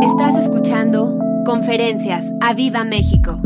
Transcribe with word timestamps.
Estás 0.00 0.36
escuchando 0.36 1.18
Conferencias 1.44 2.24
a 2.40 2.54
Viva 2.54 2.84
México. 2.84 3.40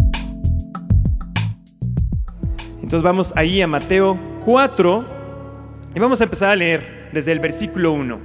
Entonces 2.75 3.01
vamos 3.01 3.33
ahí 3.37 3.63
a 3.63 3.67
Mateo 3.67 4.19
4 4.45 5.07
y 5.95 5.99
vamos 5.99 6.21
a 6.21 6.25
empezar 6.25 6.51
a 6.51 6.57
leer 6.57 7.09
desde 7.11 7.33
el 7.33 7.41
versículo 7.41 7.95
1. 7.95 8.21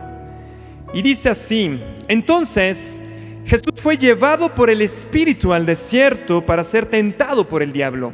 Y 0.94 1.02
dice 1.02 1.30
así, 1.30 1.80
entonces 2.10 3.02
Jesús 3.46 3.74
fue 3.78 3.98
llevado 3.98 4.54
por 4.54 4.70
el 4.70 4.82
Espíritu 4.82 5.54
al 5.54 5.66
desierto 5.66 6.46
para 6.46 6.66
ser 6.66 6.86
tentado 6.86 7.48
por 7.48 7.64
el 7.64 7.72
diablo. 7.72 8.12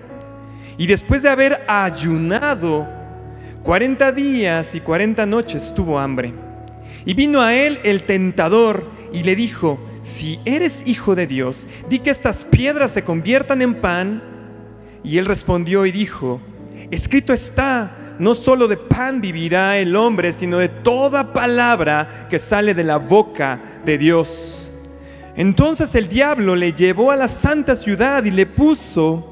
Y 0.77 0.85
después 0.85 1.23
de 1.23 1.29
haber 1.29 1.61
ayunado 1.67 2.87
40 3.63 4.11
días 4.11 4.75
y 4.75 4.79
40 4.79 5.25
noches 5.25 5.73
tuvo 5.73 5.97
hambre. 5.97 6.33
Y 7.03 7.15
vino 7.15 7.41
a 7.41 7.55
él 7.55 7.79
el 7.83 8.03
tentador 8.03 8.91
y 9.11 9.23
le 9.23 9.35
dijo, 9.35 9.79
si 10.03 10.41
eres 10.43 10.83
hijo 10.85 11.15
de 11.15 11.25
Dios, 11.25 11.67
di 11.89 11.99
que 11.99 12.09
estas 12.09 12.43
piedras 12.43 12.91
se 12.91 13.03
conviertan 13.03 13.61
en 13.61 13.75
pan. 13.75 14.21
Y 15.01 15.17
él 15.17 15.25
respondió 15.25 15.85
y 15.85 15.93
dijo, 15.93 16.41
escrito 16.91 17.31
está, 17.33 18.15
no 18.19 18.35
solo 18.35 18.67
de 18.67 18.75
pan 18.75 19.21
vivirá 19.21 19.77
el 19.77 19.95
hombre, 19.95 20.33
sino 20.33 20.57
de 20.59 20.67
toda 20.67 21.31
palabra 21.31 22.27
que 22.29 22.37
sale 22.37 22.73
de 22.73 22.83
la 22.83 22.97
boca 22.97 23.61
de 23.85 23.97
Dios. 23.97 24.73
Entonces 25.37 25.95
el 25.95 26.09
diablo 26.09 26.55
le 26.55 26.73
llevó 26.73 27.09
a 27.09 27.15
la 27.15 27.29
santa 27.29 27.75
ciudad 27.75 28.25
y 28.25 28.31
le 28.31 28.45
puso 28.45 29.29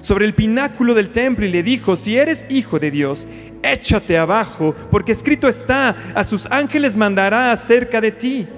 sobre 0.00 0.24
el 0.24 0.34
pináculo 0.34 0.94
del 0.94 1.10
templo 1.10 1.44
y 1.44 1.50
le 1.50 1.62
dijo, 1.62 1.94
si 1.94 2.16
eres 2.16 2.46
hijo 2.48 2.78
de 2.78 2.90
Dios, 2.90 3.28
échate 3.62 4.16
abajo, 4.16 4.74
porque 4.90 5.12
escrito 5.12 5.46
está, 5.46 5.94
a 6.14 6.24
sus 6.24 6.46
ángeles 6.50 6.96
mandará 6.96 7.52
acerca 7.52 8.00
de 8.00 8.12
ti 8.12 8.48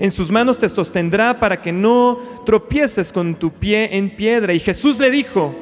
en 0.00 0.10
sus 0.10 0.30
manos 0.30 0.58
te 0.58 0.68
sostendrá 0.68 1.38
para 1.38 1.60
que 1.60 1.72
no 1.72 2.18
tropieces 2.46 3.12
con 3.12 3.34
tu 3.34 3.52
pie 3.52 3.96
en 3.96 4.16
piedra. 4.16 4.54
Y 4.54 4.58
Jesús 4.58 4.98
le 4.98 5.10
dijo, 5.10 5.54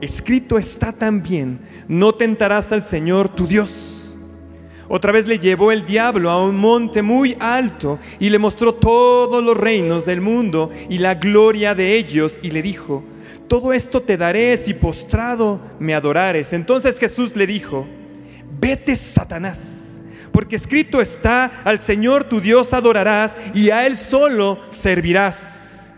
escrito 0.00 0.58
está 0.58 0.92
también, 0.92 1.60
no 1.86 2.12
tentarás 2.12 2.72
al 2.72 2.82
Señor 2.82 3.28
tu 3.28 3.46
Dios. 3.46 4.18
Otra 4.88 5.12
vez 5.12 5.28
le 5.28 5.38
llevó 5.38 5.70
el 5.70 5.84
diablo 5.84 6.28
a 6.28 6.42
un 6.42 6.56
monte 6.56 7.02
muy 7.02 7.36
alto 7.38 8.00
y 8.18 8.30
le 8.30 8.38
mostró 8.38 8.74
todos 8.74 9.44
los 9.44 9.56
reinos 9.56 10.06
del 10.06 10.20
mundo 10.20 10.70
y 10.88 10.98
la 10.98 11.14
gloria 11.14 11.74
de 11.74 11.94
ellos 11.94 12.40
y 12.42 12.50
le 12.50 12.62
dijo, 12.62 13.04
todo 13.46 13.72
esto 13.72 14.02
te 14.02 14.16
daré 14.16 14.56
si 14.56 14.74
postrado 14.74 15.60
me 15.78 15.94
adorares. 15.94 16.52
Entonces 16.52 16.98
Jesús 16.98 17.36
le 17.36 17.46
dijo, 17.46 17.86
vete 18.58 18.96
Satanás 18.96 19.77
porque 20.38 20.54
escrito 20.54 21.00
está, 21.00 21.46
al 21.64 21.80
Señor 21.80 22.22
tu 22.22 22.40
Dios 22.40 22.72
adorarás 22.72 23.36
y 23.54 23.70
a 23.70 23.88
Él 23.88 23.96
solo 23.96 24.60
servirás. 24.68 25.92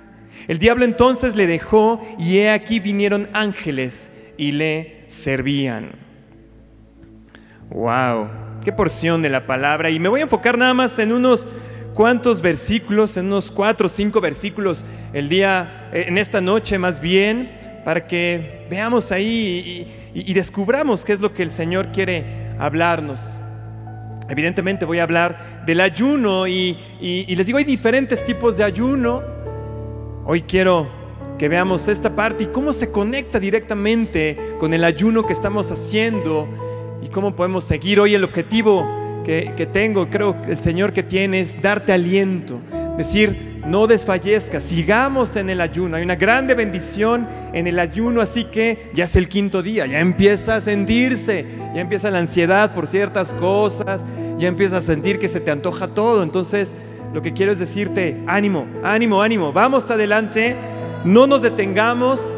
El 0.48 0.58
diablo 0.58 0.86
entonces 0.86 1.36
le 1.36 1.47
dejó 1.47 2.00
y 2.19 2.38
he 2.38 2.50
aquí 2.50 2.80
vinieron 2.80 3.28
ángeles 3.34 4.10
y 4.38 4.52
le 4.52 5.05
servían. 5.08 5.91
Wow, 7.69 8.30
qué 8.64 8.72
porción 8.72 9.20
de 9.20 9.28
la 9.28 9.44
palabra. 9.44 9.91
Y 9.91 9.98
me 9.98 10.08
voy 10.08 10.20
a 10.20 10.22
enfocar 10.22 10.56
nada 10.56 10.72
más 10.72 10.98
en 10.98 11.12
unos 11.12 11.47
cuantos 11.92 12.41
versículos, 12.41 13.19
en 13.19 13.27
unos 13.27 13.50
cuatro 13.50 13.84
o 13.84 13.91
cinco 13.91 14.22
versículos 14.22 14.86
el 15.12 15.28
día, 15.28 15.91
en 15.92 16.16
esta 16.16 16.41
noche 16.41 16.78
más 16.78 16.98
bien, 16.98 17.82
para 17.84 18.06
que 18.06 18.66
veamos 18.70 19.12
ahí 19.12 20.10
y 20.14 20.32
descubramos 20.32 21.04
qué 21.04 21.12
es 21.12 21.20
lo 21.20 21.34
que 21.34 21.42
el 21.42 21.50
Señor 21.50 21.92
quiere 21.92 22.54
hablarnos. 22.58 23.42
Evidentemente 24.31 24.84
voy 24.84 25.00
a 25.00 25.03
hablar 25.03 25.64
del 25.67 25.81
ayuno 25.81 26.47
y, 26.47 26.77
les 27.00 27.47
digo, 27.47 27.59
hay 27.59 27.64
diferentes 27.64 28.25
tipos 28.25 28.56
de 28.56 28.64
ayuno. 28.64 29.22
Hoy 30.25 30.42
quiero 30.42 30.89
que 31.37 31.48
veamos 31.48 31.89
esta 31.89 32.14
parte 32.14 32.45
y 32.45 32.47
cómo 32.47 32.72
se 32.72 32.92
conecta 32.92 33.41
directamente 33.41 34.39
con 34.61 34.72
el 34.72 34.84
ayuno 34.84 35.27
que 35.27 35.33
estamos 35.33 35.72
haciendo 35.72 36.48
y 37.03 37.09
cómo 37.09 37.34
podemos 37.34 37.65
seguir. 37.65 37.99
Hoy 37.99 38.15
el 38.15 38.22
objetivo 38.22 38.87
que, 39.25 39.53
que 39.56 39.66
tengo, 39.66 40.09
creo 40.09 40.41
que 40.43 40.53
el 40.53 40.59
Señor 40.59 40.93
que 40.93 41.03
tiene 41.03 41.41
es 41.41 41.60
darte 41.60 41.93
aliento, 41.93 42.60
decir, 42.97 43.50
no 43.66 43.87
desfallezca, 43.87 44.60
sigamos 44.60 45.37
en 45.37 45.50
el 45.50 45.60
ayuno. 45.60 45.97
Hay 45.97 46.03
una 46.03 46.16
grande 46.16 46.54
bendición 46.54 47.28
en 47.53 47.66
el 47.66 47.78
ayuno, 47.78 48.21
así 48.21 48.44
que 48.44 48.91
ya 48.94 49.04
es 49.04 49.16
el 49.16 49.28
quinto 49.28 49.62
día, 49.62 49.87
ya 49.87 50.00
empieza 50.00 50.56
a 50.56 50.60
sentirse, 50.60 51.44
ya 51.75 51.81
empieza 51.81 52.10
la 52.10 52.19
ansiedad 52.19 52.75
por 52.75 52.87
ciertas 52.87 53.32
cosas, 53.34 54.06
ya 54.38 54.48
empieza 54.48 54.78
a 54.78 54.81
sentir 54.81 55.19
que 55.19 55.28
se 55.28 55.41
te 55.41 55.50
antoja 55.50 55.88
todo. 55.88 56.22
Entonces, 56.22 56.75
lo 57.12 57.22
que 57.22 57.32
quiero 57.32 57.53
es 57.53 57.59
decirte, 57.59 58.22
ánimo, 58.26 58.66
ánimo, 58.82 59.22
ánimo, 59.22 59.53
vamos 59.53 59.91
adelante, 59.91 60.56
no 61.04 61.27
nos 61.27 61.42
detengamos, 61.42 62.34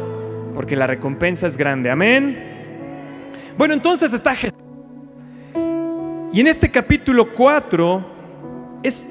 porque 0.53 0.75
la 0.75 0.87
recompensa 0.87 1.47
es 1.47 1.57
grande. 1.57 1.89
Amén. 1.89 2.51
Bueno, 3.57 3.73
entonces 3.73 4.13
está 4.13 4.35
Jesús. 4.35 4.57
Y 6.33 6.39
en 6.39 6.47
este 6.47 6.71
capítulo 6.71 7.31
4 7.31 8.05
es 8.81 9.05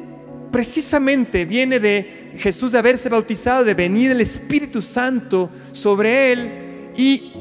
precisamente 0.52 1.44
viene 1.44 1.80
de 1.80 2.34
Jesús 2.36 2.72
de 2.72 2.78
haberse 2.78 3.08
bautizado, 3.08 3.64
de 3.64 3.74
venir 3.74 4.12
el 4.12 4.20
Espíritu 4.20 4.80
Santo 4.80 5.50
sobre 5.72 6.32
él 6.32 6.90
y 6.94 7.32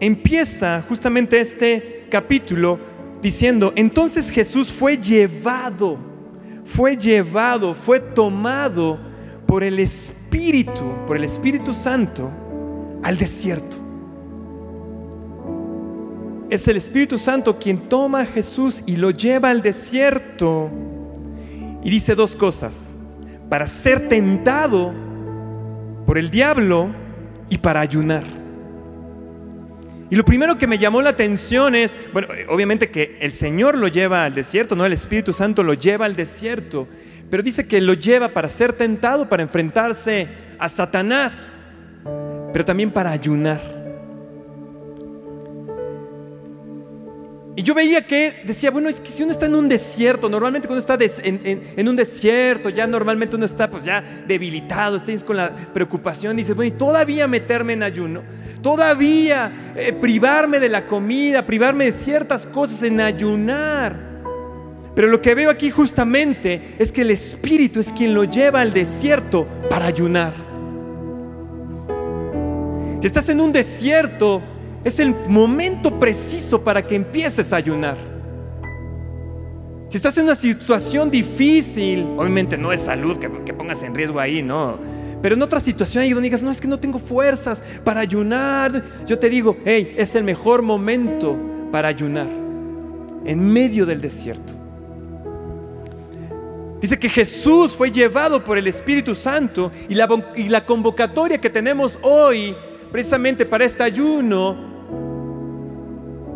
empieza 0.00 0.84
justamente 0.86 1.40
este 1.40 2.06
capítulo 2.10 2.78
diciendo, 3.22 3.72
entonces 3.76 4.30
Jesús 4.30 4.70
fue 4.70 4.98
llevado, 4.98 5.96
fue 6.64 6.96
llevado, 6.96 7.74
fue 7.74 8.00
tomado 8.00 8.98
por 9.46 9.62
el 9.62 9.78
Espíritu, 9.78 10.92
por 11.06 11.16
el 11.16 11.24
Espíritu 11.24 11.72
Santo 11.72 12.30
al 13.02 13.16
desierto. 13.16 13.76
Es 16.50 16.66
el 16.66 16.76
Espíritu 16.76 17.16
Santo 17.16 17.60
quien 17.60 17.88
toma 17.88 18.22
a 18.22 18.26
Jesús 18.26 18.82
y 18.84 18.96
lo 18.96 19.12
lleva 19.12 19.50
al 19.50 19.62
desierto 19.62 20.68
y 21.82 21.90
dice 21.90 22.14
dos 22.14 22.36
cosas, 22.36 22.92
para 23.48 23.66
ser 23.66 24.08
tentado 24.08 24.92
por 26.06 26.18
el 26.18 26.30
diablo 26.30 26.90
y 27.48 27.58
para 27.58 27.80
ayunar. 27.80 28.24
Y 30.10 30.16
lo 30.16 30.24
primero 30.24 30.58
que 30.58 30.66
me 30.66 30.76
llamó 30.76 31.00
la 31.02 31.10
atención 31.10 31.76
es, 31.76 31.96
bueno, 32.12 32.28
obviamente 32.48 32.90
que 32.90 33.16
el 33.20 33.32
Señor 33.32 33.78
lo 33.78 33.86
lleva 33.86 34.24
al 34.24 34.34
desierto, 34.34 34.74
no 34.74 34.84
el 34.84 34.92
Espíritu 34.92 35.32
Santo 35.32 35.62
lo 35.62 35.74
lleva 35.74 36.04
al 36.04 36.16
desierto, 36.16 36.88
pero 37.30 37.44
dice 37.44 37.68
que 37.68 37.80
lo 37.80 37.94
lleva 37.94 38.30
para 38.30 38.48
ser 38.48 38.72
tentado, 38.72 39.28
para 39.28 39.44
enfrentarse 39.44 40.28
a 40.58 40.68
Satanás, 40.68 41.58
pero 42.52 42.64
también 42.64 42.90
para 42.90 43.12
ayunar. 43.12 43.79
Y 47.56 47.62
yo 47.62 47.74
veía 47.74 48.06
que 48.06 48.42
decía, 48.44 48.70
bueno, 48.70 48.88
es 48.88 49.00
que 49.00 49.10
si 49.10 49.22
uno 49.22 49.32
está 49.32 49.46
en 49.46 49.56
un 49.56 49.68
desierto, 49.68 50.28
normalmente 50.28 50.68
cuando 50.68 50.80
está 50.80 50.96
en, 51.22 51.88
un 51.88 51.96
desierto, 51.96 52.68
ya 52.68 52.86
normalmente 52.86 53.34
uno 53.34 53.44
está 53.44 53.68
pues 53.68 53.84
ya 53.84 54.02
debilitado, 54.26 54.96
está 54.96 55.12
con 55.26 55.36
la 55.36 55.50
preocupación, 55.50 56.36
dice, 56.36 56.54
bueno, 56.54 56.74
y 56.74 56.78
todavía 56.78 57.26
meterme 57.26 57.72
en 57.72 57.82
ayuno, 57.82 58.22
todavía 58.62 59.74
eh, 59.76 59.92
privarme 59.92 60.60
de 60.60 60.68
la 60.68 60.86
comida, 60.86 61.44
privarme 61.44 61.86
de 61.86 61.92
ciertas 61.92 62.46
cosas 62.46 62.84
en 62.84 63.00
ayunar. 63.00 64.08
Pero 64.94 65.08
lo 65.08 65.20
que 65.20 65.34
veo 65.34 65.50
aquí 65.50 65.70
justamente 65.70 66.76
es 66.78 66.92
que 66.92 67.02
el 67.02 67.10
Espíritu 67.10 67.80
es 67.80 67.92
quien 67.92 68.14
lo 68.14 68.24
lleva 68.24 68.60
al 68.60 68.72
desierto 68.72 69.46
para 69.68 69.86
ayunar. 69.86 70.34
Si 73.00 73.06
estás 73.06 73.28
en 73.28 73.40
un 73.40 73.50
desierto, 73.50 74.42
es 74.84 74.98
el 74.98 75.14
momento 75.28 75.98
preciso 75.98 76.62
para 76.62 76.86
que 76.86 76.94
empieces 76.94 77.52
a 77.52 77.56
ayunar. 77.56 77.96
Si 79.90 79.96
estás 79.96 80.16
en 80.18 80.24
una 80.24 80.36
situación 80.36 81.10
difícil, 81.10 82.06
obviamente 82.16 82.56
no 82.56 82.72
es 82.72 82.82
salud 82.82 83.18
que, 83.18 83.28
pongas 83.28 83.82
en 83.82 83.94
riesgo 83.94 84.20
ahí, 84.20 84.40
no. 84.42 84.78
Pero 85.20 85.34
en 85.34 85.42
otra 85.42 85.60
situación 85.60 86.02
ahí 86.02 86.10
donde 86.10 86.28
digas, 86.28 86.42
no, 86.42 86.50
es 86.50 86.60
que 86.60 86.68
no 86.68 86.78
tengo 86.78 86.98
fuerzas 86.98 87.62
para 87.84 88.00
ayunar, 88.00 88.84
yo 89.06 89.18
te 89.18 89.28
digo, 89.28 89.58
hey, 89.64 89.94
es 89.98 90.14
el 90.14 90.22
mejor 90.22 90.62
momento 90.62 91.36
para 91.72 91.88
ayunar, 91.88 92.28
en 93.24 93.52
medio 93.52 93.84
del 93.84 94.00
desierto. 94.00 94.54
Dice 96.80 96.98
que 96.98 97.08
Jesús 97.08 97.72
fue 97.72 97.90
llevado 97.90 98.42
por 98.42 98.56
el 98.56 98.68
Espíritu 98.68 99.14
Santo 99.14 99.70
y 99.88 99.94
la, 99.94 100.08
y 100.36 100.48
la 100.48 100.64
convocatoria 100.64 101.38
que 101.38 101.50
tenemos 101.50 101.98
hoy, 102.00 102.56
precisamente 102.92 103.44
para 103.44 103.64
este 103.64 103.82
ayuno, 103.82 104.69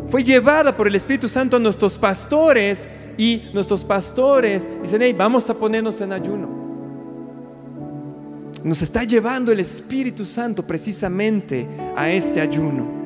fue 0.09 0.23
llevada 0.23 0.77
por 0.77 0.87
el 0.87 0.95
Espíritu 0.95 1.29
Santo 1.29 1.57
a 1.57 1.61
nuestros 1.61 1.99
pastores 1.99 2.87
y 3.17 3.51
nuestros 3.53 3.85
pastores 3.85 4.69
dicen, 4.83 5.03
hey, 5.03 5.15
vamos 5.17 5.49
a 5.49 5.55
ponernos 5.55 6.01
en 6.01 6.13
ayuno. 6.13 6.65
Nos 8.63 8.81
está 8.83 9.05
llevando 9.05 9.53
el 9.53 9.61
Espíritu 9.61 10.25
Santo 10.25 10.67
precisamente 10.67 11.67
a 11.97 12.11
este 12.11 12.41
ayuno. 12.41 13.05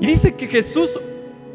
Y 0.00 0.06
dice 0.06 0.34
que 0.34 0.46
Jesús 0.46 0.98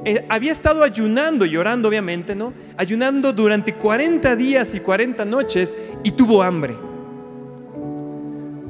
eh, 0.03 0.25
había 0.29 0.51
estado 0.51 0.83
ayunando 0.83 1.45
y 1.45 1.55
orando, 1.55 1.87
obviamente, 1.87 2.35
¿no? 2.35 2.53
Ayunando 2.75 3.31
durante 3.31 3.75
40 3.75 4.35
días 4.35 4.73
y 4.73 4.79
40 4.79 5.23
noches 5.25 5.77
y 6.03 6.11
tuvo 6.11 6.41
hambre. 6.41 6.75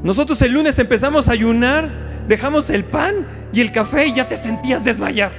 Nosotros 0.04 0.42
el 0.42 0.54
lunes 0.54 0.78
empezamos 0.78 1.30
a 1.30 1.34
ayunar, 1.34 2.11
dejamos 2.28 2.70
el 2.70 2.84
pan 2.84 3.28
y 3.54 3.62
el 3.62 3.72
café 3.72 4.08
y 4.08 4.14
ya 4.14 4.28
te 4.28 4.38
sentías 4.38 4.84
desmayar. 4.84 5.32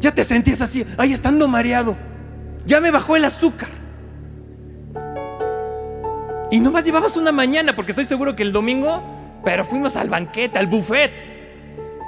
Ya 0.00 0.12
te 0.12 0.24
sentías 0.24 0.60
así, 0.60 0.84
ahí 0.98 1.12
estando 1.12 1.48
mareado. 1.48 1.96
Ya 2.66 2.80
me 2.80 2.90
bajó 2.90 3.16
el 3.16 3.24
azúcar. 3.24 3.68
Y 6.50 6.60
nomás 6.60 6.84
llevabas 6.84 7.16
una 7.16 7.32
mañana, 7.32 7.74
porque 7.74 7.92
estoy 7.92 8.04
seguro 8.04 8.36
que 8.36 8.42
el 8.42 8.52
domingo, 8.52 9.02
pero 9.44 9.64
fuimos 9.64 9.96
al 9.96 10.08
banquete, 10.08 10.58
al 10.58 10.66
buffet, 10.66 11.12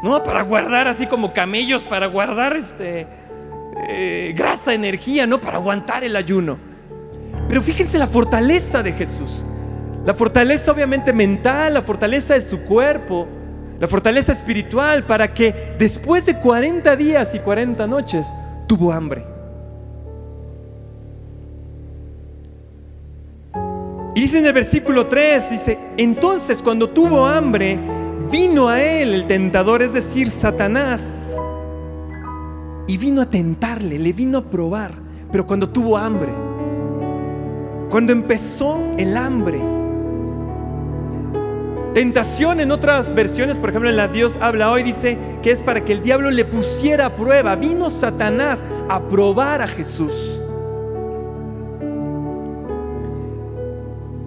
¿no? 0.02 0.22
Para 0.22 0.42
guardar 0.42 0.88
así 0.88 1.06
como 1.06 1.32
camellos, 1.32 1.84
para 1.84 2.06
guardar 2.06 2.56
este, 2.56 3.06
eh, 3.88 4.34
grasa, 4.36 4.72
energía, 4.72 5.26
¿no? 5.26 5.40
Para 5.40 5.56
aguantar 5.56 6.04
el 6.04 6.16
ayuno. 6.16 6.58
Pero 7.48 7.62
fíjense 7.62 7.98
la 7.98 8.06
fortaleza 8.06 8.82
de 8.82 8.92
Jesús. 8.92 9.44
La 10.04 10.14
fortaleza 10.14 10.70
obviamente 10.70 11.12
mental, 11.12 11.74
la 11.74 11.82
fortaleza 11.82 12.34
de 12.34 12.42
su 12.42 12.60
cuerpo, 12.60 13.26
la 13.78 13.88
fortaleza 13.88 14.32
espiritual 14.32 15.04
para 15.04 15.32
que 15.34 15.74
después 15.78 16.24
de 16.26 16.38
40 16.38 16.96
días 16.96 17.34
y 17.34 17.38
40 17.40 17.86
noches 17.86 18.26
tuvo 18.66 18.92
hambre. 18.92 19.24
Y 24.14 24.20
dice 24.20 24.38
en 24.38 24.46
el 24.46 24.54
versículo 24.54 25.08
3, 25.08 25.50
dice, 25.50 25.78
entonces 25.98 26.62
cuando 26.62 26.88
tuvo 26.88 27.26
hambre, 27.26 27.78
vino 28.30 28.68
a 28.68 28.82
él 28.82 29.12
el 29.12 29.26
tentador, 29.26 29.82
es 29.82 29.92
decir, 29.92 30.30
Satanás, 30.30 31.36
y 32.86 32.96
vino 32.96 33.20
a 33.20 33.26
tentarle, 33.26 33.98
le 33.98 34.14
vino 34.14 34.38
a 34.38 34.44
probar, 34.44 34.92
pero 35.30 35.46
cuando 35.46 35.68
tuvo 35.68 35.98
hambre, 35.98 36.32
cuando 37.90 38.12
empezó 38.12 38.78
el 38.96 39.16
hambre, 39.18 39.60
Tentación 41.96 42.60
en 42.60 42.72
otras 42.72 43.14
versiones, 43.14 43.56
por 43.56 43.70
ejemplo 43.70 43.88
en 43.88 43.96
la 43.96 44.06
Dios 44.06 44.36
habla 44.42 44.70
hoy, 44.70 44.82
dice 44.82 45.16
que 45.42 45.50
es 45.50 45.62
para 45.62 45.82
que 45.82 45.94
el 45.94 46.02
diablo 46.02 46.30
le 46.30 46.44
pusiera 46.44 47.06
a 47.06 47.16
prueba. 47.16 47.56
Vino 47.56 47.88
Satanás 47.88 48.66
a 48.90 49.00
probar 49.08 49.62
a 49.62 49.66
Jesús. 49.66 50.12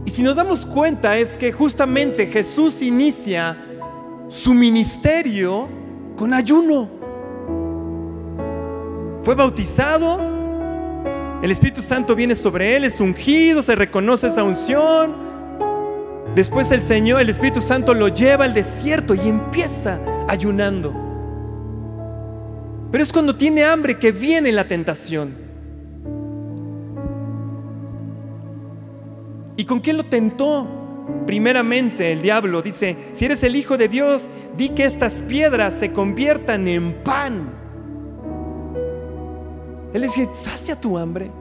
Y 0.03 0.09
si 0.09 0.23
nos 0.23 0.35
damos 0.35 0.65
cuenta 0.65 1.15
es 1.19 1.37
que 1.37 1.51
justamente 1.51 2.25
Jesús 2.25 2.81
inicia 2.81 3.55
su 4.29 4.55
ministerio 4.55 5.69
con 6.17 6.33
ayuno. 6.33 6.89
Fue 9.21 9.35
bautizado, 9.35 10.19
el 11.43 11.51
Espíritu 11.51 11.83
Santo 11.83 12.15
viene 12.15 12.33
sobre 12.33 12.75
él, 12.75 12.85
es 12.85 12.99
ungido, 12.99 13.61
se 13.61 13.75
reconoce 13.75 14.25
esa 14.25 14.43
unción 14.43 15.29
Después 16.35 16.71
el 16.71 16.81
Señor, 16.81 17.21
el 17.21 17.29
Espíritu 17.29 17.59
Santo 17.59 17.93
lo 17.93 18.07
lleva 18.07 18.45
al 18.45 18.53
desierto 18.53 19.13
y 19.15 19.27
empieza 19.27 19.99
ayunando. 20.27 20.93
Pero 22.91 23.03
es 23.03 23.11
cuando 23.11 23.35
tiene 23.35 23.63
hambre 23.63 23.97
que 23.97 24.11
viene 24.11 24.51
la 24.51 24.67
tentación. 24.67 25.35
¿Y 29.57 29.65
con 29.65 29.81
qué 29.81 29.93
lo 29.93 30.05
tentó? 30.05 30.67
Primeramente 31.25 32.11
el 32.11 32.21
diablo 32.21 32.61
dice, 32.61 32.95
si 33.13 33.25
eres 33.25 33.43
el 33.43 33.55
Hijo 33.55 33.77
de 33.77 33.87
Dios, 33.87 34.31
di 34.55 34.69
que 34.69 34.85
estas 34.85 35.21
piedras 35.21 35.73
se 35.73 35.91
conviertan 35.91 36.67
en 36.67 36.93
pan. 37.03 37.51
Él 39.93 40.03
dice, 40.03 40.29
sacia 40.33 40.79
tu 40.79 40.97
hambre. 40.97 41.31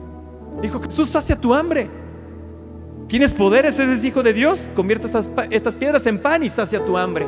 Dijo 0.61 0.81
Jesús, 0.81 1.09
sacia 1.09 1.39
tu 1.39 1.53
hambre. 1.53 1.89
Tienes 3.09 3.33
poderes, 3.33 3.79
eres 3.79 4.05
hijo 4.05 4.21
de 4.21 4.33
Dios. 4.33 4.67
Convierte 4.75 5.07
estas, 5.49 5.75
piedras 5.75 6.05
en 6.05 6.19
pan 6.19 6.43
y 6.43 6.49
sacia 6.49 6.85
tu 6.85 6.95
hambre. 6.95 7.27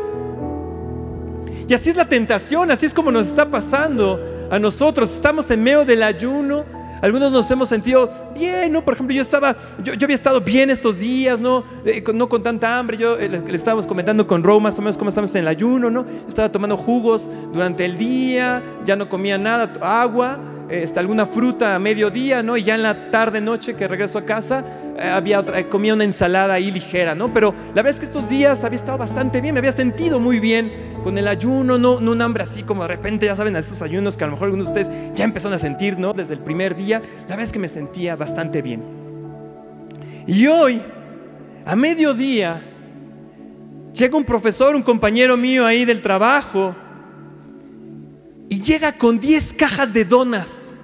Y 1.68 1.74
así 1.74 1.90
es 1.90 1.96
la 1.96 2.08
tentación, 2.08 2.70
así 2.70 2.86
es 2.86 2.94
como 2.94 3.12
nos 3.12 3.28
está 3.28 3.50
pasando 3.50 4.20
a 4.52 4.60
nosotros. 4.60 5.12
Estamos 5.12 5.50
en 5.50 5.64
medio 5.64 5.84
del 5.84 6.04
ayuno. 6.04 6.66
Algunos 7.02 7.32
nos 7.32 7.50
hemos 7.50 7.68
sentido 7.68 8.12
bien, 8.36 8.72
¿no? 8.72 8.86
Por 8.86 8.94
ejemplo, 8.94 9.16
yo 9.16 9.24
estaba, 9.24 9.58
yo, 9.84 9.94
había 10.04 10.14
estado 10.14 10.40
bien 10.40 10.70
estos 10.70 11.00
días, 11.00 11.40
¿no? 11.40 11.64
Eh, 11.84 12.04
no 12.14 12.30
con 12.30 12.44
tanta 12.44 12.78
hambre. 12.78 12.98
Yo 12.98 13.18
eh, 13.18 13.28
le, 13.28 13.56
estábamos 13.56 13.88
comentando 13.88 14.28
con 14.28 14.44
Roma 14.44 14.66
más 14.66 14.78
o 14.78 14.84
menos 14.84 15.00
cómo 15.00 15.10
estamos 15.10 15.34
en 15.34 15.42
el 15.42 15.48
ayuno, 15.48 15.90
¿no? 15.90 16.06
estaba 16.28 16.52
tomando 16.52 16.78
jugos 16.78 17.28
durante 17.52 17.86
el 17.86 17.98
día, 17.98 18.62
ya 18.86 18.96
no 18.96 19.10
comía 19.10 19.40
nada, 19.40 19.74
agua 19.82 20.38
este, 20.72 21.02
alguna 21.02 21.26
fruta 21.26 21.76
a 21.76 21.80
mediodía, 21.80 22.42
¿no? 22.42 22.56
Y 22.56 22.64
ya 22.64 22.76
en 22.76 22.84
la 22.84 23.12
tarde, 23.12 23.42
noche 23.42 23.76
que 23.76 23.90
regreso 23.90 24.18
a 24.18 24.24
casa, 24.24 24.64
eh, 24.91 24.91
había 25.02 25.40
otra, 25.40 25.60
eh, 25.60 25.68
comía 25.68 25.94
una 25.94 26.04
ensalada 26.04 26.54
ahí 26.54 26.72
ligera, 26.72 27.16
¿no? 27.16 27.34
Pero 27.34 27.54
la 27.70 27.82
verdad 27.82 27.92
es 27.92 28.00
que 28.00 28.06
estos 28.06 28.30
días 28.30 28.64
había 28.64 28.76
estado 28.76 28.98
bastante 28.98 29.42
bien, 29.42 29.54
me 29.54 29.60
había 29.60 29.72
sentido 29.72 30.20
muy 30.20 30.40
bien 30.40 30.72
con 31.04 31.18
el 31.18 31.28
ayuno, 31.28 31.78
no, 31.78 32.00
no 32.00 32.12
un 32.12 32.22
hambre 32.22 32.44
así 32.44 32.64
como 32.64 32.84
de 32.84 32.90
repente, 32.90 33.26
ya 33.26 33.36
saben, 33.36 33.56
a 33.56 33.60
esos 33.60 33.82
ayunos 33.82 34.18
que 34.18 34.24
a 34.24 34.28
lo 34.28 34.34
mejor 34.34 34.48
algunos 34.48 34.74
de 34.74 34.82
ustedes 34.82 35.14
ya 35.16 35.24
empezaron 35.24 35.56
a 35.56 35.60
sentir, 35.60 35.98
¿no? 36.00 36.14
Desde 36.14 36.34
el 36.34 36.40
primer 36.40 36.76
día, 36.76 37.00
la 37.00 37.28
verdad 37.28 37.44
es 37.44 37.52
que 37.52 37.60
me 37.60 37.70
sentía 37.70 38.16
bastante 38.16 38.62
bien. 38.62 38.84
Y 40.28 40.48
hoy, 40.48 40.82
a 41.66 41.76
mediodía, 41.76 42.62
llega 43.94 44.16
un 44.16 44.24
profesor, 44.24 44.76
un 44.76 44.84
compañero 44.84 45.36
mío 45.36 45.66
ahí 45.66 45.86
del 45.86 46.02
trabajo, 46.02 46.76
y 48.52 48.62
llega 48.62 48.92
con 48.98 49.18
10 49.18 49.54
cajas 49.54 49.94
de 49.94 50.04
donas. 50.04 50.82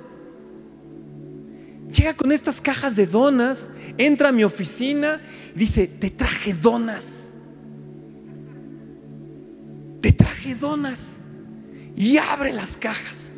Llega 1.92 2.14
con 2.14 2.32
estas 2.32 2.62
cajas 2.62 2.96
de 2.96 3.06
donas, 3.06 3.70
entra 3.98 4.30
a 4.30 4.32
mi 4.32 4.44
oficina, 4.44 5.22
dice, 5.56 5.88
te 5.88 6.10
traje 6.10 6.54
donas. 6.54 7.34
Te 10.02 10.12
traje 10.12 10.56
donas. 10.56 11.20
Y 11.96 12.18
abre 12.18 12.54
las 12.54 12.78
cajas. 12.78 13.32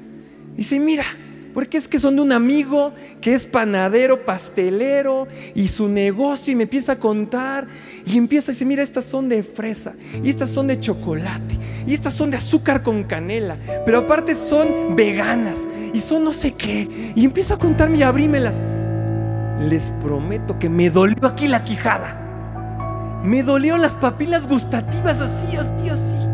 Dice, 0.55 0.79
mira, 0.79 1.05
porque 1.53 1.77
es 1.77 1.87
que 1.87 1.99
son 1.99 2.15
de 2.15 2.21
un 2.21 2.31
amigo 2.31 2.93
que 3.21 3.33
es 3.33 3.45
panadero, 3.45 4.23
pastelero 4.25 5.27
y 5.55 5.67
su 5.67 5.89
negocio 5.89 6.53
y 6.53 6.55
me 6.55 6.63
empieza 6.63 6.93
a 6.93 6.99
contar 6.99 7.67
y 8.05 8.17
empieza 8.17 8.51
a 8.51 8.53
decir, 8.53 8.67
mira, 8.67 8.83
estas 8.83 9.05
son 9.05 9.29
de 9.29 9.43
fresa 9.43 9.93
y 10.23 10.29
estas 10.29 10.49
son 10.49 10.67
de 10.67 10.79
chocolate 10.79 11.57
y 11.87 11.93
estas 11.93 12.13
son 12.13 12.29
de 12.29 12.37
azúcar 12.37 12.83
con 12.83 13.03
canela, 13.03 13.57
pero 13.85 13.99
aparte 13.99 14.35
son 14.35 14.95
veganas 14.95 15.67
y 15.93 15.99
son 16.01 16.23
no 16.23 16.33
sé 16.33 16.51
qué. 16.51 16.87
Y 17.15 17.25
empieza 17.25 17.55
a 17.55 17.59
contarme 17.59 17.97
y 17.97 18.03
abrímelas. 18.03 18.55
Les 19.59 19.91
prometo 20.01 20.57
que 20.57 20.69
me 20.69 20.89
dolió 20.89 21.27
aquí 21.27 21.47
la 21.47 21.63
quijada. 21.63 22.15
Me 23.23 23.43
dolió 23.43 23.77
las 23.77 23.95
papilas 23.95 24.47
gustativas 24.47 25.19
así, 25.19 25.57
así, 25.57 25.89
así. 25.89 26.27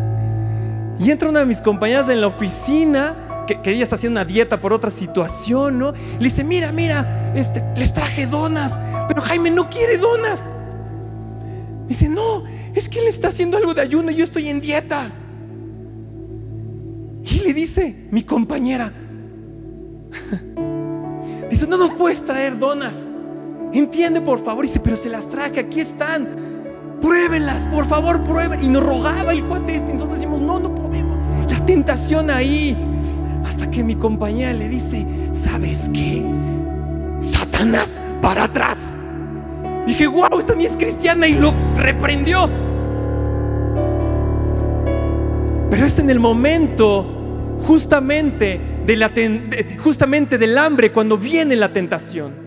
Y 1.00 1.12
entra 1.12 1.30
una 1.30 1.40
de 1.40 1.46
mis 1.46 1.60
compañeras 1.60 2.08
en 2.10 2.22
la 2.22 2.28
oficina 2.28 3.16
que, 3.46 3.60
ella 3.72 3.84
está 3.84 3.96
haciendo 3.96 4.20
una 4.20 4.26
dieta 4.26 4.60
por 4.60 4.74
otra 4.74 4.90
situación, 4.90 5.80
¿no? 5.80 5.92
Le 5.92 6.24
dice, 6.24 6.44
mira, 6.44 6.72
mira, 6.72 7.34
este, 7.36 7.64
les 7.76 7.94
traje 7.94 8.26
donas, 8.28 8.80
pero 9.08 9.22
Jaime 9.22 9.52
no 9.52 9.70
quiere 9.70 9.98
donas. 9.98 10.44
Dice, 11.88 12.10
no, 12.10 12.44
es 12.74 12.90
que 12.90 13.00
él 13.00 13.08
está 13.08 13.30
haciendo 13.30 13.58
algo 13.58 13.74
de 13.74 13.82
ayuno 13.82 14.12
y 14.12 14.16
yo 14.16 14.24
estoy 14.24 14.50
en 14.50 14.62
dieta. 14.62 15.12
Y 17.24 17.40
le 17.40 17.54
dice 17.54 18.08
mi 18.12 18.24
compañera, 18.24 18.92
dice, 21.50 21.68
no 21.68 21.78
nos 21.78 21.94
puedes 21.94 22.24
traer 22.24 22.58
donas. 22.58 23.12
Entiende 23.80 24.22
por 24.22 24.44
favor. 24.44 24.66
Dice, 24.66 24.80
pero 24.80 24.96
se 24.96 25.10
las 25.10 25.28
traje, 25.28 25.60
aquí 25.60 25.82
están. 25.82 26.28
Pruébenlas, 27.02 27.68
por 27.68 27.86
favor, 27.86 28.24
prueben. 28.24 28.64
Y 28.64 28.70
nos 28.70 28.84
rogaba 28.84 29.34
el 29.34 29.44
cuate 29.46 29.76
este. 29.76 29.92
Y 29.92 29.94
nosotros 29.94 30.20
decimos, 30.20 30.42
no, 30.42 30.60
no 30.60 30.74
podemos. 30.74 31.20
La 31.52 31.66
tentación 31.66 32.30
ahí. 32.30 32.78
Hasta 33.46 33.70
que 33.70 33.84
mi 33.84 33.96
compañera 33.96 34.54
le 34.54 34.70
dice, 34.70 35.06
¿sabes 35.32 35.90
qué? 35.94 36.24
Satanás 37.20 38.00
para 38.22 38.46
atrás. 38.46 38.78
Dije, 39.86 40.08
wow, 40.08 40.40
esta 40.40 40.56
ni 40.56 40.66
es 40.66 40.76
cristiana 40.76 41.28
y 41.28 41.36
lo 41.36 41.54
reprendió. 41.76 42.50
Pero 45.70 45.86
es 45.86 46.00
en 46.00 46.10
el 46.10 46.20
momento 46.20 47.06
justamente, 47.60 48.60
de 48.86 48.98
la, 48.98 49.12
justamente 49.80 50.38
del 50.38 50.58
hambre 50.58 50.92
cuando 50.92 51.18
viene 51.18 51.56
la 51.56 51.72
tentación. 51.72 52.45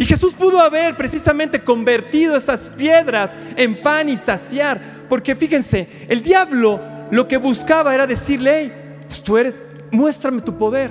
Y 0.00 0.06
Jesús 0.06 0.32
pudo 0.32 0.60
haber 0.60 0.96
precisamente 0.96 1.62
convertido 1.62 2.34
esas 2.34 2.70
piedras 2.70 3.36
en 3.54 3.82
pan 3.82 4.08
y 4.08 4.16
saciar. 4.16 4.80
Porque 5.10 5.36
fíjense, 5.36 5.86
el 6.08 6.22
diablo 6.22 6.80
lo 7.10 7.28
que 7.28 7.36
buscaba 7.36 7.94
era 7.94 8.06
decirle, 8.06 8.50
hey, 8.50 8.72
pues 9.08 9.22
tú 9.22 9.36
eres, 9.36 9.58
muéstrame 9.90 10.40
tu 10.40 10.56
poder. 10.56 10.90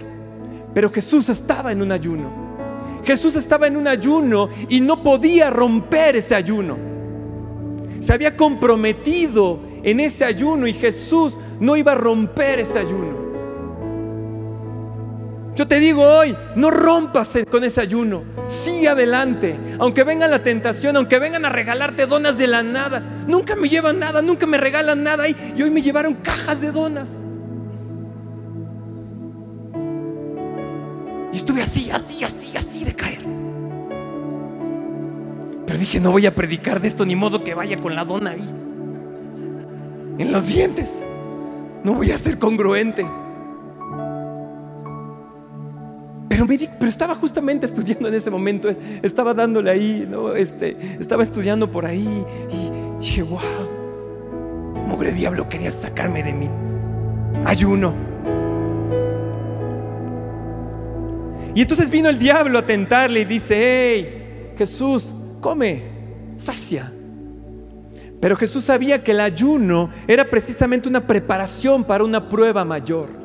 Pero 0.75 0.91
Jesús 0.91 1.27
estaba 1.27 1.71
en 1.71 1.81
un 1.81 1.91
ayuno. 1.91 2.29
Jesús 3.03 3.35
estaba 3.35 3.65
en 3.65 3.77
un 3.77 3.87
ayuno 3.87 4.49
y 4.69 4.79
no 4.79 5.01
podía 5.01 5.49
romper 5.49 6.15
ese 6.17 6.35
ayuno. 6.35 6.77
Se 8.01 8.13
había 8.13 8.37
comprometido 8.37 9.59
en 9.81 10.01
ese 10.01 10.23
ayuno 10.23 10.67
y 10.67 10.73
Jesús 10.73 11.39
no 11.59 11.75
iba 11.75 11.93
a 11.93 11.95
romper 11.95 12.59
ese 12.59 12.77
ayuno. 12.77 13.28
Yo 15.59 15.67
te 15.67 15.77
digo 15.81 16.03
hoy, 16.03 16.37
no 16.55 16.71
rompas 16.71 17.37
con 17.51 17.65
ese 17.65 17.81
ayuno. 17.81 18.23
Sigue 18.47 18.87
adelante. 18.87 19.59
Aunque 19.77 20.05
venga 20.05 20.25
la 20.25 20.41
tentación, 20.41 20.95
aunque 20.95 21.19
vengan 21.19 21.43
a 21.43 21.49
regalarte 21.49 22.05
donas 22.05 22.37
de 22.37 22.47
la 22.47 22.63
nada. 22.63 23.03
Nunca 23.27 23.57
me 23.57 23.67
llevan 23.67 23.99
nada, 23.99 24.21
nunca 24.21 24.45
me 24.45 24.57
regalan 24.57 25.03
nada. 25.03 25.27
Y, 25.27 25.35
hoy 25.61 25.69
me 25.69 25.81
llevaron 25.81 26.13
cajas 26.13 26.61
de 26.61 26.71
donas. 26.71 27.11
Y 31.33 31.35
estuve 31.35 31.61
así, 31.61 31.91
así, 31.91 32.23
así, 32.23 32.55
así 32.55 32.85
de 32.85 32.95
caer. 32.95 33.25
Pero 35.65 35.77
dije, 35.77 35.99
no 35.99 36.11
voy 36.11 36.25
a 36.25 36.33
predicar 36.33 36.79
de 36.79 36.87
esto, 36.87 37.05
ni 37.05 37.17
modo 37.17 37.43
que 37.43 37.53
vaya 37.53 37.75
con 37.75 37.97
la 37.97 38.05
dona 38.05 38.29
ahí. 38.29 38.49
En 40.19 40.31
los 40.31 40.47
dientes. 40.47 41.05
No 41.83 41.95
voy 41.95 42.11
a 42.11 42.17
ser 42.17 42.39
congruente. 42.39 43.05
Pero, 46.47 46.89
estaba 46.89 47.15
justamente 47.15 47.65
estudiando 47.65 48.07
en 48.07 48.13
ese 48.13 48.29
momento, 48.29 48.69
estaba 49.01 49.33
dándole 49.33 49.71
ahí, 49.71 50.07
¿no? 50.09 50.35
este, 50.35 50.77
estaba 50.99 51.23
estudiando 51.23 51.69
por 51.69 51.85
ahí 51.85 52.25
y 52.51 52.99
dije, 52.99 53.23
wow, 53.23 53.39
mugre 54.87 55.11
diablo 55.11 55.49
quería 55.49 55.71
sacarme 55.71 56.23
de 56.23 56.33
mi 56.33 56.49
ayuno. 57.45 57.93
Y 61.53 61.61
entonces 61.61 61.89
vino 61.89 62.09
el 62.09 62.17
diablo 62.19 62.59
a 62.59 62.65
tentarle 62.65 63.21
y 63.21 63.25
dice, 63.25 63.55
hey, 63.57 64.53
Jesús, 64.57 65.13
come, 65.41 65.83
sacia. 66.35 66.91
Pero 68.21 68.35
Jesús 68.35 68.65
sabía 68.65 69.03
que 69.03 69.11
el 69.11 69.21
ayuno 69.21 69.89
era 70.07 70.29
precisamente 70.29 70.87
una 70.87 71.05
preparación 71.05 71.83
para 71.83 72.03
una 72.03 72.29
prueba 72.29 72.63
mayor. 72.65 73.18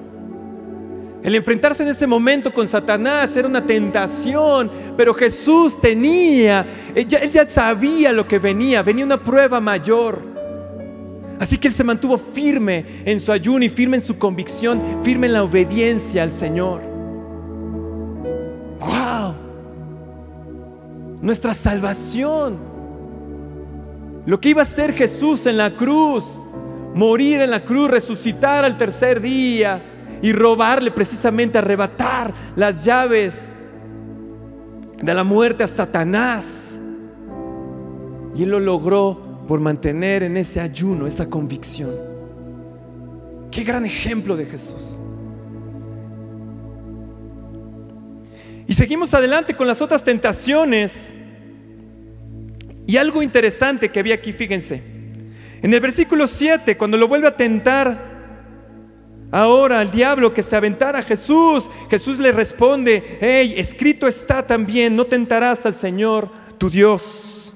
El 1.24 1.34
enfrentarse 1.34 1.82
en 1.82 1.88
ese 1.88 2.06
momento 2.06 2.52
con 2.52 2.68
Satanás 2.68 3.34
era 3.34 3.48
una 3.48 3.64
tentación, 3.64 4.70
pero 4.94 5.14
Jesús 5.14 5.80
tenía, 5.80 6.66
él 6.94 7.08
ya, 7.08 7.48
sabía 7.48 8.12
lo 8.12 8.28
que 8.28 8.38
venía, 8.38 8.82
venía 8.82 9.06
una 9.06 9.24
prueba 9.24 9.58
mayor. 9.58 10.18
Así 11.40 11.56
que 11.56 11.68
él 11.68 11.72
se 11.72 11.82
mantuvo 11.82 12.18
firme 12.18 12.84
en 13.06 13.20
su 13.20 13.32
ayuno 13.32 13.64
y 13.64 13.70
firme 13.70 13.96
en 13.96 14.02
su 14.02 14.18
convicción, 14.18 14.82
firme 15.02 15.26
en 15.26 15.32
la 15.32 15.44
obediencia 15.44 16.22
al 16.22 16.30
Señor. 16.30 16.82
¡Wow! 18.80 19.34
Nuestra 21.22 21.54
salvación. 21.54 22.58
Lo 24.26 24.38
que 24.38 24.50
iba 24.50 24.60
a 24.60 24.66
ser 24.66 24.92
Jesús 24.92 25.46
en 25.46 25.56
la 25.56 25.74
cruz, 25.74 26.38
morir 26.94 27.40
en 27.40 27.50
la 27.50 27.64
cruz, 27.64 27.90
resucitar 27.90 28.66
al 28.66 28.76
tercer 28.76 29.22
día 29.22 29.82
y 30.24 30.32
robarle 30.32 30.90
precisamente, 30.90 31.58
arrebatar 31.58 32.32
las 32.56 32.82
llaves 32.82 33.52
de 35.02 35.12
la 35.12 35.22
muerte 35.22 35.64
a 35.64 35.68
Satanás. 35.68 36.46
Y 38.34 38.44
él 38.44 38.48
lo 38.48 38.58
logró 38.58 39.44
por 39.46 39.60
mantener 39.60 40.22
en 40.22 40.38
ese 40.38 40.62
ayuno 40.62 41.06
esa 41.06 41.28
convicción. 41.28 41.90
Qué 43.50 43.64
gran 43.64 43.84
ejemplo 43.84 44.34
de 44.34 44.46
Jesús. 44.46 44.98
Y 48.66 48.72
seguimos 48.72 49.12
adelante 49.12 49.54
con 49.54 49.66
las 49.66 49.82
otras 49.82 50.02
tentaciones. 50.02 51.14
Y 52.86 52.96
algo 52.96 53.22
interesante 53.22 53.90
que 53.90 54.00
había 54.00 54.14
aquí, 54.14 54.32
fíjense. 54.32 54.82
En 55.60 55.74
el 55.74 55.80
versículo 55.80 56.26
7, 56.26 56.78
cuando 56.78 56.96
lo 56.96 57.08
vuelve 57.08 57.28
a 57.28 57.36
tentar 57.36 58.13
ahora 59.30 59.80
al 59.80 59.90
diablo 59.90 60.32
que 60.32 60.42
se 60.42 60.56
aventara 60.56 61.00
a 61.00 61.02
Jesús. 61.02 61.70
Jesús 61.90 62.18
le 62.18 62.32
responde, 62.32 63.18
hey, 63.20 63.54
escrito 63.56 64.06
está 64.06 64.46
también, 64.46 64.94
no 64.94 65.06
tentarás 65.06 65.66
al 65.66 65.74
Señor 65.74 66.30
tu 66.58 66.70
Dios. 66.70 67.54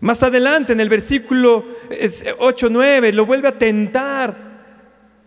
Más 0.00 0.22
adelante 0.22 0.72
en 0.72 0.80
el 0.80 0.88
versículo 0.88 1.64
8, 2.38 2.68
9, 2.70 3.12
lo 3.12 3.26
vuelve 3.26 3.48
a 3.48 3.58
tentar. 3.58 4.46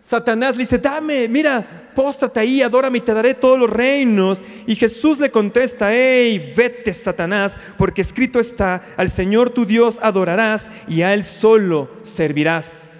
Satanás 0.02 0.56
le 0.56 0.62
dice, 0.62 0.78
dame, 0.78 1.28
mira, 1.28 1.90
póstrate 1.94 2.40
ahí, 2.40 2.62
adórame 2.62 2.98
y 2.98 3.02
te 3.02 3.12
daré 3.12 3.34
todos 3.34 3.58
los 3.58 3.68
reinos. 3.68 4.42
Y 4.66 4.76
Jesús 4.76 5.18
le 5.20 5.30
contesta, 5.30 5.92
hey, 5.92 6.52
vete 6.56 6.94
Satanás, 6.94 7.58
porque 7.76 8.00
escrito 8.00 8.40
está, 8.40 8.82
al 8.96 9.10
Señor 9.10 9.50
tu 9.50 9.66
Dios 9.66 9.98
adorarás 10.02 10.70
y 10.88 11.02
a 11.02 11.12
Él 11.12 11.24
solo 11.24 11.90
servirás. 12.02 12.99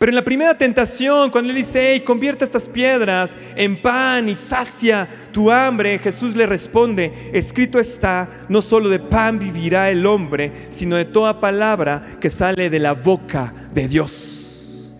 Pero 0.00 0.12
en 0.12 0.16
la 0.16 0.24
primera 0.24 0.56
tentación, 0.56 1.30
cuando 1.30 1.50
él 1.50 1.56
dice, 1.56 1.90
hey, 1.92 2.00
convierte 2.00 2.46
estas 2.46 2.66
piedras 2.66 3.36
en 3.54 3.82
pan 3.82 4.30
y 4.30 4.34
sacia 4.34 5.06
tu 5.30 5.50
hambre, 5.50 5.98
Jesús 5.98 6.34
le 6.34 6.46
responde, 6.46 7.12
escrito 7.34 7.78
está, 7.78 8.30
no 8.48 8.62
solo 8.62 8.88
de 8.88 8.98
pan 8.98 9.38
vivirá 9.38 9.90
el 9.90 10.06
hombre, 10.06 10.52
sino 10.70 10.96
de 10.96 11.04
toda 11.04 11.38
palabra 11.38 12.16
que 12.18 12.30
sale 12.30 12.70
de 12.70 12.78
la 12.78 12.94
boca 12.94 13.52
de 13.74 13.88
Dios. 13.88 14.96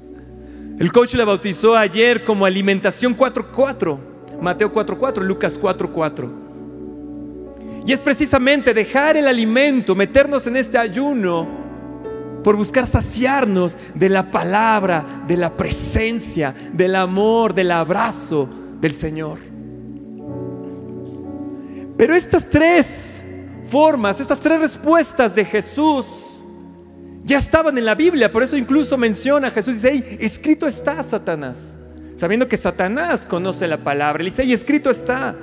El 0.79 0.93
coach 0.93 1.15
la 1.15 1.25
bautizó 1.25 1.75
ayer 1.79 2.23
como 2.23 2.45
alimentación 2.45 3.17
4.4, 3.17 3.99
Mateo 4.43 4.71
4.4, 4.71 5.23
Lucas 5.23 5.59
4.4. 5.59 6.31
Y 7.87 7.93
es 7.95 8.03
precisamente 8.03 8.75
dejar 8.75 9.17
el 9.17 9.27
alimento, 9.27 9.95
meternos 9.95 10.47
en 10.47 10.57
este 10.57 10.77
ayuno 10.77 11.60
por 12.43 12.57
buscar 12.57 12.87
saciarnos 12.87 13.77
de 13.95 14.09
la 14.09 14.31
palabra, 14.31 15.25
de 15.27 15.37
la 15.37 15.57
presencia, 15.57 16.55
del 16.73 16.97
amor, 16.97 17.55
del 17.55 17.71
abrazo 17.71 18.49
del 18.81 18.95
Señor. 18.95 19.39
Pero 21.97 22.15
estas 22.15 22.49
tres 22.49 23.21
formas, 23.69 24.21
estas 24.21 24.41
tres 24.41 24.59
respuestas 24.61 25.35
de 25.35 25.45
Jesús 25.45 26.43
ya 27.25 27.39
estaban 27.39 27.77
en 27.77 27.85
la 27.85 27.95
Biblia, 27.95 28.33
por 28.33 28.43
eso 28.43 28.57
incluso 28.57 28.97
menciona 28.97 29.51
Jesús, 29.51 29.77
dice, 29.77 29.91
hey, 29.93 30.17
escrito 30.21 30.67
está 30.67 31.03
Satanás, 31.03 31.77
sabiendo 32.17 32.49
que 32.49 32.57
Satanás 32.57 33.27
conoce 33.27 33.69
la 33.69 33.85
palabra, 33.85 34.23
le 34.23 34.31
dice, 34.31 34.43
hey, 34.43 34.53
escrito 34.53 34.91
está. 34.91 35.37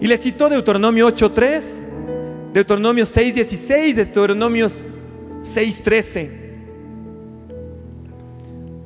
Y 0.00 0.06
le 0.06 0.16
citó 0.16 0.48
Deuteronomio 0.48 1.08
8.3, 1.08 2.52
Deuteronomio 2.52 3.04
6.16, 3.04 3.94
Deuteronomio 3.94 4.68
6.13. 5.44 6.44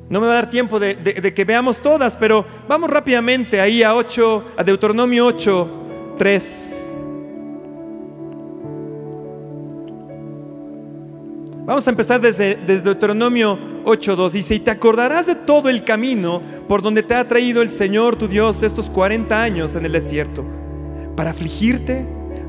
No 0.09 0.19
me 0.19 0.27
va 0.27 0.33
a 0.33 0.35
dar 0.35 0.49
tiempo 0.49 0.79
de, 0.79 0.95
que 1.35 1.45
veamos 1.45 1.79
todas, 1.79 2.17
pero 2.17 2.45
vamos 2.67 2.89
rápidamente 2.89 3.61
ahí 3.61 3.83
a 3.83 3.93
8, 3.93 4.45
a 4.57 4.63
Deuteronomio 4.63 5.27
8, 5.27 5.69
3. 6.17 6.75
Vamos 11.65 11.87
a 11.87 11.91
empezar 11.91 12.19
desde, 12.19 12.55
desde 12.55 12.81
Deuteronomio 12.81 13.59
8.2. 13.85 14.31
Dice, 14.31 14.55
y 14.55 14.59
te 14.59 14.71
acordarás 14.71 15.27
de 15.27 15.35
todo 15.35 15.69
el 15.69 15.83
camino 15.83 16.41
por 16.67 16.81
donde 16.81 17.03
te 17.03 17.13
ha 17.13 17.27
traído 17.27 17.61
el 17.61 17.69
Señor 17.69 18.15
tu 18.15 18.27
Dios 18.27 18.63
estos 18.63 18.89
40 18.89 19.39
años 19.39 19.75
en 19.75 19.85
el 19.85 19.91
desierto, 19.91 20.43
para 21.15 21.29
afligirte, 21.29 22.03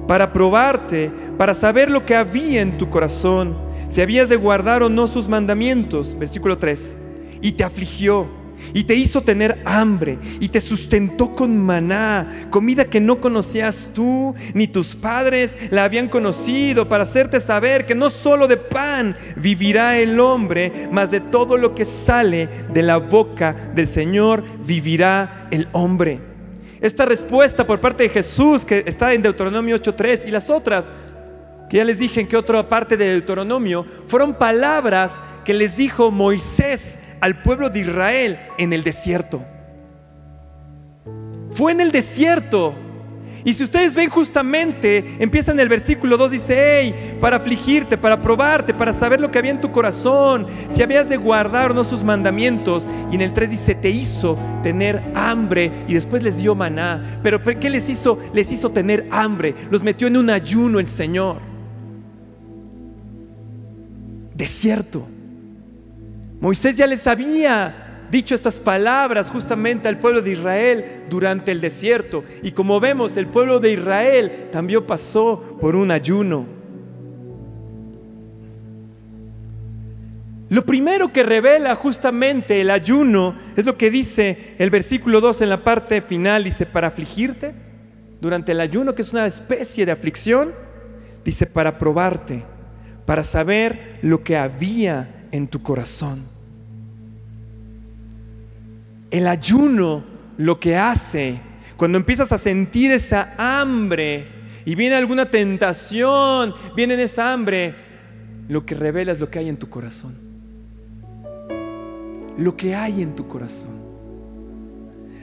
para 0.09 0.33
probarte, 0.33 1.13
para 1.37 1.53
saber 1.53 1.91
lo 1.91 2.07
que 2.07 2.17
había 2.17 2.63
en 2.63 2.79
tu 2.79 2.89
corazón 2.89 3.70
si 3.91 4.01
habías 4.01 4.29
de 4.29 4.37
guardar 4.37 4.83
o 4.85 4.89
no 4.89 5.09
sus 5.09 5.29
mandamientos. 5.29 6.17
Versículo 6.17 6.59
3. 6.59 6.97
Y 7.43 7.53
te 7.53 7.65
afligió 7.65 8.29
y 8.73 8.85
te 8.85 8.95
hizo 8.95 9.23
tener 9.23 9.61
hambre 9.65 10.19
y 10.39 10.49
te 10.49 10.61
sustentó 10.61 11.35
con 11.35 11.59
maná, 11.59 12.47
comida 12.51 12.85
que 12.85 13.01
no 13.01 13.21
conocías 13.21 13.89
tú 13.95 14.35
ni 14.55 14.69
tus 14.69 14.95
padres 14.95 15.57
la 15.71 15.85
habían 15.85 16.09
conocido, 16.09 16.87
para 16.89 17.05
hacerte 17.05 17.41
saber 17.41 17.87
que 17.87 17.95
no 17.95 18.11
solo 18.11 18.47
de 18.47 18.59
pan 18.59 19.17
vivirá 19.37 19.99
el 19.99 20.21
hombre, 20.21 20.89
mas 20.93 21.11
de 21.11 21.21
todo 21.21 21.57
lo 21.57 21.75
que 21.75 21.85
sale 21.85 22.49
de 22.73 22.83
la 22.83 22.99
boca 22.99 23.57
del 23.75 23.89
Señor 23.89 24.45
vivirá 24.65 25.49
el 25.51 25.69
hombre. 25.73 26.21
Esta 26.81 27.05
respuesta 27.05 27.67
por 27.67 27.81
parte 27.81 28.05
de 28.05 28.09
Jesús 28.09 28.65
que 28.65 28.85
está 28.87 29.13
en 29.13 29.23
Deuteronomio 29.23 29.77
8.3 29.77 30.27
y 30.27 30.31
las 30.31 30.49
otras 30.49 30.91
que 31.71 31.77
ya 31.77 31.85
les 31.85 32.01
dije 32.01 32.21
en 32.21 32.27
que 32.27 32.37
otra 32.37 32.69
parte 32.69 32.97
de 32.97 33.13
Deuteronomio, 33.13 33.87
fueron 34.09 34.35
palabras 34.35 35.15
que 35.45 35.55
les 35.55 35.77
dijo 35.77 36.11
Moisés 36.11 36.99
al 37.21 37.43
pueblo 37.43 37.71
de 37.71 37.79
Israel 37.79 38.41
en 38.59 38.73
el 38.73 38.83
desierto. 38.83 39.41
Fue 41.53 41.71
en 41.71 41.81
el 41.81 41.93
desierto. 41.93 42.75
Y 43.45 43.55
si 43.55 43.63
ustedes 43.63 43.95
ven 43.95 44.11
justamente, 44.11 45.17
empieza 45.21 45.53
en 45.53 45.61
el 45.61 45.69
versículo 45.69 46.17
2, 46.17 46.33
dice, 46.33 46.57
hey, 46.59 47.17
para 47.21 47.37
afligirte, 47.37 47.97
para 47.97 48.21
probarte, 48.21 48.75
para 48.75 48.93
saber 48.93 49.21
lo 49.21 49.31
que 49.31 49.39
había 49.39 49.53
en 49.53 49.61
tu 49.61 49.71
corazón, 49.71 50.49
si 50.69 50.83
habías 50.83 51.09
de 51.09 51.19
guardar 51.19 51.71
o 51.71 51.75
no 51.75 51.85
sus 51.85 52.03
mandamientos. 52.03 52.87
Y 53.13 53.15
en 53.15 53.21
el 53.21 53.33
3 53.33 53.49
dice, 53.49 53.77
te 53.77 53.91
hizo 53.91 54.37
tener 54.65 55.01
hambre 55.15 55.71
y 55.87 55.95
después 55.95 56.25
les 56.25 56.37
dio 56.37 56.57
maná. 56.57 57.21
Pero 57.23 57.41
¿qué 57.43 57.71
les 57.71 57.89
hizo? 57.89 58.19
Les 58.35 58.51
hizo 58.51 58.71
tener 58.71 59.07
hambre, 59.13 59.55
los 59.71 59.85
metió 59.85 60.09
en 60.09 60.17
un 60.17 60.31
ayuno 60.31 60.81
el 60.81 60.89
Señor 60.89 61.50
desierto. 64.41 65.07
Moisés 66.41 66.77
ya 66.77 66.87
les 66.87 67.07
había 67.07 68.07
dicho 68.11 68.35
estas 68.35 68.59
palabras 68.59 69.31
justamente 69.31 69.87
al 69.87 69.99
pueblo 69.99 70.23
de 70.23 70.33
Israel 70.33 71.05
durante 71.11 71.53
el 71.53 71.61
desierto. 71.61 72.25
Y 72.43 72.53
como 72.53 72.81
vemos, 72.81 73.17
el 73.19 73.27
pueblo 73.27 73.61
de 73.61 73.73
Israel 73.73 74.49
también 74.51 74.85
pasó 74.85 75.59
por 75.61 75.77
un 75.77 75.91
ayuno. 75.91 76.47
Lo 80.49 80.65
primero 80.65 81.13
que 81.13 81.23
revela 81.23 81.77
justamente 81.77 82.63
el 82.63 82.71
ayuno 82.71 83.37
es 83.57 83.67
lo 83.67 83.77
que 83.77 83.91
dice 83.91 84.57
el 84.59 84.71
versículo 84.71 85.21
2 85.21 85.43
en 85.43 85.51
la 85.51 85.63
parte 85.63 86.01
final, 86.01 86.43
dice, 86.43 86.65
para 86.67 86.89
afligirte 86.89 87.55
durante 88.21 88.53
el 88.53 88.61
ayuno, 88.61 88.95
que 88.95 89.03
es 89.03 89.13
una 89.13 89.27
especie 89.27 89.87
de 89.87 89.93
aflicción, 89.93 90.53
dice, 91.25 91.47
para 91.47 91.79
probarte, 91.79 92.43
para 93.11 93.25
saber 93.25 93.99
lo 94.03 94.23
que 94.23 94.37
había 94.37 95.27
en 95.33 95.49
tu 95.49 95.65
corazón. 95.65 96.23
El 99.11 99.27
ayuno 99.27 100.05
lo 100.39 100.61
que 100.61 100.77
hace, 100.77 101.41
cuando 101.77 101.99
empiezas 101.99 102.31
a 102.31 102.39
sentir 102.39 102.93
esa 102.93 103.35
hambre 103.37 104.29
y 104.65 104.77
viene 104.77 104.95
alguna 104.95 105.29
tentación, 105.29 106.55
viene 106.77 107.03
esa 107.03 107.33
hambre, 107.33 107.75
lo 108.49 108.65
que 108.65 108.77
revela 108.77 109.11
es 109.11 109.19
lo 109.19 109.29
que 109.29 109.41
hay 109.41 109.49
en 109.49 109.57
tu 109.57 109.69
corazón. 109.69 110.15
Lo 112.39 112.57
que 112.57 112.77
hay 112.77 113.03
en 113.03 113.17
tu 113.17 113.27
corazón. 113.27 113.80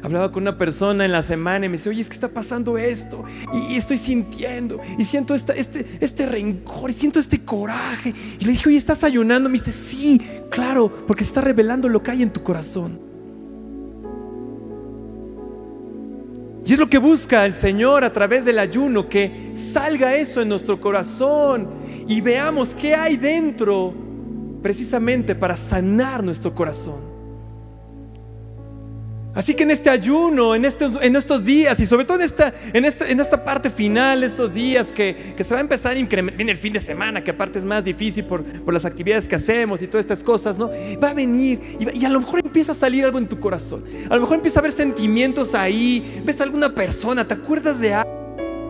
Hablaba 0.03 0.31
con 0.31 0.43
una 0.43 0.57
persona 0.57 1.05
en 1.05 1.11
la 1.11 1.23
semana 1.23 1.65
y 1.65 1.69
me 1.69 1.77
dice, 1.77 1.89
oye, 1.89 2.01
es 2.01 2.07
que 2.07 2.15
está 2.15 2.27
pasando 2.27 2.77
esto, 2.77 3.23
y, 3.53 3.75
estoy 3.75 3.97
sintiendo, 3.97 4.79
y 4.97 5.03
siento 5.03 5.33
este, 5.33 5.85
este 5.99 6.25
rencor, 6.25 6.89
y 6.91 6.93
siento 6.93 7.19
este 7.19 7.43
coraje. 7.43 8.13
Y 8.39 8.45
le 8.45 8.51
dije, 8.51 8.69
oye, 8.69 8.77
¿estás 8.77 9.03
ayunando? 9.03 9.49
Me 9.49 9.57
dice, 9.57 9.71
sí, 9.71 10.21
claro, 10.49 10.91
porque 11.07 11.23
está 11.23 11.41
revelando 11.41 11.89
lo 11.89 12.03
que 12.03 12.11
hay 12.11 12.23
en 12.23 12.31
tu 12.31 12.43
corazón. 12.43 13.07
Y 16.67 16.73
es 16.73 16.79
lo 16.79 16.89
que 16.89 16.97
busca 16.97 17.45
el 17.45 17.55
Señor 17.55 18.03
a 18.03 18.11
través 18.11 18.43
del 18.43 18.59
ayuno, 18.59 19.07
que 19.07 19.51
salga 19.53 20.15
eso 20.15 20.41
en 20.41 20.49
nuestro 20.49 20.81
corazón 20.81 21.69
y 22.09 22.19
veamos 22.19 22.75
qué 22.75 22.93
hay 22.93 23.15
dentro 23.15 23.93
precisamente 24.61 25.33
para 25.33 25.55
sanar 25.55 26.21
nuestro 26.25 26.53
corazón. 26.53 27.16
Así 29.37 29.53
que 29.53 29.61
en 29.61 29.69
este 29.69 29.91
ayuno, 29.91 30.55
en 30.55 30.65
estos, 30.65 30.93
en 30.99 31.15
estos 31.15 31.45
días 31.45 31.79
y 31.79 31.85
sobre 31.85 32.05
todo 32.05 32.17
en 32.17 32.23
esta, 32.23 32.51
en, 32.73 32.85
esta, 32.85 33.07
en 33.07 33.19
esta 33.19 33.43
parte 33.43 33.69
final, 33.69 34.23
estos 34.23 34.55
días 34.55 34.91
que, 34.91 35.35
se 35.37 35.53
va 35.53 35.59
a 35.59 35.61
empezar 35.61 35.95
a 35.95 35.99
incrementar, 35.99 36.37
viene 36.37 36.53
el 36.53 36.57
fin 36.57 36.73
de 36.73 36.79
semana, 36.79 37.23
que 37.23 37.29
aparte 37.29 37.59
es 37.59 37.63
más 37.63 37.83
difícil 37.83 38.25
por, 38.25 38.43
las 38.73 38.83
actividades 38.83 39.27
que 39.27 39.35
hacemos 39.35 39.83
y 39.83 39.87
todas 39.87 40.05
estas 40.07 40.23
cosas, 40.23 40.57
¿no? 40.57 40.71
Va 41.03 41.11
a 41.11 41.13
venir 41.13 41.77
y, 41.79 41.99
y, 41.99 42.03
a 42.03 42.09
lo 42.09 42.19
mejor 42.19 42.39
empieza 42.43 42.71
a 42.71 42.75
salir 42.75 43.05
algo 43.05 43.19
en 43.19 43.27
tu 43.27 43.39
corazón. 43.39 43.83
A 44.09 44.15
lo 44.15 44.21
mejor 44.21 44.37
empieza 44.37 44.57
a 44.57 44.61
haber 44.61 44.71
sentimientos 44.71 45.53
ahí, 45.53 46.19
ves 46.25 46.41
a 46.41 46.43
alguna 46.43 46.73
persona, 46.73 47.27
te 47.27 47.35
acuerdas 47.35 47.79
de 47.79 47.93
algo. 47.93 48.17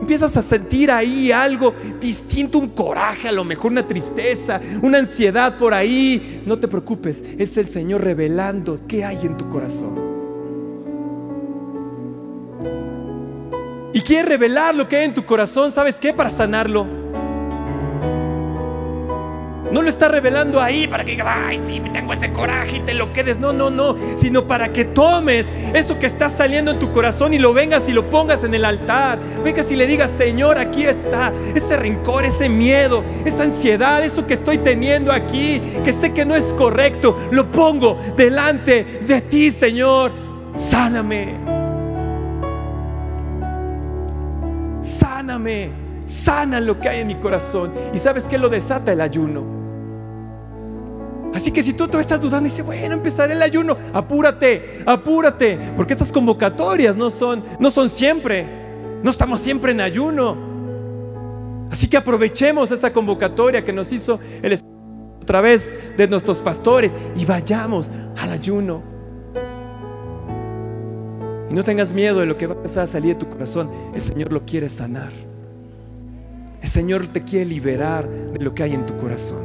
Empiezas 0.02 0.36
a 0.36 0.42
sentir 0.42 0.90
ahí 0.90 1.32
algo 1.32 1.72
distinto, 1.98 2.58
un 2.58 2.68
coraje, 2.68 3.26
a 3.26 3.32
lo 3.32 3.42
mejor 3.42 3.72
una 3.72 3.86
tristeza, 3.86 4.60
una 4.82 4.98
ansiedad 4.98 5.56
por 5.56 5.72
ahí. 5.72 6.42
No 6.44 6.58
te 6.58 6.68
preocupes, 6.68 7.24
es 7.38 7.56
el 7.56 7.70
Señor 7.70 8.04
revelando 8.04 8.78
qué 8.86 9.06
hay 9.06 9.24
en 9.24 9.38
tu 9.38 9.48
corazón. 9.48 10.17
Y 13.92 14.00
quiere 14.02 14.28
revelar 14.28 14.74
lo 14.74 14.88
que 14.88 14.96
hay 14.96 15.04
en 15.04 15.14
tu 15.14 15.24
corazón, 15.24 15.72
¿sabes 15.72 15.98
qué? 15.98 16.12
Para 16.12 16.30
sanarlo. 16.30 16.86
No 19.72 19.82
lo 19.82 19.90
está 19.90 20.08
revelando 20.08 20.62
ahí 20.62 20.86
para 20.86 21.04
que 21.04 21.10
digas, 21.10 21.26
ay, 21.28 21.58
sí, 21.58 21.82
tengo 21.92 22.14
ese 22.14 22.32
coraje 22.32 22.76
y 22.76 22.80
te 22.80 22.94
lo 22.94 23.12
quedes. 23.12 23.38
No, 23.38 23.52
no, 23.52 23.70
no. 23.70 23.96
Sino 24.16 24.46
para 24.46 24.72
que 24.72 24.86
tomes 24.86 25.46
eso 25.74 25.98
que 25.98 26.06
está 26.06 26.30
saliendo 26.30 26.70
en 26.70 26.78
tu 26.78 26.90
corazón 26.90 27.34
y 27.34 27.38
lo 27.38 27.52
vengas 27.52 27.86
y 27.86 27.92
lo 27.92 28.08
pongas 28.08 28.44
en 28.44 28.54
el 28.54 28.64
altar. 28.64 29.18
Vengas 29.44 29.70
y 29.70 29.76
le 29.76 29.86
digas, 29.86 30.10
Señor, 30.10 30.58
aquí 30.58 30.84
está. 30.84 31.32
Ese 31.54 31.76
rencor, 31.76 32.24
ese 32.24 32.48
miedo, 32.48 33.04
esa 33.26 33.42
ansiedad, 33.42 34.02
eso 34.02 34.26
que 34.26 34.34
estoy 34.34 34.58
teniendo 34.58 35.12
aquí, 35.12 35.60
que 35.84 35.92
sé 35.92 36.14
que 36.14 36.24
no 36.24 36.34
es 36.34 36.44
correcto, 36.54 37.18
lo 37.30 37.50
pongo 37.50 37.98
delante 38.16 39.02
de 39.06 39.20
ti, 39.20 39.50
Señor. 39.50 40.12
Sáname. 40.54 41.57
Sana 46.04 46.60
lo 46.60 46.80
que 46.80 46.88
hay 46.88 47.00
en 47.00 47.06
mi 47.06 47.16
corazón. 47.16 47.72
Y 47.94 47.98
sabes 47.98 48.24
que 48.24 48.38
lo 48.38 48.48
desata 48.48 48.92
el 48.92 49.00
ayuno. 49.00 49.58
Así 51.34 51.52
que 51.52 51.62
si 51.62 51.72
tú 51.72 51.86
todavía 51.86 52.02
estás 52.02 52.20
dudando 52.20 52.48
y 52.48 52.50
dices, 52.50 52.64
bueno, 52.64 52.94
empezaré 52.94 53.34
el 53.34 53.42
ayuno, 53.42 53.76
apúrate, 53.92 54.82
apúrate, 54.86 55.58
porque 55.76 55.92
estas 55.92 56.10
convocatorias 56.10 56.96
no 56.96 57.10
son, 57.10 57.44
no 57.60 57.70
son 57.70 57.90
siempre, 57.90 58.46
no 59.02 59.10
estamos 59.10 59.40
siempre 59.40 59.72
en 59.72 59.80
ayuno. 59.80 60.48
Así 61.70 61.86
que 61.86 61.98
aprovechemos 61.98 62.70
esta 62.70 62.92
convocatoria 62.92 63.62
que 63.64 63.72
nos 63.72 63.92
hizo 63.92 64.18
el 64.42 64.52
Espíritu 64.52 64.78
a 65.22 65.26
través 65.26 65.74
de 65.96 66.08
nuestros 66.08 66.40
pastores 66.40 66.94
y 67.14 67.26
vayamos 67.26 67.90
al 68.16 68.32
ayuno. 68.32 68.82
Y 71.50 71.54
no 71.54 71.62
tengas 71.62 71.92
miedo 71.92 72.20
de 72.20 72.26
lo 72.26 72.38
que 72.38 72.46
va 72.46 72.56
a 72.64 72.86
salir 72.86 73.14
de 73.14 73.20
tu 73.20 73.28
corazón. 73.28 73.70
El 73.94 74.00
Señor 74.00 74.32
lo 74.32 74.44
quiere 74.44 74.68
sanar. 74.68 75.27
El 76.68 76.72
Señor 76.72 77.06
te 77.06 77.24
quiere 77.24 77.46
liberar 77.46 78.06
de 78.06 78.44
lo 78.44 78.54
que 78.54 78.62
hay 78.62 78.74
en 78.74 78.84
tu 78.84 78.94
corazón. 78.98 79.40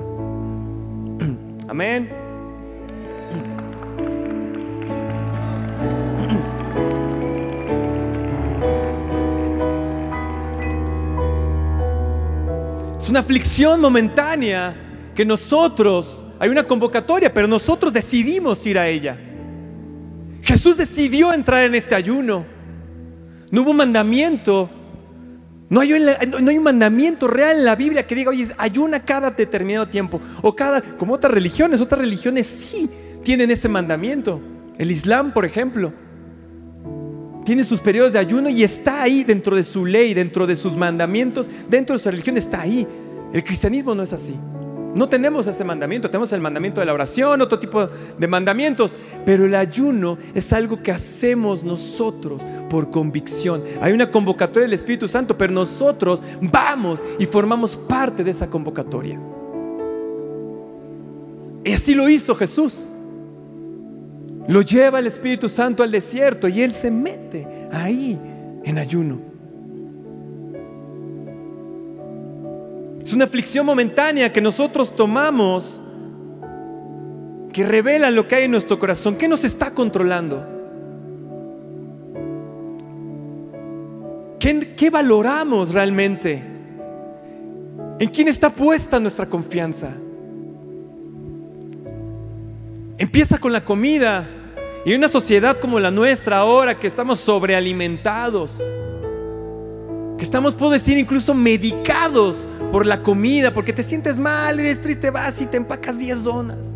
Amén. 1.70 2.10
Es 13.00 13.08
una 13.08 13.22
aflicción 13.22 13.80
momentánea 13.80 14.76
que 15.16 15.24
nosotros, 15.24 16.22
hay 16.40 16.50
una 16.50 16.66
convocatoria, 16.66 17.34
pero 17.34 17.48
nosotros 17.48 17.94
decidimos 17.94 18.66
ir 18.66 18.78
a 18.78 18.90
ella. 18.90 19.18
Jesús 20.42 20.76
decidió 20.76 21.34
entrar 21.34 21.64
en 21.64 21.76
este 21.76 21.96
ayuno. 21.96 22.46
No 23.50 23.62
hubo 23.62 23.72
mandamiento. 23.72 24.70
No 25.74 25.80
hay, 25.80 25.92
un 25.92 26.64
mandamiento 26.64 27.28
real 27.28 27.58
en 27.58 27.66
la 27.66 27.76
Biblia 27.76 28.06
que 28.06 28.14
diga, 28.14 28.30
oye, 28.30 28.48
ayuna 28.60 29.04
cada 29.04 29.32
determinado 29.32 29.88
tiempo. 29.88 30.22
O 30.44 30.56
cada, 30.56 30.84
como 30.84 31.16
otras 31.16 31.34
religiones, 31.34 31.82
otras 31.82 32.00
religiones 32.00 32.46
sí 32.46 32.88
tienen 33.24 33.50
ese 33.50 33.68
mandamiento. 33.68 34.40
El 34.78 34.92
Islam, 34.92 35.34
por 35.34 35.46
ejemplo, 35.46 35.92
tiene 37.44 37.64
sus 37.64 37.80
periodos 37.80 38.14
de 38.14 38.20
ayuno 38.20 38.52
y 38.52 38.62
está 38.62 39.02
ahí 39.02 39.24
dentro 39.24 39.56
de 39.56 39.64
su 39.64 39.84
ley, 39.88 40.14
dentro 40.14 40.46
de 40.46 40.56
sus 40.58 40.78
mandamientos, 40.78 41.50
dentro 41.68 41.98
de 41.98 42.04
su 42.04 42.12
religión 42.12 42.38
está 42.38 42.62
ahí. 42.62 42.88
El 43.34 43.44
cristianismo 43.44 43.96
no 43.96 44.04
es 44.04 44.14
así. 44.14 44.36
No 44.96 45.10
tenemos 45.10 45.48
ese 45.48 45.64
mandamiento, 45.64 46.10
tenemos 46.10 46.32
el 46.34 46.42
mandamiento 46.42 46.80
de 46.80 46.86
la 46.86 46.94
oración, 46.94 47.42
otro 47.42 47.60
tipo 47.60 47.88
de 48.18 48.28
mandamientos, 48.28 48.96
pero 49.26 49.46
el 49.46 49.56
ayuno 49.56 50.18
es 50.36 50.54
algo 50.54 50.82
que 50.84 50.92
hacemos 50.92 51.64
nosotros 51.64 52.44
por 52.70 52.92
convicción. 52.92 53.64
Hay 53.82 53.92
una 53.92 54.12
convocatoria 54.12 54.64
del 54.64 54.74
Espíritu 54.74 55.08
Santo, 55.08 55.38
pero 55.38 55.52
nosotros 55.52 56.24
vamos 56.42 57.04
y 57.18 57.26
formamos 57.26 57.76
parte 57.76 58.24
de 58.24 58.32
esa 58.32 58.48
convocatoria. 58.48 59.20
Y 61.64 61.72
así 61.72 61.96
lo 61.96 62.08
hizo 62.10 62.36
Jesús. 62.36 62.90
Lo 64.48 64.62
lleva 64.62 65.00
el 65.00 65.08
Espíritu 65.08 65.48
Santo 65.50 65.82
al 65.82 65.92
desierto 65.92 66.48
y 66.48 66.62
Él 66.62 66.76
se 66.76 66.92
mete 66.92 67.48
ahí 67.72 68.20
en 68.64 68.78
ayuno. 68.78 69.33
Es 73.04 73.12
una 73.12 73.26
aflicción 73.26 73.66
momentánea 73.66 74.32
que 74.32 74.39
nosotros 74.39 74.96
tomamos 74.96 75.82
que 77.52 77.63
revela 77.63 78.10
lo 78.10 78.28
que 78.28 78.36
hay 78.36 78.46
en 78.46 78.52
nuestro 78.52 78.80
corazón. 78.80 79.16
¿Qué 79.16 79.28
nos 79.28 79.44
está 79.44 79.72
controlando? 79.74 80.48
¿Qué, 84.39 84.89
valoramos 84.89 85.74
realmente? 85.74 86.44
¿En 88.00 88.10
quién 88.10 88.28
está 88.28 88.50
puesta 88.50 89.00
nuestra 89.00 89.26
confianza? 89.26 89.92
Empieza 92.98 93.38
con 93.38 93.54
la 93.54 93.63
comida. 93.63 94.28
Y 94.86 94.92
en 94.92 94.98
una 94.98 95.08
sociedad 95.08 95.58
como 95.60 95.80
la 95.80 95.92
nuestra 95.92 96.39
ahora, 96.39 96.78
que 96.78 96.88
estamos 96.88 97.20
sobrealimentados, 97.20 98.62
que 100.18 100.24
estamos, 100.24 100.56
puedo 100.56 100.72
decir, 100.74 100.98
incluso 100.98 101.34
medicados 101.34 102.48
por 102.74 102.88
la 102.88 103.04
comida, 103.04 103.54
porque 103.54 103.72
te 103.72 103.84
sientes 103.84 104.18
mal, 104.18 104.60
eres 104.60 104.82
triste, 104.82 105.12
vas 105.12 105.40
y 105.40 105.46
te 105.46 105.58
empacas 105.58 106.00
10 106.00 106.24
donas. 106.24 106.74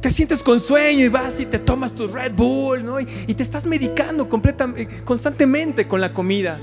Te 0.00 0.10
sientes 0.10 0.42
con 0.42 0.58
sueño 0.58 1.04
y 1.04 1.08
vas 1.08 1.38
y 1.38 1.46
te 1.46 1.60
tomas 1.60 1.94
tu 1.94 2.08
Red 2.08 2.32
Bull, 2.32 2.84
¿no? 2.84 2.98
Y, 2.98 3.06
te 3.06 3.44
estás 3.44 3.64
medicando 3.64 4.28
completamente, 4.28 5.04
constantemente 5.04 5.86
con 5.86 6.00
la 6.00 6.12
comida. 6.12 6.58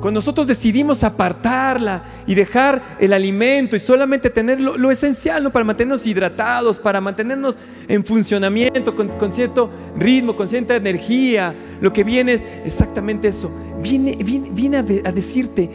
Cuando 0.00 0.18
nosotros 0.20 0.46
decidimos 0.46 1.02
apartarla 1.02 2.04
y 2.24 2.36
dejar 2.36 2.96
el 3.00 3.12
alimento 3.12 3.74
y 3.74 3.80
solamente 3.80 4.30
tener 4.30 4.60
lo, 4.60 4.90
esencial 4.92 5.42
¿no? 5.42 5.50
para 5.50 5.64
mantenernos 5.64 6.06
hidratados, 6.06 6.78
para 6.78 7.00
mantenernos 7.00 7.58
en 7.88 8.04
funcionamiento, 8.04 8.94
con, 8.94 9.32
cierto 9.32 9.70
ritmo, 9.96 10.36
con 10.36 10.48
cierta 10.48 10.76
energía, 10.76 11.52
lo 11.80 11.92
que 11.92 12.04
viene 12.04 12.34
es 12.34 12.46
exactamente 12.64 13.26
eso. 13.26 13.50
Viene, 13.82 14.16
viene, 14.22 14.76
a, 14.76 14.82
decirte 14.82 15.68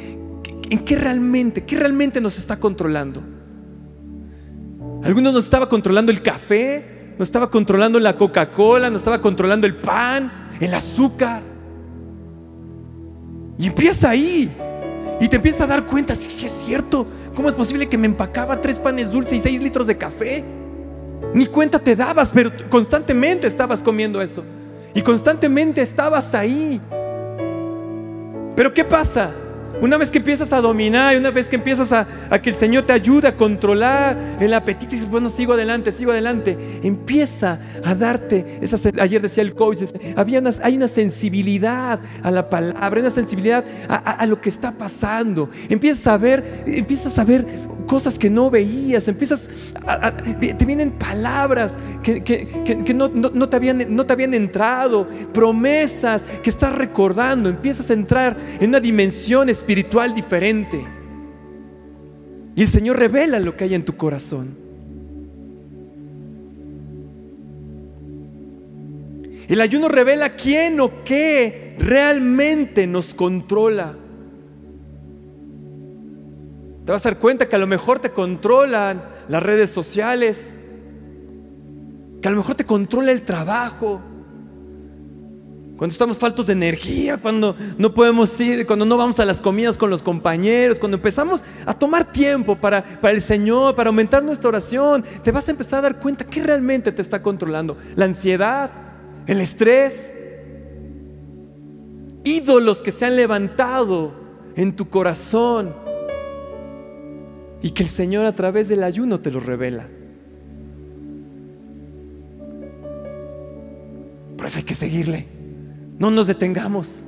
en 0.69 0.86
qué 0.86 0.95
realmente, 0.95 1.65
qué 1.65 1.77
realmente 1.77 2.21
nos 2.21 2.39
está 2.39 2.57
controlando. 2.57 3.21
Algunos 5.03 5.33
nos 5.33 5.43
estaba 5.43 5.67
controlando 5.67 6.13
el 6.13 6.21
café, 6.21 7.13
nos 7.19 7.27
estaba 7.27 7.51
controlando 7.51 7.99
la 7.99 8.15
Coca-Cola, 8.15 8.89
nos 8.89 9.01
estaba 9.01 9.19
controlando 9.19 9.67
el 9.67 9.75
pan, 9.75 10.47
el 10.62 10.73
azúcar. 10.73 11.52
Y 13.57 13.67
empieza 13.67 14.09
ahí. 14.09 14.51
Y 15.19 15.27
te 15.27 15.37
empieza 15.37 15.63
a 15.63 15.67
dar 15.67 15.85
cuenta, 15.85 16.15
si 16.15 16.29
sí, 16.29 16.45
es 16.45 16.51
cierto, 16.65 17.07
¿cómo 17.35 17.49
es 17.49 17.55
posible 17.55 17.87
que 17.87 17.97
me 17.97 18.07
empacaba 18.07 18.59
tres 18.59 18.79
panes 18.79 19.11
dulces 19.11 19.33
y 19.33 19.39
seis 19.39 19.61
litros 19.61 19.87
de 19.87 19.97
café? 19.97 20.43
Ni 21.33 21.45
cuenta 21.45 21.79
te 21.79 21.95
dabas, 21.95 22.31
pero 22.33 22.51
constantemente 22.69 23.47
estabas 23.47 23.81
comiendo 23.81 24.21
eso. 24.21 24.43
Y 24.93 25.01
constantemente 25.01 25.81
estabas 25.81 26.33
ahí. 26.35 26.81
Pero 28.55 28.73
¿qué 28.73 28.83
pasa? 28.83 29.31
Una 29.81 29.97
vez 29.97 30.12
que 30.12 30.19
empiezas 30.19 30.53
a 30.53 30.62
dominar, 30.62 31.17
una 31.17 31.31
vez 31.31 31.49
que 31.49 31.55
empiezas 31.55 31.91
a, 31.91 32.07
que 32.41 32.49
el 32.49 32.55
Señor 32.55 32.86
te 32.86 32.93
ayude 32.93 33.27
a 33.27 33.36
controlar 33.36 34.17
el 34.39 34.53
apetito 34.53 34.93
y 34.93 34.97
dices, 34.97 35.09
bueno, 35.09 35.29
sigo 35.29 35.53
adelante, 35.53 35.91
sigo 35.91 36.12
adelante, 36.12 36.57
empieza 36.83 37.59
a 37.83 37.95
darte, 37.95 38.59
esa, 38.62 38.77
ayer 38.99 39.21
decía 39.21 39.43
el 39.43 39.53
coach, 39.55 39.79
había 40.15 40.41
hay 40.62 40.75
una 40.75 40.88
sensibilidad 40.88 41.99
a 42.21 42.31
la 42.31 42.49
palabra, 42.49 42.99
una 42.99 43.09
sensibilidad 43.09 43.63
a, 43.88 44.25
lo 44.25 44.39
que 44.39 44.49
está 44.49 44.71
pasando. 44.71 45.49
Empiezas 45.69 46.07
a 46.07 46.17
ver, 46.17 46.63
empiezas 46.65 47.17
a 47.19 47.23
ver 47.23 47.45
cosas 47.88 48.17
que 48.17 48.30
no 48.30 48.50
veías, 48.50 49.08
empiezas 49.08 49.50
te 50.39 50.65
vienen 50.65 50.91
palabras 50.91 51.78
que, 52.02 52.93
no, 52.93 53.10
no, 53.10 53.50
te 53.50 53.56
habían, 53.56 53.96
no 53.96 54.06
te 54.06 54.13
habían 54.13 54.34
entrado, 54.34 55.08
promesas 55.34 56.24
que 56.41 56.50
estás 56.50 56.74
recordando, 56.76 57.50
empiezas 57.50 57.89
a 57.89 57.93
entrar 57.93 58.38
en 58.60 58.69
una 58.69 58.80
dimensión 58.80 59.50
espiritual 59.50 60.13
diferente. 60.15 60.84
Y 62.56 62.62
el 62.62 62.67
Señor 62.67 63.00
revela 63.00 63.39
lo 63.39 63.58
que 63.58 63.63
hay 63.63 63.76
en 63.76 63.84
tu 63.84 63.96
corazón. 63.98 64.63
El 69.48 69.60
ayuno 69.62 69.89
revela 69.89 70.36
quién 70.36 70.80
o 70.80 71.04
qué 71.04 71.76
realmente 71.78 72.88
nos 72.88 73.13
controla. 73.13 73.98
Te 76.86 76.91
vas 76.91 77.06
a 77.06 77.10
dar 77.10 77.19
cuenta 77.19 77.48
que 77.48 77.56
a 77.56 77.60
lo 77.60 77.67
mejor 77.67 78.00
te 78.00 78.12
controlan 78.12 79.04
las 79.30 79.41
redes 79.41 79.69
sociales, 79.69 80.41
que 82.22 82.28
a 82.28 82.32
lo 82.32 82.38
mejor 82.38 82.56
te 82.56 82.65
controla 82.65 83.12
el 83.12 83.22
trabajo, 83.22 84.02
cuando 85.78 85.91
estamos 85.91 86.19
faltos 86.19 86.48
de 86.48 86.54
energía, 86.54 87.17
cuando 87.17 87.56
no 87.78 87.93
podemos 87.93 88.39
ir, 88.39 88.65
cuando 88.67 88.86
no 88.86 88.96
vamos 88.96 89.19
a 89.19 89.26
las 89.26 89.41
comidas 89.41 89.78
con 89.78 89.89
los 89.89 90.04
compañeros, 90.04 90.78
cuando 90.78 90.98
empezamos 90.98 91.43
a 91.65 91.74
tomar 91.74 92.12
tiempo 92.12 92.56
para, 92.56 92.84
para 93.02 93.13
el 93.13 93.22
Señor, 93.22 93.76
para 93.76 93.89
aumentar 93.89 94.24
nuestra 94.24 94.50
oración, 94.50 95.04
te 95.24 95.32
vas 95.32 95.48
a 95.48 95.52
empezar 95.52 95.80
a 95.80 95.82
dar 95.82 96.00
cuenta 96.00 96.26
que 96.26 96.43
realmente 96.43 96.91
te 96.91 97.02
está 97.02 97.22
controlando. 97.22 97.76
La 97.96 98.06
ansiedad, 98.06 98.72
el 99.26 99.41
estrés, 99.41 100.13
ídolos 102.24 102.82
que 102.82 102.91
se 102.91 103.06
han 103.06 103.15
levantado 103.15 104.13
en 104.56 104.76
tu 104.76 104.88
corazón 104.88 105.83
y 107.63 107.71
que 107.71 107.82
el 107.82 107.89
Señor 107.89 108.26
a 108.26 108.36
través 108.36 108.67
del 108.67 108.84
ayuno 108.84 109.21
te 109.21 109.32
los 109.32 109.43
revela. 109.45 109.88
Por 114.38 114.47
eso 114.47 114.58
hay 114.58 114.65
que 114.65 114.76
seguirle. 114.76 115.28
No 115.97 116.12
nos 116.12 116.28
detengamos. 116.28 117.06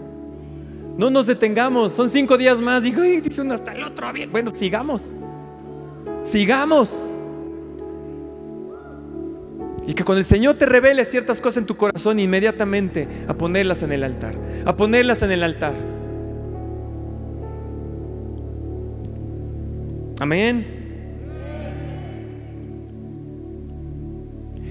No 0.97 1.09
nos 1.09 1.27
detengamos. 1.27 1.91
Son 1.91 2.09
cinco 2.09 2.37
días 2.37 2.61
más. 2.61 2.83
Digo, 2.83 3.01
dice 3.01 3.41
uno 3.41 3.53
hasta 3.53 3.73
el 3.73 3.83
otro. 3.83 4.11
Bien. 4.13 4.31
Bueno, 4.31 4.55
sigamos. 4.55 5.11
Sigamos. 6.23 7.13
Y 9.85 9.93
que 9.93 10.05
cuando 10.05 10.19
el 10.19 10.25
Señor 10.25 10.55
te 10.55 10.65
revele 10.65 11.03
ciertas 11.03 11.41
cosas 11.41 11.57
en 11.57 11.65
tu 11.65 11.75
corazón, 11.75 12.17
inmediatamente 12.17 13.09
a 13.27 13.33
ponerlas 13.33 13.83
en 13.83 13.91
el 13.91 14.05
altar. 14.05 14.35
A 14.65 14.77
ponerlas 14.77 15.21
en 15.21 15.31
el 15.33 15.43
altar. 15.43 15.73
Amén. 20.19 20.83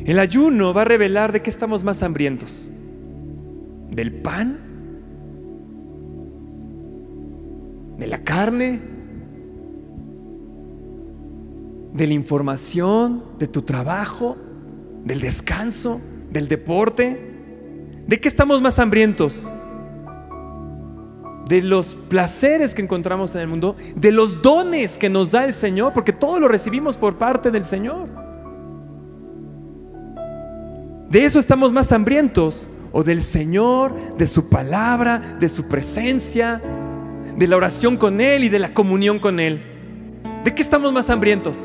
El 0.04 0.18
ayuno 0.18 0.74
va 0.74 0.82
a 0.82 0.84
revelar 0.84 1.32
de 1.32 1.42
qué 1.42 1.50
estamos 1.50 1.82
más 1.82 2.02
hambrientos 2.02 2.70
del 3.90 4.12
pan, 4.12 4.58
de 7.98 8.06
la 8.06 8.22
carne, 8.22 8.80
de 11.92 12.06
la 12.06 12.12
información, 12.12 13.22
de 13.38 13.46
tu 13.46 13.62
trabajo, 13.62 14.36
del 15.04 15.20
descanso, 15.20 16.00
del 16.30 16.48
deporte. 16.48 17.32
¿De 18.06 18.20
qué 18.20 18.28
estamos 18.28 18.60
más 18.60 18.78
hambrientos? 18.78 19.48
De 21.48 21.62
los 21.62 21.96
placeres 22.08 22.74
que 22.74 22.82
encontramos 22.82 23.34
en 23.34 23.42
el 23.42 23.48
mundo, 23.48 23.76
de 23.96 24.12
los 24.12 24.40
dones 24.40 24.96
que 24.96 25.10
nos 25.10 25.30
da 25.30 25.44
el 25.44 25.54
Señor, 25.54 25.92
porque 25.92 26.12
todo 26.12 26.40
lo 26.40 26.48
recibimos 26.48 26.96
por 26.96 27.16
parte 27.16 27.50
del 27.50 27.64
Señor. 27.64 28.08
De 31.10 31.24
eso 31.24 31.38
estamos 31.38 31.72
más 31.72 31.92
hambrientos 31.92 32.68
o 32.92 33.04
del 33.04 33.22
Señor, 33.22 34.16
de 34.16 34.26
su 34.26 34.48
palabra, 34.48 35.36
de 35.38 35.48
su 35.48 35.68
presencia, 35.68 36.62
de 37.36 37.48
la 37.48 37.56
oración 37.56 37.96
con 37.96 38.20
Él 38.20 38.44
y 38.44 38.48
de 38.48 38.58
la 38.58 38.72
comunión 38.72 39.18
con 39.18 39.38
Él. 39.38 39.62
¿De 40.44 40.54
qué 40.54 40.62
estamos 40.62 40.92
más 40.92 41.10
hambrientos? 41.10 41.58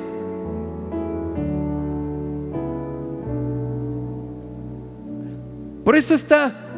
Por 5.83 5.95
eso 5.95 6.13
esta 6.13 6.68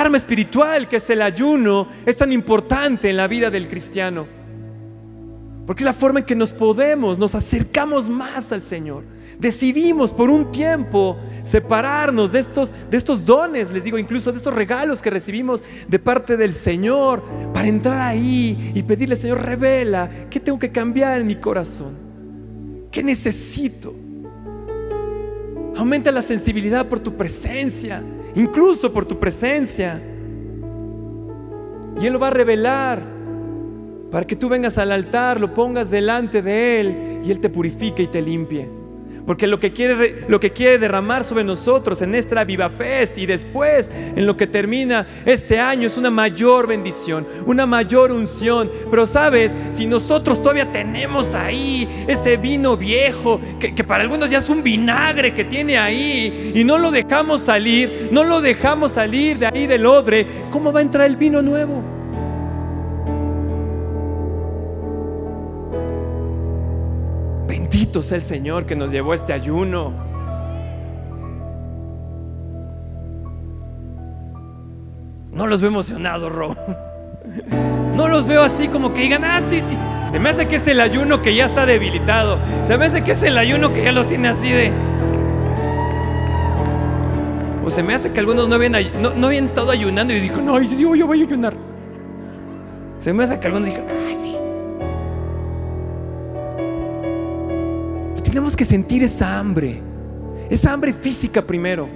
arma 0.00 0.18
espiritual 0.18 0.88
que 0.88 0.96
es 0.96 1.10
el 1.10 1.22
ayuno 1.22 1.88
es 2.04 2.16
tan 2.16 2.32
importante 2.32 3.10
en 3.10 3.16
la 3.16 3.28
vida 3.28 3.50
del 3.50 3.68
cristiano. 3.68 4.26
Porque 5.66 5.82
es 5.82 5.86
la 5.86 5.94
forma 5.94 6.20
en 6.20 6.26
que 6.26 6.34
nos 6.34 6.52
podemos, 6.52 7.18
nos 7.18 7.34
acercamos 7.34 8.08
más 8.08 8.52
al 8.52 8.60
Señor. 8.60 9.04
Decidimos 9.38 10.12
por 10.12 10.28
un 10.28 10.52
tiempo 10.52 11.16
separarnos 11.42 12.32
de 12.32 12.40
estos, 12.40 12.74
de 12.90 12.96
estos 12.96 13.24
dones, 13.24 13.72
les 13.72 13.82
digo, 13.82 13.98
incluso 13.98 14.30
de 14.30 14.38
estos 14.38 14.54
regalos 14.54 15.00
que 15.00 15.10
recibimos 15.10 15.64
de 15.88 15.98
parte 15.98 16.36
del 16.36 16.54
Señor, 16.54 17.22
para 17.52 17.66
entrar 17.66 18.00
ahí 18.00 18.72
y 18.74 18.82
pedirle, 18.82 19.16
Señor, 19.16 19.42
revela 19.42 20.08
qué 20.30 20.38
tengo 20.38 20.58
que 20.58 20.70
cambiar 20.70 21.20
en 21.20 21.26
mi 21.26 21.36
corazón, 21.36 21.96
qué 22.90 23.02
necesito. 23.02 23.94
Aumenta 25.76 26.12
la 26.12 26.22
sensibilidad 26.22 26.86
por 26.86 27.00
tu 27.00 27.16
presencia, 27.16 28.02
incluso 28.34 28.92
por 28.92 29.04
tu 29.04 29.18
presencia. 29.18 30.02
Y 32.00 32.06
Él 32.06 32.12
lo 32.12 32.18
va 32.18 32.28
a 32.28 32.30
revelar 32.30 33.02
para 34.10 34.26
que 34.26 34.36
tú 34.36 34.48
vengas 34.48 34.78
al 34.78 34.92
altar, 34.92 35.40
lo 35.40 35.52
pongas 35.54 35.90
delante 35.90 36.42
de 36.42 36.80
Él 36.80 37.20
y 37.24 37.30
Él 37.30 37.40
te 37.40 37.48
purifique 37.48 38.02
y 38.02 38.06
te 38.06 38.22
limpie. 38.22 38.83
Porque 39.26 39.46
lo 39.46 39.58
que, 39.58 39.72
quiere, 39.72 40.24
lo 40.28 40.38
que 40.38 40.52
quiere 40.52 40.78
derramar 40.78 41.24
sobre 41.24 41.44
nosotros 41.44 42.02
en 42.02 42.14
esta 42.14 42.44
Viva 42.44 42.68
Fest 42.68 43.16
y 43.16 43.26
después 43.26 43.90
en 43.94 44.26
lo 44.26 44.36
que 44.36 44.46
termina 44.46 45.06
este 45.24 45.58
año 45.58 45.86
es 45.86 45.96
una 45.96 46.10
mayor 46.10 46.66
bendición, 46.66 47.26
una 47.46 47.64
mayor 47.64 48.12
unción. 48.12 48.70
Pero 48.90 49.06
sabes, 49.06 49.54
si 49.70 49.86
nosotros 49.86 50.42
todavía 50.42 50.70
tenemos 50.70 51.34
ahí 51.34 52.04
ese 52.06 52.36
vino 52.36 52.76
viejo, 52.76 53.40
que, 53.58 53.74
que 53.74 53.84
para 53.84 54.02
algunos 54.02 54.30
ya 54.30 54.38
es 54.38 54.48
un 54.50 54.62
vinagre 54.62 55.32
que 55.32 55.44
tiene 55.44 55.78
ahí, 55.78 56.52
y 56.54 56.64
no 56.64 56.76
lo 56.76 56.90
dejamos 56.90 57.40
salir, 57.42 58.10
no 58.12 58.24
lo 58.24 58.42
dejamos 58.42 58.92
salir 58.92 59.38
de 59.38 59.46
ahí 59.46 59.66
del 59.66 59.86
odre, 59.86 60.26
¿cómo 60.50 60.72
va 60.72 60.80
a 60.80 60.82
entrar 60.82 61.06
el 61.06 61.16
vino 61.16 61.40
nuevo? 61.40 62.03
Bendito 67.94 68.08
sea 68.08 68.16
el 68.16 68.24
Señor 68.24 68.66
que 68.66 68.74
nos 68.74 68.90
llevó 68.90 69.14
este 69.14 69.32
ayuno. 69.32 69.92
No 75.30 75.46
los 75.46 75.60
veo 75.60 75.70
emocionados, 75.70 76.32
Ro. 76.32 76.56
No 77.94 78.08
los 78.08 78.26
veo 78.26 78.42
así 78.42 78.66
como 78.66 78.92
que 78.92 79.02
digan, 79.02 79.24
ah, 79.24 79.40
sí, 79.48 79.60
sí. 79.60 79.78
Se 80.10 80.18
me 80.18 80.30
hace 80.30 80.48
que 80.48 80.56
es 80.56 80.66
el 80.66 80.80
ayuno 80.80 81.22
que 81.22 81.36
ya 81.36 81.46
está 81.46 81.64
debilitado. 81.66 82.40
Se 82.66 82.76
me 82.76 82.86
hace 82.86 83.04
que 83.04 83.12
es 83.12 83.22
el 83.22 83.38
ayuno 83.38 83.72
que 83.72 83.84
ya 83.84 83.92
los 83.92 84.08
tiene 84.08 84.26
así 84.26 84.50
de. 84.50 84.72
O 87.64 87.70
se 87.70 87.84
me 87.84 87.94
hace 87.94 88.10
que 88.12 88.18
algunos 88.18 88.48
no 88.48 88.56
habían, 88.56 88.74
estado 89.44 89.70
ayunando 89.70 90.12
y 90.12 90.18
dijo, 90.18 90.40
no, 90.40 90.58
sí, 90.66 90.76
yo 90.76 91.06
voy 91.06 91.20
a 91.20 91.24
ayunar. 91.24 91.54
Se 92.98 93.12
me 93.12 93.22
hace 93.22 93.38
que 93.38 93.46
algunos 93.46 93.68
dijeron, 93.68 93.86
ah, 93.88 94.23
tenemos 98.34 98.56
que 98.56 98.64
sentir 98.64 99.00
esa 99.04 99.38
hambre, 99.38 99.80
esa 100.50 100.72
hambre 100.72 100.92
física 100.92 101.46
primero. 101.46 101.88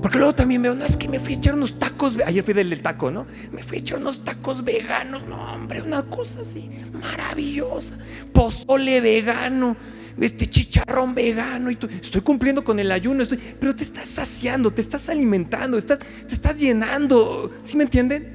Porque 0.00 0.16
luego 0.16 0.34
también 0.34 0.62
veo, 0.62 0.74
no 0.74 0.82
es 0.82 0.96
que 0.96 1.06
me 1.10 1.20
fui 1.20 1.34
a 1.34 1.36
echar 1.36 1.52
unos 1.52 1.78
tacos, 1.78 2.16
ayer 2.24 2.42
fui 2.42 2.54
del, 2.54 2.80
taco, 2.80 3.10
¿no? 3.10 3.26
Me 3.52 3.62
fui 3.62 3.76
a 3.76 3.80
echar 3.82 3.98
unos 3.98 4.24
tacos 4.24 4.64
veganos, 4.64 5.26
no, 5.28 5.52
hombre, 5.52 5.82
una 5.82 6.04
cosa 6.04 6.40
así 6.40 6.70
maravillosa. 7.02 7.98
Pozole 8.32 9.02
vegano, 9.02 9.76
este 10.18 10.48
chicharrón 10.48 11.14
vegano, 11.14 11.70
y 11.70 11.76
tú, 11.76 11.86
estoy 11.86 12.22
cumpliendo 12.22 12.64
con 12.64 12.78
el 12.78 12.90
ayuno, 12.90 13.24
estoy, 13.24 13.38
pero 13.60 13.76
te 13.76 13.84
estás 13.84 14.08
saciando, 14.08 14.70
te 14.70 14.80
estás 14.80 15.10
alimentando, 15.10 15.76
estás, 15.76 15.98
te 15.98 16.32
estás 16.32 16.58
llenando, 16.58 17.52
¿sí 17.60 17.76
me 17.76 17.84
entienden? 17.84 18.26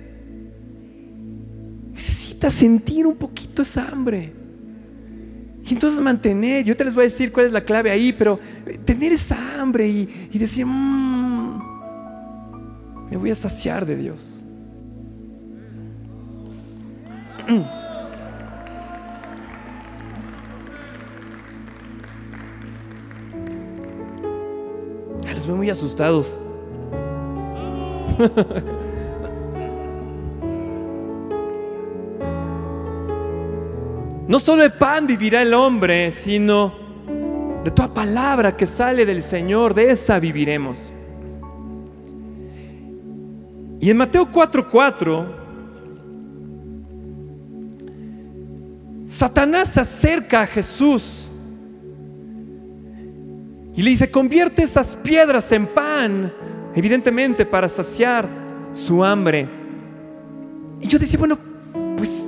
Necesitas 1.94 2.54
sentir 2.54 3.08
un 3.08 3.16
poquito 3.16 3.64
esa 3.64 3.88
hambre. 3.88 4.43
Y 5.66 5.74
entonces 5.74 6.00
mantener, 6.02 6.66
yo 6.66 6.76
te 6.76 6.84
les 6.84 6.94
voy 6.94 7.04
a 7.04 7.08
decir 7.08 7.32
cuál 7.32 7.46
es 7.46 7.54
la 7.54 7.64
clave 7.64 7.90
ahí, 7.90 8.12
pero 8.12 8.38
tener 8.84 9.14
esa 9.14 9.62
hambre 9.62 9.88
y, 9.88 10.38
decir, 10.38 10.66
mmm, 10.66 11.62
me 13.10 13.16
voy 13.18 13.32
a 13.32 13.36
saciar 13.36 13.86
de 13.86 13.96
Dios. 13.96 14.44
Los 25.34 25.48
veo 25.48 25.58
muy 25.58 25.70
asustados. 25.70 26.40
No 34.28 34.40
solo 34.40 34.64
de 34.64 34.70
pan 34.70 35.06
vivirá 35.06 35.42
el 35.42 35.54
hombre, 35.54 36.10
sino 36.12 36.74
de 37.64 37.72
toda 37.72 37.94
palabra 37.94 38.56
que 38.56 38.66
sale 38.66 39.06
del 39.06 39.22
Señor, 39.22 39.74
de 39.74 39.92
esa 39.92 40.20
viviremos. 40.20 40.94
Y 43.80 43.90
en 43.90 43.98
Mateo 43.98 44.32
4:4, 44.32 45.26
Satanás 49.08 49.70
se 49.70 49.82
acerca 49.82 50.42
a 50.42 50.48
Jesús 50.48 51.32
y 53.76 53.82
le 53.82 53.90
dice, 53.90 54.10
convierte 54.10 54.64
esas 54.64 54.96
piedras 54.96 55.52
en 55.52 55.68
pan, 55.68 56.32
evidentemente 56.76 57.46
para 57.46 57.68
saciar 57.68 58.30
su 58.72 59.04
hambre. 59.04 59.50
Y 60.80 60.88
yo 60.88 60.98
decía, 60.98 61.20
bueno, 61.20 61.38
pues 61.98 62.26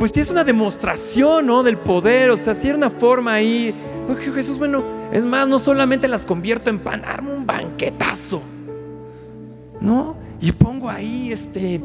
pues 0.00 0.16
es 0.16 0.30
una 0.30 0.44
demostración, 0.44 1.44
¿no? 1.44 1.62
Del 1.62 1.76
poder, 1.76 2.30
o 2.30 2.36
sea, 2.38 2.56
una 2.74 2.88
forma 2.88 3.34
ahí. 3.34 3.74
Porque 4.06 4.32
Jesús, 4.32 4.58
bueno, 4.58 4.82
es 5.12 5.26
más, 5.26 5.46
no 5.46 5.58
solamente 5.58 6.08
las 6.08 6.24
convierto 6.24 6.70
en 6.70 6.78
pan, 6.78 7.04
armo 7.04 7.34
un 7.34 7.44
banquetazo, 7.44 8.40
¿no? 9.78 10.16
Y 10.40 10.52
pongo 10.52 10.88
ahí, 10.88 11.30
este, 11.32 11.82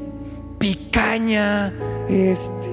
picaña, 0.58 1.73
este, 2.08 2.69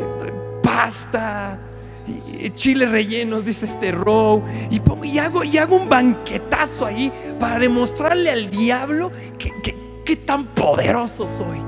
pasta, 0.63 1.59
y 2.07 2.49
chiles 2.51 2.89
rellenos, 2.93 3.45
dice 3.45 3.67
este 3.67 3.91
row, 3.91 4.45
y, 4.71 5.19
hago, 5.19 5.43
y 5.43 5.59
hago 5.59 5.75
un 5.75 5.89
banquetazo 5.89 6.87
ahí 6.87 7.13
para 7.41 7.59
demostrarle 7.59 8.31
al 8.31 8.49
diablo 8.49 9.11
que, 9.37 10.17
tan 10.25 10.45
poderoso 10.55 11.27
soy. 11.27 11.59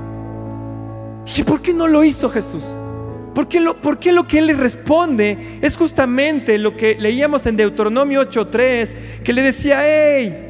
¿Y 1.35 1.43
por 1.43 1.61
qué 1.61 1.73
no 1.73 1.89
lo 1.89 2.05
hizo 2.05 2.29
Jesús? 2.29 2.77
¿Por 3.35 3.49
qué, 3.49 3.59
lo, 3.59 3.75
lo 3.81 4.27
que 4.27 4.39
él 4.39 4.47
le 4.47 4.53
responde 4.53 5.59
es 5.61 5.75
justamente 5.75 6.57
lo 6.57 6.77
que 6.77 6.95
leíamos 6.97 7.45
en 7.45 7.57
Deuteronomio 7.57 8.21
8.3, 8.21 9.21
que 9.23 9.33
le 9.33 9.41
decía, 9.41 9.81
hey, 9.83 10.45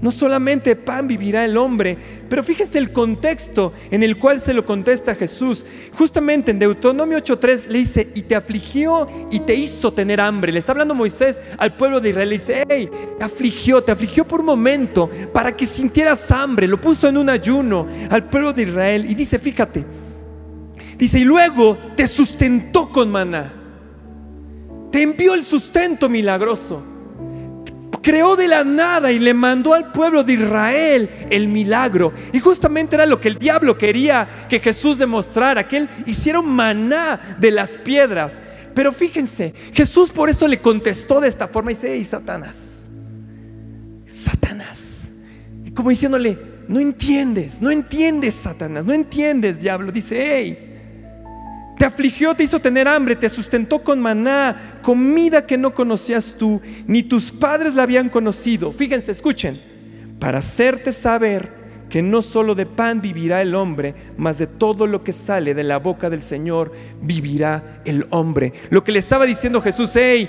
no 0.00 0.10
solamente 0.10 0.74
pan 0.74 1.06
vivirá 1.06 1.44
el 1.44 1.56
hombre, 1.56 1.96
pero 2.28 2.42
fíjese 2.42 2.78
el 2.78 2.90
contexto 2.90 3.72
en 3.92 4.02
el 4.02 4.18
cual 4.18 4.40
se 4.40 4.52
lo 4.52 4.66
contesta 4.66 5.14
Jesús. 5.14 5.64
Justamente 5.96 6.50
en 6.50 6.58
Deuteronomio 6.58 7.18
8.3 7.18 7.68
le 7.68 7.78
dice, 7.78 8.08
y 8.12 8.22
te 8.22 8.34
afligió 8.34 9.06
y 9.30 9.38
te 9.40 9.54
hizo 9.54 9.92
tener 9.92 10.20
hambre. 10.20 10.50
Le 10.50 10.58
está 10.58 10.72
hablando 10.72 10.96
Moisés 10.96 11.40
al 11.58 11.76
pueblo 11.76 12.00
de 12.00 12.08
Israel. 12.08 12.28
Le 12.28 12.38
dice, 12.38 12.64
hey, 12.68 12.90
te 13.18 13.24
afligió, 13.24 13.84
te 13.84 13.92
afligió 13.92 14.26
por 14.26 14.40
un 14.40 14.46
momento 14.46 15.08
para 15.32 15.54
que 15.54 15.64
sintieras 15.64 16.28
hambre. 16.32 16.66
Lo 16.66 16.80
puso 16.80 17.06
en 17.06 17.18
un 17.18 17.30
ayuno 17.30 17.86
al 18.08 18.28
pueblo 18.28 18.52
de 18.52 18.62
Israel. 18.62 19.04
Y 19.08 19.14
dice, 19.14 19.38
fíjate, 19.38 19.84
Dice, 21.00 21.20
y 21.20 21.24
luego 21.24 21.78
te 21.96 22.06
sustentó 22.06 22.90
con 22.90 23.10
maná. 23.10 23.50
Te 24.92 25.00
envió 25.00 25.32
el 25.32 25.44
sustento 25.44 26.10
milagroso. 26.10 26.84
Creó 28.02 28.36
de 28.36 28.46
la 28.46 28.64
nada 28.64 29.10
y 29.10 29.18
le 29.18 29.32
mandó 29.32 29.72
al 29.72 29.92
pueblo 29.92 30.22
de 30.22 30.34
Israel 30.34 31.08
el 31.30 31.48
milagro. 31.48 32.12
Y 32.34 32.38
justamente 32.38 32.96
era 32.96 33.06
lo 33.06 33.18
que 33.18 33.28
el 33.28 33.38
diablo 33.38 33.78
quería 33.78 34.46
que 34.46 34.60
Jesús 34.60 34.98
demostrara, 34.98 35.66
que 35.66 35.78
él 35.78 35.88
hiciera 36.04 36.42
maná 36.42 37.18
de 37.38 37.50
las 37.50 37.78
piedras. 37.78 38.42
Pero 38.74 38.92
fíjense, 38.92 39.54
Jesús 39.72 40.10
por 40.10 40.28
eso 40.28 40.46
le 40.46 40.60
contestó 40.60 41.18
de 41.18 41.28
esta 41.28 41.48
forma 41.48 41.70
dice, 41.70 41.94
hey, 41.94 42.04
Satanás, 42.04 42.90
Satanás. 44.06 44.78
Y 45.64 45.70
como 45.70 45.88
diciéndole, 45.88 46.38
no 46.68 46.78
entiendes, 46.78 47.62
no 47.62 47.70
entiendes, 47.70 48.34
Satanás, 48.34 48.84
no 48.84 48.92
entiendes, 48.92 49.60
diablo. 49.62 49.90
Dice, 49.92 50.22
hey, 50.22 50.69
te 51.80 51.86
afligió, 51.86 52.34
te 52.34 52.44
hizo 52.44 52.60
tener 52.60 52.86
hambre, 52.86 53.16
te 53.16 53.30
sustentó 53.30 53.82
con 53.82 54.00
maná, 54.00 54.80
comida 54.82 55.46
que 55.46 55.56
no 55.56 55.72
conocías 55.74 56.34
tú, 56.36 56.60
ni 56.86 57.02
tus 57.02 57.32
padres 57.32 57.74
la 57.74 57.84
habían 57.84 58.10
conocido. 58.10 58.70
Fíjense, 58.70 59.10
escuchen, 59.10 59.58
para 60.18 60.40
hacerte 60.40 60.92
saber 60.92 61.50
que 61.88 62.02
no 62.02 62.20
solo 62.20 62.54
de 62.54 62.66
pan 62.66 63.00
vivirá 63.00 63.40
el 63.40 63.54
hombre, 63.54 63.94
mas 64.18 64.36
de 64.36 64.46
todo 64.46 64.86
lo 64.86 65.02
que 65.02 65.12
sale 65.12 65.54
de 65.54 65.64
la 65.64 65.78
boca 65.78 66.10
del 66.10 66.20
Señor 66.20 66.70
vivirá 67.00 67.80
el 67.86 68.06
hombre. 68.10 68.52
Lo 68.68 68.84
que 68.84 68.92
le 68.92 68.98
estaba 68.98 69.24
diciendo 69.24 69.62
Jesús, 69.62 69.92
hey, 69.94 70.28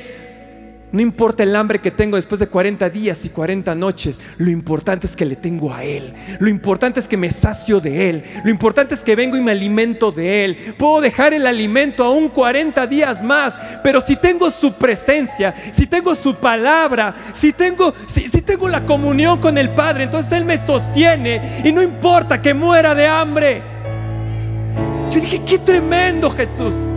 no 0.92 1.02
importa 1.02 1.44
el 1.44 1.56
hambre 1.56 1.80
que 1.80 1.92
tengo 1.92 2.18
después 2.18 2.40
de 2.40 2.48
40 2.48 2.90
días 2.90 3.24
y 3.24 3.30
40 3.30 3.74
noches, 3.76 4.20
lo 4.38 4.50
importante 4.50 5.08
es 5.08 5.16
que 5.16 5.26
le 5.26 5.36
tengo 5.36 5.74
a 5.74 5.84
Él. 5.84 6.14
Lo 6.40 6.50
importante 6.50 7.00
es 7.00 7.08
que 7.08 7.18
me 7.18 7.32
sacio 7.32 7.80
de 7.80 8.10
Él. 8.10 8.24
Lo 8.44 8.52
importante 8.52 8.96
es 8.96 9.02
que 9.02 9.16
vengo 9.16 9.38
y 9.38 9.42
me 9.42 9.52
alimento 9.52 10.12
de 10.12 10.44
Él. 10.46 10.58
Puedo 10.78 11.02
dejar 11.02 11.34
el 11.34 11.48
alimento 11.48 12.04
aún 12.04 12.30
40 12.30 12.86
días 12.88 13.24
más, 13.24 13.58
pero 13.84 14.02
si 14.02 14.16
tengo 14.16 14.52
su 14.52 14.74
presencia, 14.74 15.54
si 15.72 15.88
tengo 15.88 16.14
su 16.16 16.36
palabra, 16.36 17.16
si 17.34 17.54
tengo, 17.54 17.94
si, 18.08 18.28
si 18.28 18.42
tengo 18.42 18.68
la 18.68 18.86
comunión 18.86 19.40
con 19.40 19.58
el 19.58 19.70
Padre, 19.72 20.04
entonces 20.04 20.34
Él 20.34 20.46
me 20.46 20.58
sostiene 20.66 21.62
y 21.64 21.72
no 21.72 21.82
importa 21.82 22.42
que 22.42 22.54
muera 22.54 22.94
de 22.94 23.08
hambre. 23.08 23.64
Yo 25.10 25.20
dije, 25.20 25.42
qué 25.46 25.58
tremendo 25.60 26.30
Jesús. 26.32 26.90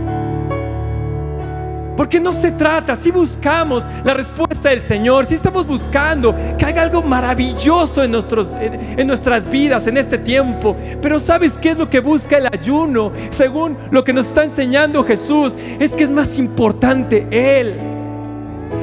Porque 1.95 2.19
no 2.19 2.33
se 2.33 2.51
trata, 2.51 2.95
si 2.95 3.11
buscamos 3.11 3.83
la 4.03 4.13
respuesta 4.13 4.69
del 4.69 4.81
Señor, 4.81 5.25
si 5.25 5.35
estamos 5.35 5.65
buscando 5.65 6.35
que 6.57 6.65
haga 6.65 6.81
algo 6.81 7.01
maravilloso 7.01 8.03
en, 8.03 8.11
nuestros, 8.11 8.49
en, 8.59 9.07
nuestras 9.07 9.49
vidas 9.49 9.87
en 9.87 9.97
este 9.97 10.17
tiempo. 10.17 10.75
Pero 11.01 11.19
¿sabes 11.19 11.53
qué 11.59 11.69
es 11.69 11.77
lo 11.77 11.89
que 11.89 11.99
busca 11.99 12.37
el 12.37 12.47
ayuno? 12.47 13.11
Según 13.31 13.77
lo 13.91 14.03
que 14.03 14.13
nos 14.13 14.27
está 14.27 14.43
enseñando 14.43 15.03
Jesús, 15.03 15.53
es 15.79 15.95
que 15.95 16.03
es 16.03 16.11
más 16.11 16.37
importante 16.37 17.27
Él. 17.31 17.75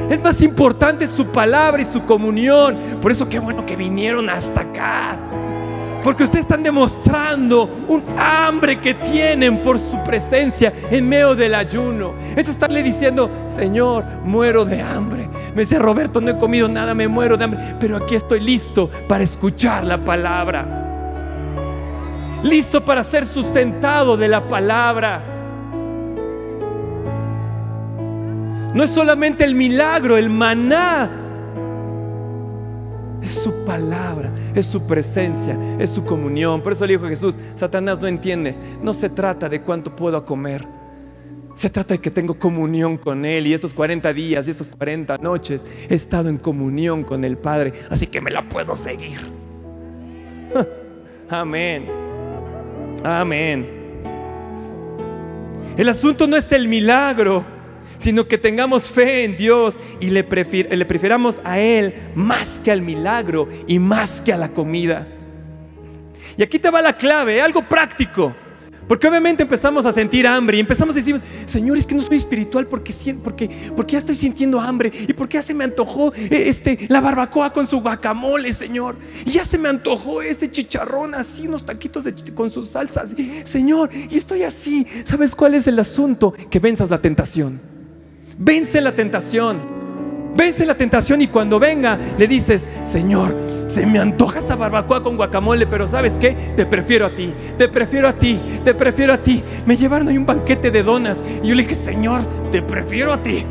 Es 0.09 0.21
más 0.21 0.41
importante 0.41 1.07
su 1.07 1.27
palabra 1.27 1.81
y 1.81 1.85
su 1.85 2.03
comunión. 2.05 2.77
Por 3.01 3.11
eso 3.11 3.29
qué 3.29 3.39
bueno 3.39 3.65
que 3.65 3.75
vinieron 3.75 4.29
hasta 4.29 4.61
acá. 4.61 5.19
Porque 6.03 6.23
ustedes 6.25 6.41
están 6.41 6.63
demostrando 6.63 7.63
un 7.87 8.03
hambre 8.17 8.79
que 8.79 8.93
tienen 8.93 9.61
por 9.61 9.79
su 9.79 10.03
presencia 10.03 10.73
en 10.91 11.07
medio 11.07 11.33
del 11.33 11.55
ayuno. 11.55 12.13
Es 12.35 12.49
estarle 12.49 12.83
diciendo, 12.83 13.31
Señor, 13.47 14.03
muero 14.25 14.65
de 14.65 14.81
hambre. 14.81 15.29
Me 15.55 15.61
dice 15.61 15.79
Roberto, 15.79 16.19
no 16.19 16.31
he 16.31 16.37
comido 16.37 16.67
nada, 16.67 16.93
me 16.93 17.07
muero 17.07 17.37
de 17.37 17.45
hambre. 17.45 17.75
Pero 17.79 17.95
aquí 17.95 18.15
estoy 18.15 18.41
listo 18.41 18.89
para 19.07 19.23
escuchar 19.23 19.85
la 19.85 20.03
palabra. 20.03 20.81
Listo 22.43 22.83
para 22.83 23.03
ser 23.05 23.25
sustentado 23.25 24.17
de 24.17 24.27
la 24.27 24.45
palabra. 24.49 25.23
No 28.73 28.83
es 28.83 28.89
solamente 28.89 29.45
el 29.45 29.55
milagro, 29.55 30.17
el 30.17 30.29
maná 30.29 31.22
es 33.23 33.31
su 33.31 33.65
palabra, 33.65 34.31
es 34.53 34.65
su 34.65 34.85
presencia, 34.85 35.57
es 35.79 35.89
su 35.89 36.03
comunión. 36.03 36.61
Por 36.61 36.73
eso 36.73 36.85
le 36.85 36.93
dijo 36.93 37.07
Jesús, 37.07 37.37
Satanás, 37.55 37.99
no 38.01 38.07
entiendes. 38.07 38.59
No 38.81 38.93
se 38.93 39.09
trata 39.09 39.47
de 39.47 39.61
cuánto 39.61 39.95
puedo 39.95 40.25
comer. 40.25 40.67
Se 41.55 41.69
trata 41.69 41.93
de 41.93 42.01
que 42.01 42.11
tengo 42.11 42.37
comunión 42.37 42.97
con 42.97 43.25
Él 43.25 43.47
y 43.47 43.53
estos 43.53 43.73
40 43.73 44.11
días 44.13 44.47
y 44.47 44.51
estas 44.51 44.69
40 44.69 45.19
noches 45.19 45.65
he 45.87 45.95
estado 45.95 46.27
en 46.29 46.37
comunión 46.37 47.03
con 47.03 47.23
el 47.23 47.37
Padre. 47.37 47.73
Así 47.89 48.07
que 48.07 48.19
me 48.19 48.31
la 48.31 48.47
puedo 48.49 48.75
seguir. 48.75 49.19
Amén. 51.29 51.85
Amén. 53.03 53.83
El 55.77 55.89
asunto 55.89 56.27
no 56.27 56.35
es 56.35 56.51
el 56.51 56.67
milagro, 56.67 57.43
sino 58.03 58.27
que 58.27 58.37
tengamos 58.37 58.89
fe 58.89 59.23
en 59.23 59.37
Dios 59.37 59.79
y 60.01 60.09
le, 60.09 60.23
le 60.23 60.85
prefiramos 60.85 61.39
a 61.45 61.57
Él 61.59 61.93
más 62.15 62.59
que 62.61 62.69
al 62.69 62.81
milagro 62.81 63.47
y 63.65 63.79
más 63.79 64.19
que 64.19 64.33
a 64.33 64.37
la 64.37 64.49
comida. 64.49 65.07
Y 66.35 66.43
aquí 66.43 66.59
te 66.59 66.69
va 66.69 66.81
la 66.81 66.97
clave, 66.97 67.39
algo 67.39 67.67
práctico. 67.67 68.35
Porque 68.89 69.07
obviamente 69.07 69.43
empezamos 69.43 69.85
a 69.85 69.93
sentir 69.93 70.27
hambre 70.27 70.57
y 70.57 70.59
empezamos 70.59 70.93
a 70.93 70.99
decir, 70.99 71.21
Señor, 71.45 71.77
es 71.77 71.85
que 71.85 71.95
no 71.95 72.01
soy 72.01 72.17
espiritual 72.17 72.67
porque, 72.67 72.93
porque, 73.23 73.49
porque 73.73 73.93
ya 73.93 73.99
estoy 73.99 74.17
sintiendo 74.17 74.59
hambre 74.59 74.91
y 75.07 75.13
porque 75.13 75.35
ya 75.37 75.41
se 75.41 75.53
me 75.53 75.63
antojó 75.63 76.13
eh, 76.13 76.49
este, 76.49 76.77
la 76.89 76.99
barbacoa 76.99 77.53
con 77.53 77.69
su 77.69 77.79
guacamole, 77.79 78.51
Señor. 78.51 78.97
Y 79.25 79.31
ya 79.31 79.45
se 79.45 79.57
me 79.57 79.69
antojó 79.69 80.21
ese 80.21 80.51
chicharrón 80.51 81.15
así, 81.15 81.47
unos 81.47 81.65
taquitos 81.65 82.03
de, 82.03 82.13
con 82.35 82.51
sus 82.51 82.67
salsas. 82.67 83.15
Señor, 83.45 83.89
y 83.93 84.17
estoy 84.17 84.43
así. 84.43 84.85
¿Sabes 85.05 85.33
cuál 85.33 85.55
es 85.55 85.67
el 85.67 85.79
asunto? 85.79 86.33
Que 86.49 86.59
venzas 86.59 86.89
la 86.89 87.01
tentación. 87.01 87.72
Vence 88.45 88.81
la 88.81 88.91
tentación. 88.91 89.61
Vence 90.35 90.65
la 90.65 90.75
tentación 90.75 91.21
y 91.21 91.27
cuando 91.27 91.59
venga 91.59 91.97
le 92.17 92.27
dices, 92.27 92.67
Señor, 92.83 93.33
se 93.69 93.85
me 93.85 93.99
antoja 93.99 94.39
esta 94.39 94.57
barbacoa 94.57 95.01
con 95.01 95.15
guacamole, 95.15 95.65
pero 95.65 95.87
¿sabes 95.87 96.19
qué? 96.19 96.33
Te 96.57 96.65
prefiero 96.65 97.05
a 97.05 97.15
ti, 97.15 97.33
te 97.57 97.69
prefiero 97.69 98.09
a 98.09 98.13
ti, 98.13 98.41
te 98.65 98.73
prefiero 98.73 99.13
a 99.13 99.17
ti. 99.17 99.41
Me 99.65 99.77
llevaron 99.77 100.09
ahí 100.09 100.17
un 100.17 100.25
banquete 100.25 100.71
de 100.71 100.83
donas 100.83 101.21
y 101.41 101.47
yo 101.47 101.55
le 101.55 101.63
dije, 101.63 101.75
Señor, 101.75 102.19
te 102.51 102.61
prefiero 102.61 103.13
a 103.13 103.23
ti. 103.23 103.45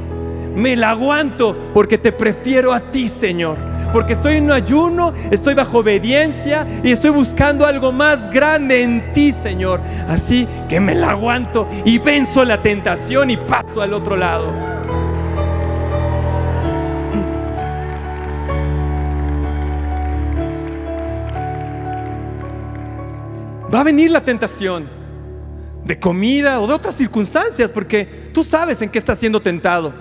Me 0.54 0.76
la 0.76 0.90
aguanto 0.90 1.56
porque 1.72 1.96
te 1.96 2.12
prefiero 2.12 2.74
a 2.74 2.80
ti, 2.80 3.08
Señor. 3.08 3.56
Porque 3.94 4.12
estoy 4.12 4.36
en 4.36 4.44
un 4.44 4.52
ayuno, 4.52 5.14
estoy 5.30 5.54
bajo 5.54 5.78
obediencia 5.78 6.66
y 6.84 6.90
estoy 6.90 7.12
buscando 7.12 7.64
algo 7.64 7.92
más 7.92 8.30
grande 8.30 8.82
en 8.82 9.14
ti, 9.14 9.32
Señor. 9.32 9.80
Así 10.06 10.46
que 10.68 10.80
me 10.80 10.94
la 10.94 11.12
aguanto 11.12 11.66
y 11.86 11.96
venzo 11.96 12.44
la 12.44 12.60
tentación 12.60 13.30
y 13.30 13.38
paso 13.38 13.80
al 13.80 13.94
otro 13.94 14.16
lado. 14.16 14.71
Va 23.72 23.80
a 23.80 23.84
venir 23.84 24.10
la 24.10 24.24
tentación 24.24 24.88
de 25.84 25.98
comida 25.98 26.60
o 26.60 26.66
de 26.66 26.74
otras 26.74 26.94
circunstancias, 26.94 27.70
porque 27.70 28.30
tú 28.32 28.44
sabes 28.44 28.82
en 28.82 28.90
qué 28.90 28.98
estás 28.98 29.18
siendo 29.18 29.40
tentado. 29.40 29.92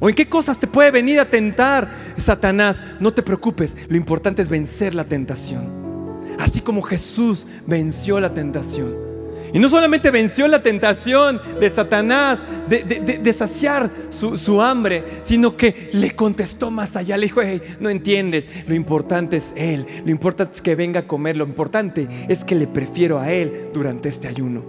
O 0.00 0.08
en 0.08 0.16
qué 0.16 0.28
cosas 0.28 0.58
te 0.58 0.66
puede 0.66 0.90
venir 0.90 1.20
a 1.20 1.30
tentar 1.30 1.88
Satanás. 2.16 2.82
No 2.98 3.12
te 3.12 3.22
preocupes, 3.22 3.76
lo 3.88 3.96
importante 3.96 4.42
es 4.42 4.48
vencer 4.48 4.96
la 4.96 5.04
tentación. 5.04 5.82
Así 6.40 6.60
como 6.60 6.82
Jesús 6.82 7.46
venció 7.66 8.18
la 8.18 8.34
tentación. 8.34 9.11
Y 9.52 9.58
no 9.58 9.68
solamente 9.68 10.10
venció 10.10 10.48
la 10.48 10.62
tentación 10.62 11.40
de 11.60 11.68
Satanás 11.68 12.40
de, 12.68 13.32
saciar 13.34 13.90
su, 14.10 14.62
hambre, 14.62 15.04
sino 15.22 15.56
que 15.56 15.90
le 15.92 16.16
contestó 16.16 16.70
más 16.70 16.96
allá. 16.96 17.18
Le 17.18 17.26
dijo, 17.26 17.42
no 17.78 17.90
entiendes, 17.90 18.48
lo 18.66 18.74
importante 18.74 19.36
es 19.36 19.52
Él, 19.56 19.86
lo 20.04 20.10
importante 20.10 20.56
es 20.56 20.62
que 20.62 20.74
venga 20.74 21.00
a 21.00 21.06
comer, 21.06 21.36
lo 21.36 21.44
importante 21.44 22.08
es 22.28 22.44
que 22.44 22.54
le 22.54 22.66
prefiero 22.66 23.20
a 23.20 23.30
Él 23.30 23.68
durante 23.74 24.08
este 24.08 24.26
ayuno. 24.26 24.64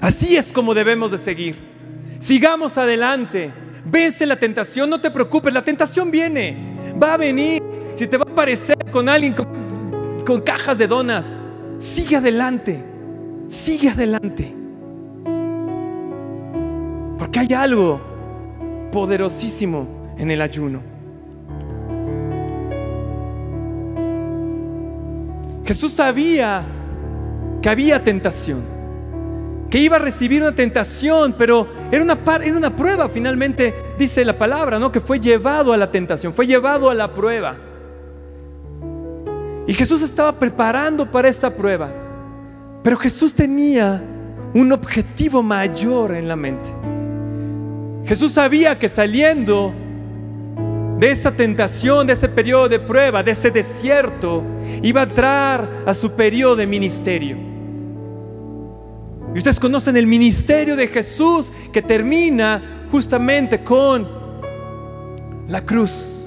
Así 0.00 0.36
es 0.36 0.50
como 0.52 0.74
debemos 0.74 1.10
de 1.10 1.18
seguir. 1.18 1.56
Sigamos 2.20 2.78
adelante. 2.78 3.52
Vence 3.84 4.26
la 4.26 4.36
tentación, 4.36 4.90
no 4.90 5.00
te 5.00 5.10
preocupes, 5.10 5.52
la 5.52 5.64
tentación 5.64 6.10
viene, 6.10 6.76
va 7.00 7.14
a 7.14 7.16
venir. 7.16 7.62
Si 7.96 8.06
te 8.06 8.16
va 8.16 8.24
a 8.28 8.32
aparecer 8.32 8.76
con 8.90 9.08
alguien 9.08 9.34
con 10.24 10.40
cajas 10.40 10.78
de 10.78 10.86
donas, 10.86 11.32
Sigue 11.78 12.16
adelante, 12.16 12.82
sigue 13.46 13.88
adelante. 13.88 14.54
Porque 17.16 17.38
hay 17.38 17.52
algo 17.54 18.00
poderosísimo 18.90 20.14
en 20.18 20.30
el 20.30 20.42
ayuno. 20.42 20.80
Jesús 25.64 25.92
sabía 25.92 26.64
que 27.62 27.68
había 27.68 28.02
tentación, 28.02 28.62
que 29.70 29.78
iba 29.78 29.96
a 29.96 29.98
recibir 30.00 30.42
una 30.42 30.54
tentación, 30.54 31.34
pero 31.36 31.68
era 31.92 32.02
una, 32.02 32.18
era 32.42 32.56
una 32.56 32.74
prueba, 32.74 33.08
finalmente 33.08 33.74
dice 33.98 34.24
la 34.24 34.36
palabra, 34.36 34.78
¿no? 34.78 34.90
que 34.90 35.00
fue 35.00 35.20
llevado 35.20 35.72
a 35.72 35.76
la 35.76 35.90
tentación, 35.90 36.32
fue 36.32 36.46
llevado 36.46 36.90
a 36.90 36.94
la 36.94 37.12
prueba. 37.14 37.67
Y 39.68 39.74
Jesús 39.74 40.00
estaba 40.00 40.32
preparando 40.32 41.08
para 41.08 41.28
esa 41.28 41.54
prueba. 41.54 41.92
Pero 42.82 42.96
Jesús 42.96 43.34
tenía 43.34 44.02
un 44.54 44.72
objetivo 44.72 45.42
mayor 45.42 46.14
en 46.14 46.26
la 46.26 46.36
mente. 46.36 46.70
Jesús 48.06 48.32
sabía 48.32 48.78
que 48.78 48.88
saliendo 48.88 49.74
de 50.98 51.10
esa 51.10 51.32
tentación, 51.32 52.06
de 52.06 52.14
ese 52.14 52.30
periodo 52.30 52.70
de 52.70 52.80
prueba, 52.80 53.22
de 53.22 53.32
ese 53.32 53.50
desierto, 53.50 54.42
iba 54.82 55.02
a 55.02 55.04
entrar 55.04 55.68
a 55.84 55.92
su 55.92 56.12
periodo 56.12 56.56
de 56.56 56.66
ministerio. 56.66 57.36
Y 59.34 59.36
ustedes 59.36 59.60
conocen 59.60 59.98
el 59.98 60.06
ministerio 60.06 60.76
de 60.76 60.88
Jesús 60.88 61.52
que 61.74 61.82
termina 61.82 62.86
justamente 62.90 63.62
con 63.62 64.08
la 65.46 65.60
cruz. 65.60 66.17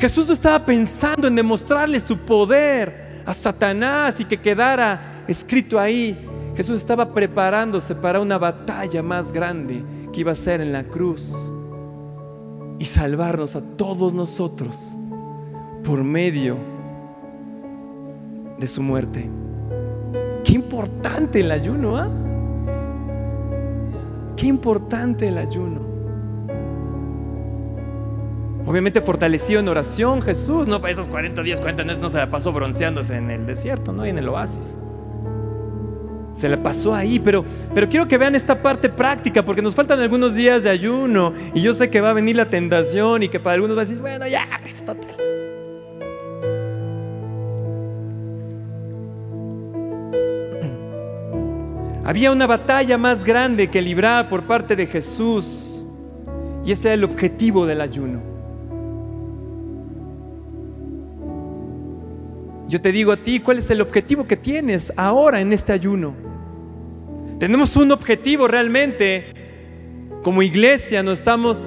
Jesús 0.00 0.26
no 0.26 0.32
estaba 0.32 0.64
pensando 0.64 1.28
en 1.28 1.34
demostrarle 1.34 2.00
su 2.00 2.16
poder 2.16 3.22
a 3.26 3.34
Satanás 3.34 4.18
y 4.18 4.24
que 4.24 4.40
quedara 4.40 5.24
escrito 5.28 5.78
ahí. 5.78 6.26
Jesús 6.56 6.76
estaba 6.76 7.12
preparándose 7.12 7.94
para 7.94 8.18
una 8.18 8.38
batalla 8.38 9.02
más 9.02 9.30
grande 9.30 9.84
que 10.10 10.20
iba 10.20 10.32
a 10.32 10.36
ser 10.36 10.62
en 10.62 10.72
la 10.72 10.84
cruz 10.84 11.34
y 12.78 12.84
salvarnos 12.86 13.54
a 13.56 13.60
todos 13.60 14.14
nosotros 14.14 14.96
por 15.84 16.02
medio 16.02 16.56
de 18.58 18.66
su 18.66 18.82
muerte. 18.82 19.28
Qué 20.44 20.54
importante 20.54 21.40
el 21.40 21.52
ayuno, 21.52 21.98
¿ah? 21.98 22.08
Qué 24.34 24.46
importante 24.46 25.28
el 25.28 25.36
ayuno. 25.36 25.89
Obviamente 28.70 29.00
fortalecido 29.00 29.58
en 29.58 29.66
oración 29.66 30.22
Jesús, 30.22 30.68
no 30.68 30.80
para 30.80 30.92
esos 30.92 31.08
40 31.08 31.42
días, 31.42 31.58
40 31.58 31.82
no 31.96 32.08
se 32.08 32.18
la 32.18 32.30
pasó 32.30 32.52
bronceándose 32.52 33.16
en 33.16 33.28
el 33.28 33.44
desierto, 33.44 33.92
no 33.92 34.06
y 34.06 34.10
en 34.10 34.18
el 34.18 34.28
oasis. 34.28 34.76
Se 36.34 36.48
la 36.48 36.62
pasó 36.62 36.94
ahí, 36.94 37.18
pero, 37.18 37.44
pero 37.74 37.88
quiero 37.88 38.06
que 38.06 38.16
vean 38.16 38.36
esta 38.36 38.62
parte 38.62 38.88
práctica, 38.88 39.44
porque 39.44 39.60
nos 39.60 39.74
faltan 39.74 39.98
algunos 39.98 40.36
días 40.36 40.62
de 40.62 40.70
ayuno 40.70 41.32
y 41.52 41.62
yo 41.62 41.74
sé 41.74 41.90
que 41.90 42.00
va 42.00 42.10
a 42.10 42.12
venir 42.12 42.36
la 42.36 42.48
tentación 42.48 43.24
y 43.24 43.28
que 43.28 43.40
para 43.40 43.54
algunos 43.54 43.76
va 43.76 43.82
a 43.82 43.86
decir, 43.86 43.98
bueno, 43.98 44.28
ya, 44.28 44.46
es 44.64 44.84
total. 44.84 45.16
Había 52.04 52.30
una 52.30 52.46
batalla 52.46 52.96
más 52.96 53.24
grande 53.24 53.66
que 53.66 53.82
librar 53.82 54.28
por 54.28 54.44
parte 54.44 54.76
de 54.76 54.86
Jesús 54.86 55.88
y 56.64 56.70
ese 56.70 56.86
era 56.86 56.94
el 56.94 57.02
objetivo 57.02 57.66
del 57.66 57.80
ayuno. 57.80 58.29
Yo 62.70 62.80
te 62.80 62.92
digo 62.92 63.10
a 63.10 63.16
ti, 63.16 63.40
¿cuál 63.40 63.58
es 63.58 63.68
el 63.70 63.80
objetivo 63.80 64.28
que 64.28 64.36
tienes 64.36 64.92
ahora 64.96 65.40
en 65.40 65.52
este 65.52 65.72
ayuno? 65.72 66.14
Tenemos 67.40 67.74
un 67.74 67.90
objetivo 67.90 68.46
realmente. 68.46 69.34
Como 70.22 70.40
iglesia 70.40 71.02
no 71.02 71.10
estamos 71.10 71.64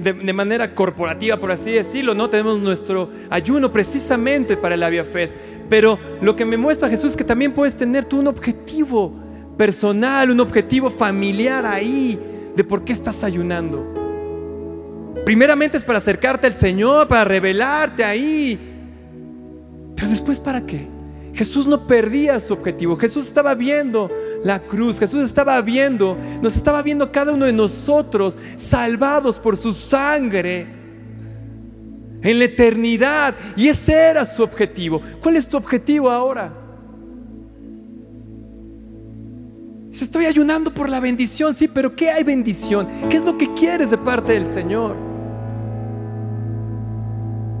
de, 0.00 0.32
manera 0.32 0.74
corporativa, 0.74 1.36
por 1.36 1.52
así 1.52 1.70
decirlo, 1.70 2.16
no 2.16 2.28
tenemos 2.30 2.58
nuestro 2.58 3.10
ayuno 3.30 3.72
precisamente 3.72 4.56
para 4.56 4.74
el 4.74 4.82
Avia 4.82 5.04
Fest. 5.04 5.36
Pero 5.70 6.00
lo 6.20 6.34
que 6.34 6.44
me 6.44 6.56
muestra 6.56 6.88
Jesús 6.88 7.12
es 7.12 7.16
que 7.16 7.22
también 7.22 7.52
puedes 7.52 7.76
tener 7.76 8.04
tú 8.04 8.18
un 8.18 8.26
objetivo 8.26 9.14
personal, 9.56 10.32
un 10.32 10.40
objetivo 10.40 10.90
familiar 10.90 11.64
ahí 11.64 12.18
de 12.56 12.64
por 12.64 12.82
qué 12.82 12.92
estás 12.92 13.22
ayunando. 13.22 13.86
Primeramente 15.24 15.76
es 15.76 15.84
para 15.84 15.98
acercarte 15.98 16.48
al 16.48 16.54
Señor, 16.54 17.06
para 17.06 17.22
revelarte 17.22 18.02
ahí, 18.02 18.73
pero 19.94 20.08
después, 20.08 20.40
¿para 20.40 20.64
qué? 20.66 20.88
Jesús 21.34 21.66
no 21.66 21.86
perdía 21.86 22.38
su 22.38 22.52
objetivo. 22.52 22.96
Jesús 22.96 23.26
estaba 23.26 23.54
viendo 23.54 24.10
la 24.44 24.60
cruz. 24.60 25.00
Jesús 25.00 25.24
estaba 25.24 25.60
viendo, 25.60 26.16
nos 26.40 26.54
estaba 26.54 26.80
viendo 26.80 27.10
cada 27.10 27.32
uno 27.32 27.44
de 27.44 27.52
nosotros 27.52 28.38
salvados 28.56 29.40
por 29.40 29.56
su 29.56 29.74
sangre 29.74 30.66
en 32.22 32.38
la 32.38 32.44
eternidad. 32.44 33.34
Y 33.56 33.68
ese 33.68 33.94
era 33.94 34.24
su 34.24 34.44
objetivo. 34.44 35.00
¿Cuál 35.20 35.36
es 35.36 35.48
tu 35.48 35.56
objetivo 35.56 36.08
ahora? 36.08 36.52
Si 39.90 40.04
estoy 40.04 40.26
ayunando 40.26 40.72
por 40.72 40.88
la 40.88 41.00
bendición, 41.00 41.54
sí, 41.54 41.68
pero 41.68 41.94
¿qué 41.94 42.10
hay 42.10 42.22
bendición? 42.22 42.88
¿Qué 43.08 43.16
es 43.16 43.24
lo 43.24 43.36
que 43.36 43.52
quieres 43.54 43.90
de 43.90 43.98
parte 43.98 44.32
del 44.32 44.46
Señor? 44.52 45.13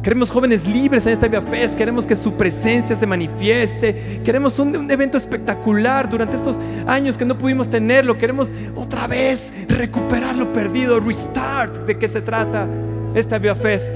Queremos 0.04 0.28
jóvenes 0.30 0.66
libres 0.68 1.06
en 1.06 1.14
esta 1.14 1.28
Via 1.28 1.40
Fest, 1.40 1.76
queremos 1.76 2.06
que 2.06 2.14
su 2.14 2.34
presencia 2.34 2.94
se 2.94 3.06
manifieste, 3.06 4.20
queremos 4.22 4.58
un, 4.58 4.90
evento 4.90 5.16
espectacular 5.16 6.10
durante 6.10 6.36
estos 6.36 6.60
años 6.86 7.16
que 7.16 7.24
no 7.24 7.38
pudimos 7.38 7.70
tenerlo, 7.70 8.18
queremos 8.18 8.52
otra 8.76 9.06
vez 9.06 9.50
recuperar 9.66 10.36
lo 10.36 10.52
perdido, 10.52 11.00
restart, 11.00 11.86
¿de 11.86 11.96
qué 11.96 12.06
se 12.06 12.20
trata 12.20 12.68
esta 13.14 13.38
Via 13.38 13.54
Fest? 13.54 13.88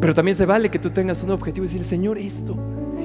Pero 0.00 0.12
también 0.12 0.36
se 0.36 0.44
vale 0.44 0.68
que 0.68 0.80
tú 0.80 0.90
tengas 0.90 1.22
un 1.22 1.30
objetivo 1.30 1.66
y 1.66 1.68
decir, 1.68 1.84
Señor, 1.84 2.18
esto, 2.18 2.56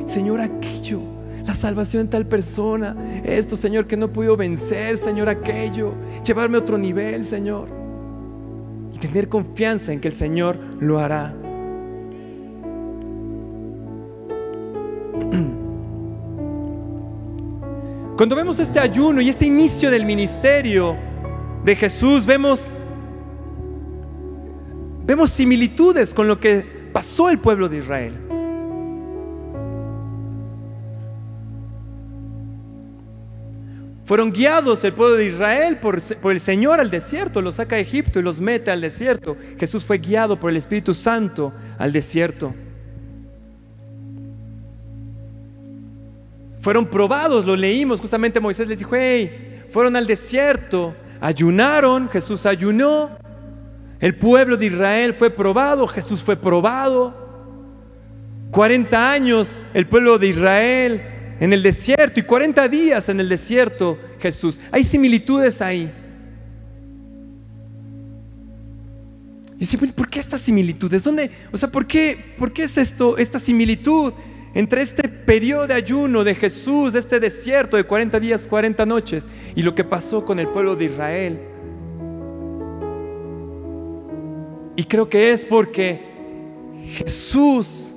Señor, 0.07 0.41
aquello, 0.41 1.01
la 1.45 1.53
salvación 1.53 2.07
de 2.07 2.09
tal 2.09 2.25
persona, 2.25 2.95
esto, 3.23 3.55
Señor, 3.55 3.85
que 3.85 3.95
no 3.95 4.07
he 4.07 4.09
podido 4.09 4.35
vencer, 4.35 4.97
Señor, 4.97 5.29
aquello, 5.29 5.93
llevarme 6.25 6.57
a 6.57 6.61
otro 6.61 6.79
nivel, 6.79 7.23
Señor 7.23 7.78
tener 8.99 9.29
confianza 9.29 9.93
en 9.93 10.01
que 10.01 10.07
el 10.07 10.13
Señor 10.13 10.57
lo 10.79 10.99
hará. 10.99 11.33
Cuando 18.17 18.35
vemos 18.35 18.59
este 18.59 18.79
ayuno 18.79 19.21
y 19.21 19.29
este 19.29 19.45
inicio 19.45 19.89
del 19.89 20.05
ministerio 20.05 20.97
de 21.63 21.75
Jesús, 21.75 22.25
vemos, 22.25 22.71
vemos 25.05 25.31
similitudes 25.31 26.13
con 26.13 26.27
lo 26.27 26.39
que 26.39 26.89
pasó 26.91 27.29
el 27.29 27.39
pueblo 27.39 27.69
de 27.69 27.77
Israel. 27.77 28.17
Fueron 34.09 34.31
guiados 34.31 34.83
el 34.83 34.93
pueblo 34.93 35.17
de 35.17 35.27
Israel 35.27 35.77
por, 35.77 36.01
el 36.31 36.41
Señor 36.41 36.79
al 36.79 36.89
desierto, 36.89 37.43
los 37.43 37.53
saca 37.57 37.75
de 37.75 37.83
Egipto 37.83 38.19
y 38.19 38.23
los 38.23 38.41
mete 38.41 38.71
al 38.71 38.81
desierto. 38.81 39.37
Jesús 39.59 39.85
fue 39.85 39.99
guiado 39.99 40.39
por 40.39 40.49
el 40.49 40.57
Espíritu 40.57 40.95
Santo 40.95 41.53
al 41.77 41.91
desierto. 41.91 42.55
Fueron 46.57 46.87
probados, 46.87 47.45
lo 47.45 47.55
leímos, 47.55 48.01
justamente 48.01 48.39
Moisés 48.39 48.67
les 48.67 48.79
dijo, 48.79 48.95
hey, 48.95 49.61
fueron 49.69 49.95
al 49.95 50.07
desierto, 50.07 50.95
ayunaron, 51.21 52.09
Jesús 52.09 52.47
ayunó, 52.47 53.11
el 53.99 54.15
pueblo 54.15 54.57
de 54.57 54.65
Israel 54.65 55.13
fue 55.19 55.29
probado, 55.29 55.85
Jesús 55.85 56.23
fue 56.23 56.35
probado. 56.35 57.13
40 58.49 59.11
años 59.11 59.61
el 59.75 59.85
pueblo 59.85 60.17
de 60.17 60.27
Israel 60.29 61.18
en 61.39 61.53
el 61.53 61.63
desierto 61.63 62.19
y 62.19 62.23
40 62.23 62.67
días 62.67 63.09
en 63.09 63.19
el 63.19 63.29
desierto 63.29 63.97
Jesús. 64.19 64.59
Hay 64.71 64.83
similitudes 64.83 65.61
ahí. 65.61 65.91
Y 69.59 69.65
si, 69.65 69.77
¿por 69.77 70.09
qué 70.09 70.19
estas 70.19 70.41
similitudes? 70.41 71.03
¿Dónde, 71.03 71.31
o 71.51 71.57
sea, 71.57 71.69
¿por 71.69 71.85
qué, 71.85 72.33
¿por 72.37 72.53
qué 72.53 72.63
es 72.63 72.77
esto, 72.77 73.17
esta 73.17 73.39
similitud 73.39 74.13
entre 74.53 74.81
este 74.81 75.07
periodo 75.07 75.67
de 75.67 75.73
ayuno 75.73 76.23
de 76.23 76.33
Jesús, 76.33 76.93
de 76.93 76.99
este 76.99 77.19
desierto 77.19 77.75
de 77.77 77.83
40 77.83 78.19
días, 78.19 78.47
40 78.47 78.85
noches, 78.85 79.27
y 79.55 79.61
lo 79.61 79.75
que 79.75 79.83
pasó 79.83 80.23
con 80.23 80.39
el 80.39 80.47
pueblo 80.47 80.75
de 80.75 80.85
Israel? 80.85 81.39
Y 84.77 84.83
creo 84.85 85.09
que 85.09 85.33
es 85.33 85.45
porque 85.45 85.99
Jesús 86.85 87.91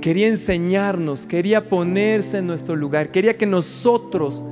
quería 0.00 0.28
enseñarnos, 0.28 1.26
quería 1.26 1.68
ponerse 1.68 2.38
en 2.38 2.46
nuestro 2.46 2.76
lugar, 2.76 3.10
quería 3.10 3.36
que 3.36 3.46
nosotros 3.46 4.42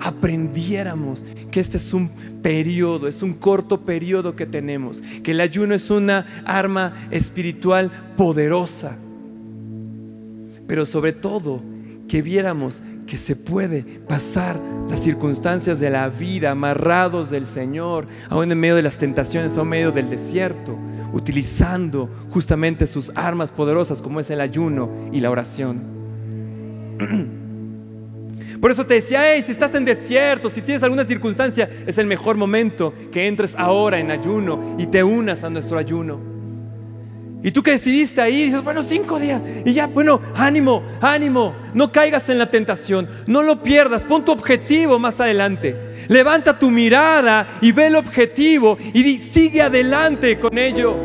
aprendiéramos 0.00 1.24
que 1.50 1.60
este 1.60 1.78
es 1.78 1.94
un 1.94 2.08
periodo, 2.42 3.08
es 3.08 3.22
un 3.22 3.34
corto 3.34 3.80
periodo 3.80 4.36
que 4.36 4.46
tenemos, 4.46 5.02
que 5.22 5.32
el 5.32 5.40
ayuno 5.40 5.74
es 5.74 5.90
una 5.90 6.26
arma 6.44 7.08
espiritual 7.10 7.90
poderosa, 8.16 8.96
pero 10.66 10.84
sobre 10.86 11.12
todo 11.12 11.62
que 12.08 12.22
viéramos 12.22 12.82
que 13.06 13.16
se 13.16 13.36
puede 13.36 13.82
pasar 13.82 14.60
las 14.90 15.00
circunstancias 15.00 15.80
de 15.80 15.90
la 15.90 16.08
vida 16.08 16.50
amarrados 16.50 17.30
del 17.30 17.46
Señor, 17.46 18.06
aún 18.28 18.50
en 18.50 18.58
medio 18.58 18.76
de 18.76 18.82
las 18.82 18.98
tentaciones, 18.98 19.56
aún 19.56 19.66
en 19.66 19.70
medio 19.70 19.92
del 19.92 20.10
desierto, 20.10 20.76
utilizando 21.16 22.10
justamente 22.30 22.86
sus 22.86 23.10
armas 23.14 23.50
poderosas 23.50 24.02
como 24.02 24.20
es 24.20 24.28
el 24.30 24.40
ayuno 24.40 24.90
y 25.12 25.20
la 25.20 25.30
oración. 25.30 25.80
Por 28.60 28.70
eso 28.70 28.84
te 28.84 28.94
decía, 28.94 29.32
hey, 29.32 29.42
si 29.44 29.52
estás 29.52 29.74
en 29.74 29.84
desierto, 29.84 30.50
si 30.50 30.62
tienes 30.62 30.82
alguna 30.82 31.04
circunstancia, 31.04 31.68
es 31.86 31.98
el 31.98 32.06
mejor 32.06 32.36
momento 32.36 32.92
que 33.10 33.26
entres 33.26 33.54
ahora 33.56 33.98
en 33.98 34.10
ayuno 34.10 34.76
y 34.78 34.86
te 34.86 35.02
unas 35.02 35.42
a 35.44 35.50
nuestro 35.50 35.78
ayuno. 35.78 36.35
Y 37.42 37.50
tú 37.50 37.62
que 37.62 37.72
decidiste 37.72 38.20
ahí, 38.20 38.46
dices, 38.46 38.64
bueno, 38.64 38.82
cinco 38.82 39.20
días. 39.20 39.40
Y 39.64 39.72
ya, 39.72 39.86
bueno, 39.86 40.20
ánimo, 40.34 40.82
ánimo. 41.00 41.54
No 41.74 41.92
caigas 41.92 42.28
en 42.28 42.38
la 42.38 42.50
tentación. 42.50 43.08
No 43.26 43.42
lo 43.42 43.62
pierdas. 43.62 44.02
Pon 44.02 44.24
tu 44.24 44.32
objetivo 44.32 44.98
más 44.98 45.20
adelante. 45.20 45.76
Levanta 46.08 46.58
tu 46.58 46.70
mirada 46.70 47.46
y 47.60 47.72
ve 47.72 47.86
el 47.86 47.96
objetivo 47.96 48.78
y 48.92 49.18
sigue 49.18 49.62
adelante 49.62 50.38
con 50.38 50.56
ello. 50.58 50.96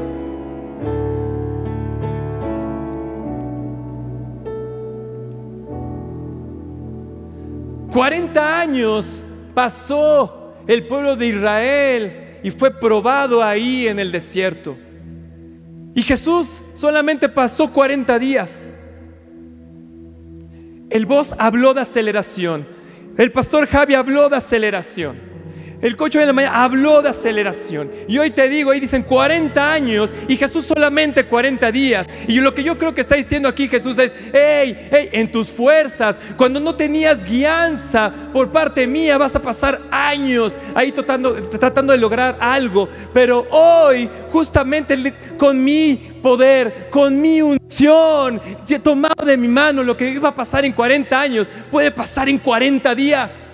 Cuarenta 7.92 8.62
años 8.62 9.26
pasó 9.54 10.54
el 10.66 10.88
pueblo 10.88 11.18
de 11.18 11.28
Israel 11.28 12.40
y 12.42 12.50
fue 12.50 12.72
probado 12.72 13.44
ahí 13.44 13.88
en 13.88 14.00
el 14.00 14.14
desierto. 14.14 14.78
Y 15.94 16.04
Jesús 16.04 16.62
solamente 16.74 17.28
pasó 17.30 17.72
40 17.72 18.20
días. 18.20 18.74
El 20.90 21.06
voz 21.06 21.36
habló 21.38 21.74
de 21.74 21.82
aceleración. 21.82 22.68
El 23.18 23.32
pastor 23.32 23.68
Javi 23.68 23.94
habló 23.96 24.30
de 24.30 24.38
aceleración. 24.38 25.31
El 25.82 25.98
coche 25.98 26.20
de 26.20 26.26
la 26.26 26.34
mañana 26.34 26.64
habló 26.64 27.02
de 27.02 27.10
aceleración. 27.10 27.92
Y 28.08 28.18
hoy 28.18 28.32
te 28.32 28.48
digo, 28.48 28.72
ahí 28.72 28.80
dicen 28.80 29.04
40 29.04 29.74
años 29.74 30.14
y 30.28 30.38
Jesús 30.38 30.66
solamente 30.66 31.26
40 31.26 31.72
días. 31.72 32.08
Y 32.28 32.40
lo 32.40 32.54
que 32.54 32.64
yo 32.64 32.78
creo 32.78 32.94
que 32.94 33.02
está 33.02 33.16
diciendo 33.16 33.50
aquí 33.50 33.68
Jesús 33.68 33.98
es, 33.98 34.12
hey, 34.34 34.90
hey, 34.92 35.10
en 35.12 35.32
tus 35.32 35.48
fuerzas, 35.48 36.20
cuando 36.38 36.60
no 36.60 36.76
tenías 36.76 37.24
guianza 37.24 38.14
por 38.32 38.52
parte 38.52 38.86
mía, 38.86 39.18
vas 39.18 39.36
a 39.36 39.42
pasar 39.42 39.82
años 39.92 40.56
ahí 40.76 40.92
tratando, 40.92 41.34
tratando 41.34 41.94
de 41.94 42.00
lograr 42.00 42.38
algo. 42.40 42.88
Pero 43.14 43.48
hoy, 43.50 44.10
justamente 44.32 45.14
con 45.38 45.64
mi 45.64 46.12
poder, 46.22 46.90
con 46.92 47.20
mi 47.20 47.42
unción, 47.42 48.40
tomado 48.84 49.26
de 49.26 49.38
mi 49.38 49.48
mano 49.48 49.84
lo 49.84 49.98
que 49.98 50.10
iba 50.10 50.30
a 50.30 50.36
pasar 50.36 50.66
en 50.66 50.74
40 50.74 51.20
años, 51.20 51.50
puede 51.72 51.92
pasar 51.92 52.30
en 52.30 52.38
40 52.38 52.94
días. 52.96 53.51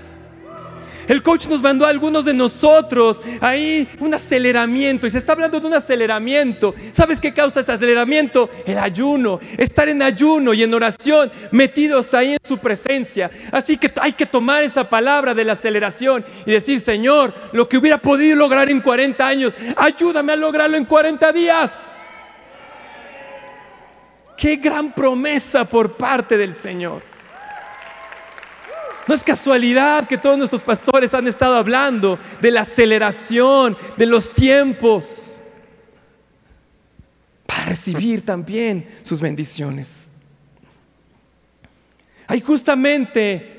El 1.08 1.24
coach 1.24 1.48
nos 1.48 1.62
mandó 1.62 1.86
a 1.86 1.90
algunos 1.90 2.26
de 2.26 2.34
nosotros 2.34 3.22
ahí 3.42 3.88
un 4.00 4.14
aceleramiento 4.14 5.08
y 5.08 5.12
se 5.12 5.18
está 5.18 5.32
hablando 5.32 5.60
de 5.60 5.68
un 5.68 5.74
aceleramiento. 5.74 6.74
¿Sabes 6.92 7.22
qué 7.22 7.34
causa 7.34 7.62
ese 7.62 7.72
aceleramiento? 7.72 8.50
El 8.66 8.78
ayuno, 8.78 9.40
estar 9.58 9.88
en 9.88 10.02
ayuno 10.02 10.54
y 10.54 10.64
en 10.64 10.74
oración, 10.74 11.32
metidos 11.52 12.14
ahí 12.14 12.34
en 12.34 12.40
su 12.44 12.58
presencia. 12.58 13.32
Así 13.52 13.78
que 13.78 13.92
hay 14.02 14.14
que 14.14 14.26
tomar 14.26 14.64
esa 14.64 14.90
palabra 14.90 15.34
de 15.34 15.46
la 15.46 15.54
aceleración 15.54 16.26
y 16.46 16.52
decir, 16.52 16.82
Señor, 16.82 17.34
lo 17.54 17.70
que 17.70 17.78
hubiera 17.78 17.98
podido 17.98 18.36
lograr 18.36 18.70
en 18.70 18.82
40 18.82 19.26
años, 19.26 19.58
ayúdame 19.78 20.34
a 20.34 20.36
lograrlo 20.36 20.78
en 20.78 20.86
40 20.86 21.32
días. 21.32 21.72
Qué 24.38 24.58
gran 24.58 24.94
promesa 24.94 25.66
por 25.66 25.98
parte 25.98 26.38
del 26.38 26.54
Señor. 26.54 27.17
No 29.08 29.16
es 29.16 29.24
casualidad 29.24 30.08
que 30.08 30.18
todos 30.18 30.38
nuestros 30.38 30.64
pastores 30.64 31.14
han 31.14 31.28
estado 31.28 31.56
hablando 31.56 32.20
de 32.42 32.52
la 32.52 32.62
aceleración, 32.62 33.78
de 33.96 34.06
los 34.06 34.34
tiempos, 34.34 35.42
para 37.46 37.66
recibir 37.66 38.26
también 38.26 38.88
sus 39.04 39.22
bendiciones. 39.22 40.08
Hay 42.28 42.42
justamente 42.42 43.57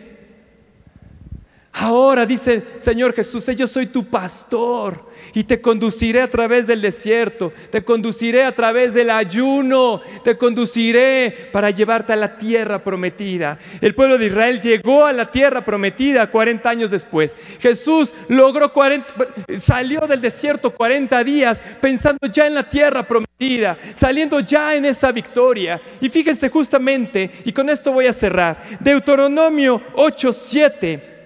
Ahora 1.80 2.26
dice 2.26 2.64
Señor 2.80 3.14
Jesús, 3.14 3.46
yo 3.56 3.68
soy 3.68 3.86
tu 3.86 4.04
pastor 4.04 5.08
y 5.32 5.44
te 5.44 5.60
conduciré 5.60 6.20
a 6.20 6.28
través 6.28 6.66
del 6.66 6.82
desierto, 6.82 7.52
te 7.70 7.84
conduciré 7.84 8.42
a 8.42 8.52
través 8.52 8.94
del 8.94 9.10
ayuno, 9.10 10.00
te 10.24 10.36
conduciré 10.36 11.50
para 11.52 11.70
llevarte 11.70 12.12
a 12.12 12.16
la 12.16 12.36
tierra 12.36 12.82
prometida. 12.82 13.60
El 13.80 13.94
pueblo 13.94 14.18
de 14.18 14.26
Israel 14.26 14.60
llegó 14.60 15.06
a 15.06 15.12
la 15.12 15.30
tierra 15.30 15.64
prometida 15.64 16.28
40 16.28 16.68
años 16.68 16.90
después. 16.90 17.38
Jesús 17.60 18.12
logró 18.26 18.72
40, 18.72 19.14
salió 19.60 20.00
del 20.00 20.20
desierto 20.20 20.74
40 20.74 21.22
días 21.22 21.62
pensando 21.80 22.26
ya 22.26 22.48
en 22.48 22.54
la 22.54 22.68
tierra 22.68 23.06
prometida, 23.06 23.78
saliendo 23.94 24.40
ya 24.40 24.74
en 24.74 24.84
esa 24.84 25.12
victoria. 25.12 25.80
Y 26.00 26.08
fíjense 26.08 26.48
justamente, 26.48 27.30
y 27.44 27.52
con 27.52 27.70
esto 27.70 27.92
voy 27.92 28.08
a 28.08 28.12
cerrar, 28.12 28.64
Deuteronomio 28.80 29.80
8:7 29.94 31.17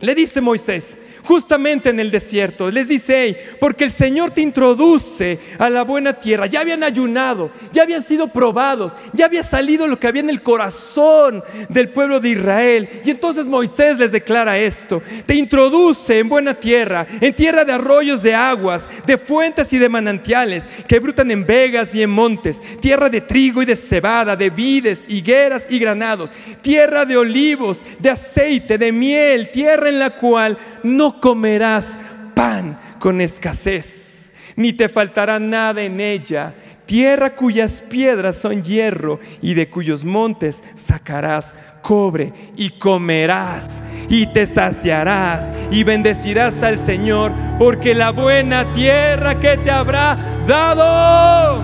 le 0.00 0.14
dice 0.14 0.40
Moisés, 0.40 0.96
justamente 1.24 1.90
en 1.90 2.00
el 2.00 2.10
desierto. 2.10 2.70
Les 2.70 2.88
dice, 2.88 3.16
"Hey, 3.16 3.36
porque 3.60 3.84
el 3.84 3.92
Señor 3.92 4.30
te 4.30 4.40
introduce 4.40 5.38
a 5.58 5.70
la 5.70 5.82
buena 5.84 6.14
tierra. 6.14 6.46
Ya 6.46 6.60
habían 6.60 6.82
ayunado, 6.82 7.50
ya 7.72 7.82
habían 7.82 8.02
sido 8.02 8.28
probados, 8.28 8.94
ya 9.12 9.26
había 9.26 9.42
salido 9.42 9.86
lo 9.86 9.98
que 9.98 10.06
había 10.06 10.22
en 10.22 10.30
el 10.30 10.42
corazón 10.42 11.42
del 11.68 11.90
pueblo 11.90 12.20
de 12.20 12.30
Israel. 12.30 12.88
Y 13.04 13.10
entonces 13.10 13.46
Moisés 13.46 13.98
les 13.98 14.12
declara 14.12 14.58
esto, 14.58 15.02
te 15.26 15.34
introduce 15.34 16.18
en 16.18 16.28
buena 16.28 16.54
tierra, 16.54 17.06
en 17.20 17.34
tierra 17.34 17.64
de 17.64 17.72
arroyos 17.72 18.22
de 18.22 18.34
aguas, 18.34 18.88
de 19.06 19.18
fuentes 19.18 19.72
y 19.72 19.78
de 19.78 19.88
manantiales, 19.88 20.64
que 20.86 20.98
brutan 20.98 21.30
en 21.30 21.46
vegas 21.46 21.94
y 21.94 22.02
en 22.02 22.10
montes, 22.10 22.60
tierra 22.80 23.08
de 23.08 23.20
trigo 23.20 23.62
y 23.62 23.66
de 23.66 23.76
cebada, 23.76 24.36
de 24.36 24.50
vides, 24.50 25.00
higueras 25.08 25.66
y 25.68 25.78
granados, 25.78 26.30
tierra 26.62 27.04
de 27.04 27.16
olivos, 27.16 27.82
de 27.98 28.10
aceite, 28.10 28.78
de 28.78 28.92
miel, 28.92 29.50
tierra 29.50 29.88
en 29.88 29.98
la 29.98 30.10
cual 30.10 30.56
no 30.82 31.17
comerás 31.20 31.98
pan 32.34 32.78
con 32.98 33.20
escasez, 33.20 34.32
ni 34.56 34.72
te 34.72 34.88
faltará 34.88 35.38
nada 35.38 35.82
en 35.82 36.00
ella. 36.00 36.54
Tierra 36.86 37.34
cuyas 37.36 37.82
piedras 37.82 38.36
son 38.36 38.62
hierro 38.62 39.20
y 39.42 39.52
de 39.52 39.68
cuyos 39.68 40.04
montes 40.06 40.64
sacarás 40.74 41.54
cobre 41.82 42.32
y 42.56 42.70
comerás 42.70 43.82
y 44.08 44.26
te 44.26 44.46
saciarás 44.46 45.50
y 45.70 45.84
bendecirás 45.84 46.62
al 46.62 46.78
Señor 46.78 47.32
porque 47.58 47.94
la 47.94 48.10
buena 48.10 48.72
tierra 48.72 49.38
que 49.38 49.58
te 49.58 49.70
habrá 49.70 50.16
dado. 50.46 51.62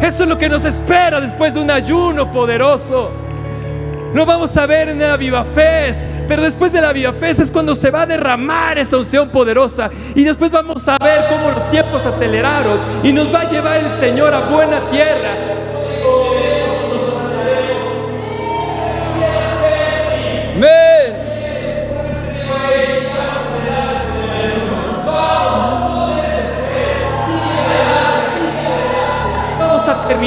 Eso 0.00 0.24
es 0.24 0.28
lo 0.28 0.36
que 0.36 0.48
nos 0.48 0.64
espera 0.64 1.20
después 1.20 1.54
de 1.54 1.60
un 1.60 1.70
ayuno 1.70 2.32
poderoso. 2.32 3.12
Lo 4.12 4.26
vamos 4.26 4.56
a 4.56 4.66
ver 4.66 4.88
en 4.88 4.98
la 4.98 5.16
Viva 5.16 5.44
Fest. 5.44 6.00
Pero 6.32 6.44
después 6.44 6.72
de 6.72 6.80
la 6.80 6.94
Viva 6.94 7.12
Fest 7.12 7.40
es 7.40 7.50
cuando 7.50 7.74
se 7.74 7.90
va 7.90 8.02
a 8.02 8.06
derramar 8.06 8.78
esa 8.78 8.96
unción 8.96 9.28
poderosa. 9.28 9.90
Y 10.14 10.24
después 10.24 10.50
vamos 10.50 10.88
a 10.88 10.96
ver 10.96 11.26
cómo 11.28 11.50
los 11.50 11.70
tiempos 11.70 12.06
aceleraron. 12.06 12.80
Y 13.02 13.12
nos 13.12 13.30
va 13.34 13.42
a 13.42 13.50
llevar 13.50 13.84
el 13.84 14.00
Señor 14.00 14.32
a 14.32 14.48
buena 14.48 14.88
tierra. 14.88 15.71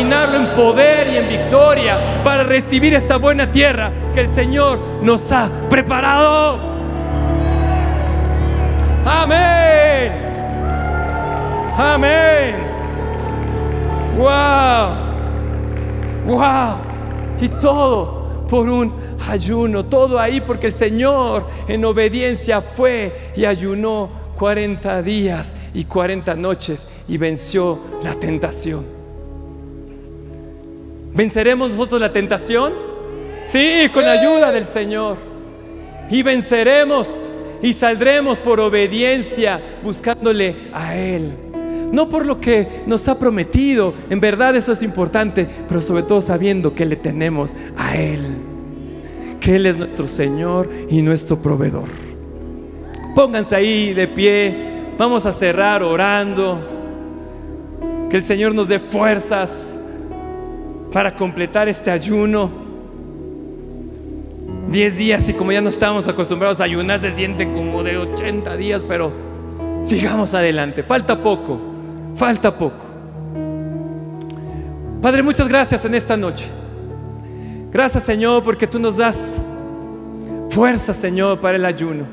En 0.02 0.48
poder 0.56 1.08
y 1.08 1.18
en 1.18 1.30
victoria 1.30 2.22
para 2.24 2.44
recibir 2.44 2.94
esta 2.94 3.18
buena 3.18 3.52
tierra 3.52 3.92
que 4.14 4.22
el 4.22 4.36
Señor 4.36 4.80
nos 5.02 5.32
ha 5.32 5.50
preparado. 5.70 6.60
Amén. 9.06 10.12
Amén. 11.78 12.56
Wow. 14.18 14.96
Wow. 16.28 16.76
Y 17.40 17.48
todo 17.48 18.46
por 18.50 18.70
un 18.70 18.94
ayuno. 19.30 19.86
Todo 19.86 20.20
ahí 20.20 20.42
porque 20.42 20.68
el 20.68 20.74
Señor 20.74 21.48
en 21.68 21.86
obediencia 21.86 22.62
fue 22.62 23.32
y 23.36 23.46
ayunó 23.46 24.10
40 24.38 25.02
días 25.04 25.56
y 25.74 25.86
40 25.86 26.36
noches 26.36 26.88
y 27.08 27.18
venció 27.18 27.80
la 28.04 28.14
tentación. 28.16 28.95
¿Venceremos 31.16 31.72
nosotros 31.72 32.02
la 32.02 32.12
tentación? 32.12 32.74
Sí, 33.46 33.88
con 33.94 34.04
la 34.04 34.12
ayuda 34.12 34.52
del 34.52 34.68
Señor. 34.68 35.16
Y 36.10 36.22
venceremos 36.24 37.18
y 37.62 37.72
saldremos 37.74 38.40
por 38.40 38.60
obediencia 38.60 39.62
buscándole 39.82 40.56
a 40.74 40.96
Él. 40.96 41.32
No 41.92 42.10
por 42.10 42.26
lo 42.26 42.42
que 42.42 42.84
nos 42.86 43.08
ha 43.08 43.18
prometido, 43.18 43.94
en 44.10 44.20
verdad 44.20 44.58
eso 44.58 44.74
es 44.74 44.82
importante, 44.82 45.48
pero 45.70 45.82
sobre 45.82 46.04
todo 46.04 46.22
sabiendo 46.22 46.76
que 46.76 46.86
le 46.86 46.98
tenemos 46.98 47.56
a 47.78 47.96
Él. 47.96 48.22
Que 49.40 49.56
Él 49.56 49.68
es 49.68 49.78
nuestro 49.78 50.08
Señor 50.08 50.70
y 50.90 51.02
nuestro 51.02 51.42
proveedor. 51.42 51.88
Pónganse 53.16 53.56
ahí 53.56 53.94
de 53.94 54.10
pie, 54.10 54.56
vamos 54.98 55.26
a 55.26 55.32
cerrar 55.32 55.82
orando. 55.82 56.60
Que 58.10 58.18
el 58.18 58.24
Señor 58.24 58.54
nos 58.54 58.68
dé 58.68 58.80
fuerzas 58.80 59.75
para 60.96 61.14
completar 61.14 61.68
este 61.68 61.92
ayuno. 61.92 62.50
Diez 64.70 64.96
días 64.96 65.28
y 65.28 65.34
como 65.34 65.52
ya 65.52 65.60
no 65.60 65.68
estamos 65.68 66.08
acostumbrados 66.08 66.62
a 66.62 66.64
ayunar, 66.64 67.02
se 67.02 67.14
sienten 67.14 67.54
como 67.54 67.84
de 67.84 67.98
80 67.98 68.56
días, 68.56 68.82
pero 68.82 69.12
sigamos 69.84 70.34
adelante. 70.34 70.84
Falta 70.84 71.22
poco, 71.22 71.60
falta 72.16 72.58
poco. 72.58 72.86
Padre, 75.02 75.22
muchas 75.22 75.50
gracias 75.50 75.84
en 75.84 75.96
esta 75.96 76.16
noche. 76.16 76.46
Gracias 77.74 78.06
Señor 78.06 78.46
porque 78.46 78.66
tú 78.66 78.80
nos 78.80 78.96
das 78.96 79.36
fuerza 80.50 80.94
Señor 80.94 81.42
para 81.42 81.58
el 81.58 81.66
ayuno. 81.66 82.06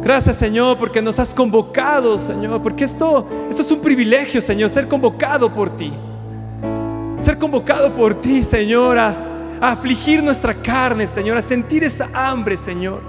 Gracias 0.00 0.36
Señor 0.36 0.78
porque 0.78 1.02
nos 1.02 1.18
has 1.18 1.34
convocado 1.34 2.20
Señor, 2.20 2.62
porque 2.62 2.84
esto, 2.84 3.26
esto 3.50 3.62
es 3.62 3.72
un 3.72 3.80
privilegio 3.80 4.40
Señor, 4.40 4.70
ser 4.70 4.86
convocado 4.86 5.52
por 5.52 5.76
ti. 5.76 5.92
Ser 7.20 7.38
convocado 7.38 7.94
por 7.94 8.20
ti 8.20 8.42
Señor 8.42 8.98
a, 8.98 9.26
afligir 9.60 10.22
nuestra 10.22 10.54
carne 10.54 11.06
Señor, 11.06 11.36
a 11.36 11.42
sentir 11.42 11.84
esa 11.84 12.08
hambre 12.14 12.56
Señor. 12.56 13.02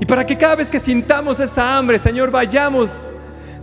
Y 0.00 0.06
para 0.06 0.26
que 0.26 0.36
cada 0.36 0.56
vez 0.56 0.70
que 0.70 0.80
sintamos 0.80 1.40
esa 1.40 1.76
hambre 1.76 1.98
Señor 1.98 2.30
vayamos, 2.30 3.04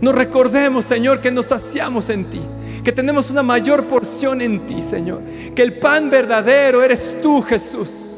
nos 0.00 0.14
recordemos 0.14 0.84
Señor 0.84 1.20
que 1.20 1.30
nos 1.30 1.46
saciamos 1.46 2.08
en 2.08 2.24
ti 2.24 2.40
que 2.82 2.92
tenemos 2.92 3.30
una 3.30 3.42
mayor 3.42 3.86
porción 3.86 4.40
en 4.40 4.66
ti, 4.66 4.82
Señor. 4.82 5.22
Que 5.54 5.62
el 5.62 5.78
pan 5.78 6.10
verdadero 6.10 6.82
eres 6.82 7.16
tú, 7.22 7.40
Jesús. 7.42 8.11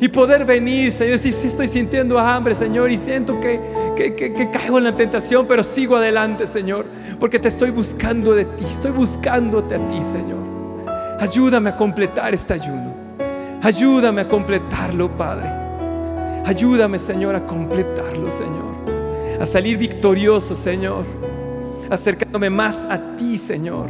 Y 0.00 0.08
poder 0.08 0.44
venir, 0.44 0.92
Señor, 0.92 1.18
si 1.18 1.30
sí, 1.30 1.48
estoy 1.48 1.68
sintiendo 1.68 2.18
hambre, 2.18 2.54
Señor, 2.54 2.90
y 2.90 2.96
siento 2.96 3.38
que, 3.40 3.60
que, 3.96 4.14
que, 4.14 4.32
que 4.32 4.50
caigo 4.50 4.78
en 4.78 4.84
la 4.84 4.96
tentación, 4.96 5.46
pero 5.46 5.62
sigo 5.62 5.96
adelante, 5.96 6.46
Señor, 6.46 6.86
porque 7.18 7.38
te 7.38 7.48
estoy 7.48 7.70
buscando 7.70 8.34
de 8.34 8.46
ti, 8.46 8.64
estoy 8.64 8.92
buscándote 8.92 9.74
a 9.74 9.88
ti, 9.88 10.02
Señor. 10.02 10.40
Ayúdame 11.20 11.70
a 11.70 11.76
completar 11.76 12.32
este 12.32 12.54
ayuno. 12.54 12.94
Ayúdame 13.62 14.22
a 14.22 14.28
completarlo, 14.28 15.14
Padre. 15.16 15.50
Ayúdame, 16.46 16.98
Señor, 16.98 17.34
a 17.34 17.44
completarlo, 17.44 18.30
Señor. 18.30 18.70
A 19.38 19.44
salir 19.44 19.76
victorioso, 19.76 20.56
Señor 20.56 21.04
acercándome 21.90 22.48
más 22.48 22.86
a 22.88 23.16
ti, 23.16 23.36
Señor. 23.36 23.86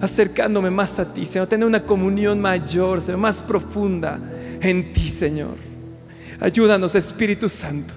Acercándome 0.00 0.70
más 0.70 0.98
a 0.98 1.12
ti, 1.12 1.26
Señor. 1.26 1.48
Tener 1.48 1.66
una 1.66 1.82
comunión 1.82 2.38
mayor, 2.40 3.00
Señor, 3.00 3.20
más 3.20 3.42
profunda 3.42 4.18
en 4.60 4.92
ti, 4.92 5.08
Señor. 5.08 5.56
Ayúdanos, 6.40 6.94
Espíritu 6.94 7.48
Santo. 7.48 7.94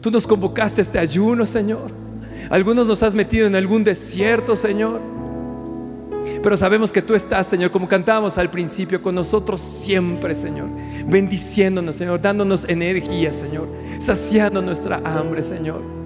Tú 0.00 0.10
nos 0.10 0.26
convocaste 0.26 0.82
este 0.82 0.98
ayuno, 0.98 1.46
Señor. 1.46 1.90
Algunos 2.50 2.86
nos 2.86 3.02
has 3.02 3.14
metido 3.14 3.46
en 3.46 3.56
algún 3.56 3.84
desierto, 3.84 4.54
Señor. 4.56 5.00
Pero 6.42 6.56
sabemos 6.56 6.92
que 6.92 7.00
tú 7.00 7.14
estás, 7.14 7.46
Señor, 7.46 7.70
como 7.70 7.88
cantábamos 7.88 8.36
al 8.36 8.50
principio, 8.50 9.00
con 9.00 9.14
nosotros 9.14 9.60
siempre, 9.60 10.34
Señor. 10.34 10.68
Bendiciéndonos, 11.06 11.96
Señor, 11.96 12.20
dándonos 12.20 12.64
energía, 12.68 13.32
Señor. 13.32 13.68
Saciando 13.98 14.60
nuestra 14.60 14.96
hambre, 15.04 15.42
Señor 15.42 16.04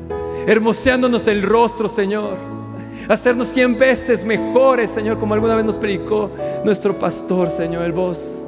hermoseándonos 0.48 1.26
el 1.28 1.42
rostro, 1.42 1.90
Señor. 1.90 2.38
Hacernos 3.06 3.48
cien 3.48 3.78
veces 3.78 4.24
mejores, 4.24 4.90
Señor, 4.90 5.18
como 5.18 5.34
alguna 5.34 5.54
vez 5.54 5.64
nos 5.64 5.76
predicó 5.76 6.30
nuestro 6.64 6.98
pastor, 6.98 7.50
Señor, 7.50 7.84
el 7.84 7.92
voz. 7.92 8.47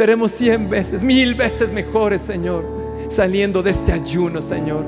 Seremos 0.00 0.30
cien 0.30 0.70
veces, 0.70 1.04
mil 1.04 1.34
veces 1.34 1.74
mejores, 1.74 2.22
Señor, 2.22 2.64
saliendo 3.10 3.62
de 3.62 3.72
este 3.72 3.92
ayuno, 3.92 4.40
Señor. 4.40 4.86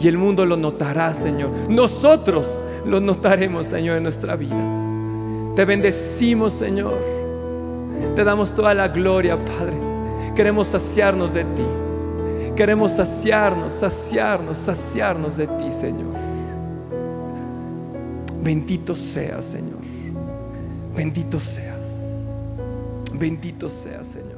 Y 0.00 0.08
el 0.08 0.18
mundo 0.18 0.44
lo 0.44 0.56
notará, 0.56 1.14
Señor. 1.14 1.50
Nosotros 1.68 2.58
lo 2.84 2.98
notaremos, 2.98 3.66
Señor, 3.66 3.98
en 3.98 4.02
nuestra 4.02 4.34
vida. 4.34 4.60
Te 5.54 5.64
bendecimos, 5.64 6.54
Señor. 6.54 6.98
Te 8.16 8.24
damos 8.24 8.52
toda 8.52 8.74
la 8.74 8.88
gloria, 8.88 9.36
Padre. 9.36 9.76
Queremos 10.34 10.66
saciarnos 10.66 11.34
de 11.34 11.44
ti. 11.44 11.66
Queremos 12.56 12.90
saciarnos, 12.90 13.72
saciarnos, 13.74 14.58
saciarnos 14.58 15.36
de 15.36 15.46
ti, 15.46 15.70
Señor. 15.70 16.14
Bendito 18.42 18.96
seas, 18.96 19.44
Señor. 19.44 19.78
Bendito 20.96 21.38
seas. 21.38 21.78
Bendito 23.12 23.68
seas, 23.68 24.08
Señor. 24.08 24.37